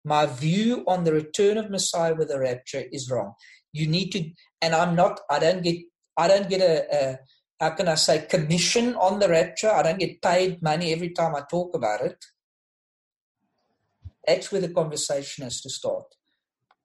my 0.05 0.27
view 0.27 0.85
on 0.87 1.05
the 1.05 1.13
return 1.13 1.59
of 1.59 1.71
Messiah 1.71 2.15
with 2.15 2.29
the 2.29 2.39
rapture 2.39 2.85
is 2.93 3.11
wrong. 3.11 3.35
You 3.73 3.87
need 3.87 4.11
to, 4.11 4.31
and 4.61 4.75
I'm 4.75 4.95
not, 4.95 5.21
I 5.31 5.39
don't 5.39 5.63
get, 5.63 5.77
I 6.17 6.29
don't 6.29 6.49
get 6.49 6.61
a, 6.61 6.87
a 6.95 7.19
how 7.61 7.71
can 7.71 7.89
I 7.89 7.97
say, 7.97 8.27
commission 8.27 8.95
on 8.95 9.19
the 9.19 9.29
rapture. 9.29 9.71
I 9.71 9.83
don't 9.83 9.99
get 9.99 10.23
paid 10.23 10.63
money 10.63 10.93
every 10.93 11.11
time 11.11 11.35
I 11.35 11.43
talk 11.51 11.75
about 11.75 12.03
it. 12.03 12.25
That's 14.27 14.53
where 14.53 14.61
the 14.61 14.69
conversation 14.69 15.45
has 15.45 15.61
to 15.63 15.71
start. 15.71 16.05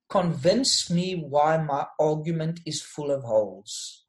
Convince 0.09 0.89
me 0.89 1.15
why 1.15 1.57
my 1.57 1.85
argument 1.99 2.61
is 2.65 2.81
full 2.81 3.11
of 3.11 3.23
holes. 3.23 4.02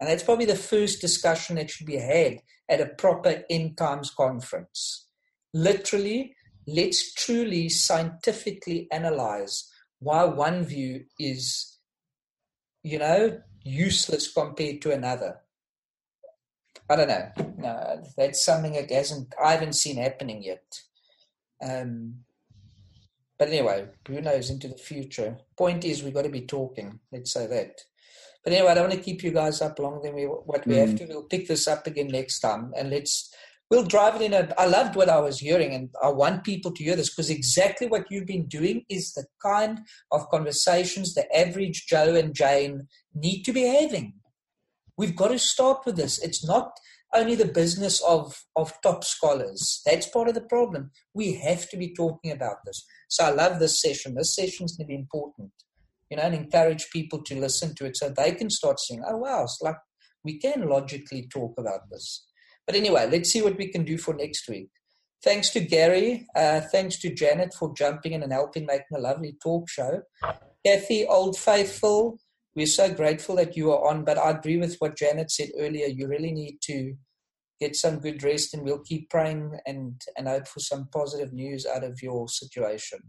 And 0.00 0.08
that's 0.08 0.22
probably 0.22 0.46
the 0.46 0.56
first 0.56 1.00
discussion 1.00 1.56
that 1.56 1.70
should 1.70 1.86
be 1.86 1.98
had 1.98 2.38
at 2.68 2.80
a 2.80 2.86
proper 2.86 3.42
end 3.50 3.76
times 3.76 4.10
conference. 4.10 5.08
Literally, 5.52 6.34
let's 6.66 7.12
truly 7.12 7.68
scientifically 7.68 8.88
analyze 8.90 9.70
why 9.98 10.24
one 10.24 10.64
view 10.64 11.04
is, 11.18 11.78
you 12.82 12.98
know, 12.98 13.40
useless 13.62 14.32
compared 14.32 14.80
to 14.82 14.92
another. 14.92 15.40
I 16.88 16.96
don't 16.96 17.08
know. 17.08 17.28
No, 17.58 18.02
that's 18.16 18.44
something 18.44 18.72
that 18.72 18.90
hasn't 18.90 19.34
I 19.42 19.52
haven't 19.52 19.74
seen 19.74 19.96
happening 19.96 20.42
yet. 20.42 20.64
Um, 21.62 22.24
but 23.38 23.48
anyway, 23.48 23.88
who 24.06 24.20
knows 24.20 24.50
into 24.50 24.68
the 24.68 24.76
future? 24.76 25.38
Point 25.56 25.84
is, 25.84 26.02
we've 26.02 26.14
got 26.14 26.22
to 26.22 26.30
be 26.30 26.42
talking. 26.42 27.00
Let's 27.12 27.32
say 27.32 27.46
that. 27.46 27.80
But 28.44 28.54
anyway, 28.54 28.70
I 28.70 28.74
don't 28.74 28.88
want 28.88 28.98
to 28.98 29.04
keep 29.04 29.22
you 29.22 29.32
guys 29.32 29.60
up 29.60 29.78
longer 29.78 30.00
than 30.02 30.14
we, 30.14 30.24
what 30.24 30.66
we 30.66 30.74
mm. 30.74 30.86
have 30.86 30.96
to. 30.96 31.06
We'll 31.06 31.24
pick 31.24 31.46
this 31.46 31.68
up 31.68 31.86
again 31.86 32.08
next 32.08 32.40
time, 32.40 32.72
and 32.76 32.90
let's 32.90 33.32
we'll 33.70 33.84
drive 33.84 34.16
it 34.16 34.22
in. 34.22 34.32
A, 34.32 34.52
I 34.58 34.66
loved 34.66 34.96
what 34.96 35.10
I 35.10 35.20
was 35.20 35.40
hearing, 35.40 35.74
and 35.74 35.90
I 36.02 36.08
want 36.08 36.44
people 36.44 36.72
to 36.72 36.84
hear 36.84 36.96
this 36.96 37.10
because 37.10 37.30
exactly 37.30 37.86
what 37.86 38.06
you've 38.10 38.26
been 38.26 38.46
doing 38.46 38.84
is 38.88 39.12
the 39.12 39.26
kind 39.42 39.80
of 40.10 40.30
conversations 40.30 41.14
the 41.14 41.30
average 41.36 41.86
Joe 41.86 42.14
and 42.14 42.34
Jane 42.34 42.88
need 43.14 43.42
to 43.42 43.52
be 43.52 43.64
having. 43.64 44.14
We've 44.96 45.16
got 45.16 45.28
to 45.28 45.38
start 45.38 45.84
with 45.84 45.96
this. 45.96 46.18
It's 46.22 46.44
not 46.44 46.72
only 47.14 47.34
the 47.34 47.46
business 47.46 48.00
of, 48.02 48.44
of 48.54 48.72
top 48.82 49.02
scholars. 49.02 49.82
That's 49.84 50.06
part 50.06 50.28
of 50.28 50.34
the 50.34 50.42
problem. 50.42 50.90
We 51.14 51.34
have 51.34 51.68
to 51.70 51.76
be 51.76 51.92
talking 51.94 52.30
about 52.30 52.56
this. 52.64 52.84
So 53.08 53.24
I 53.24 53.30
love 53.30 53.58
this 53.58 53.80
session. 53.80 54.14
This 54.14 54.34
session 54.34 54.66
is 54.66 54.76
going 54.76 54.86
to 54.86 54.88
be 54.88 54.94
important 54.94 55.50
you 56.10 56.16
know, 56.16 56.24
and 56.24 56.34
encourage 56.34 56.90
people 56.90 57.22
to 57.22 57.40
listen 57.40 57.74
to 57.76 57.86
it 57.86 57.96
so 57.96 58.08
they 58.08 58.32
can 58.32 58.50
start 58.50 58.80
seeing, 58.80 59.02
oh, 59.08 59.16
wow, 59.16 59.44
it's 59.44 59.58
like 59.62 59.76
we 60.24 60.38
can 60.38 60.68
logically 60.68 61.28
talk 61.32 61.54
about 61.58 61.80
this. 61.90 62.26
But 62.66 62.76
anyway, 62.76 63.08
let's 63.10 63.30
see 63.30 63.42
what 63.42 63.56
we 63.56 63.68
can 63.68 63.84
do 63.84 63.96
for 63.96 64.14
next 64.14 64.48
week. 64.48 64.68
Thanks 65.22 65.50
to 65.50 65.60
Gary. 65.60 66.26
Uh, 66.34 66.60
thanks 66.60 66.98
to 67.00 67.14
Janet 67.14 67.54
for 67.54 67.74
jumping 67.74 68.12
in 68.12 68.22
and 68.22 68.32
helping 68.32 68.66
making 68.66 68.96
a 68.96 69.00
lovely 69.00 69.36
talk 69.42 69.68
show. 69.68 70.02
Kathy, 70.64 71.06
Old 71.06 71.38
Faithful, 71.38 72.18
we're 72.54 72.66
so 72.66 72.92
grateful 72.92 73.36
that 73.36 73.56
you 73.56 73.70
are 73.70 73.88
on. 73.88 74.04
But 74.04 74.18
I 74.18 74.30
agree 74.30 74.56
with 74.56 74.76
what 74.78 74.96
Janet 74.96 75.30
said 75.30 75.50
earlier. 75.58 75.86
You 75.86 76.08
really 76.08 76.32
need 76.32 76.58
to 76.64 76.94
get 77.60 77.76
some 77.76 77.98
good 77.98 78.22
rest, 78.22 78.54
and 78.54 78.64
we'll 78.64 78.78
keep 78.80 79.10
praying 79.10 79.58
and, 79.66 80.00
and 80.16 80.26
hope 80.26 80.48
for 80.48 80.60
some 80.60 80.88
positive 80.92 81.32
news 81.32 81.66
out 81.66 81.84
of 81.84 82.02
your 82.02 82.26
situation. 82.28 83.00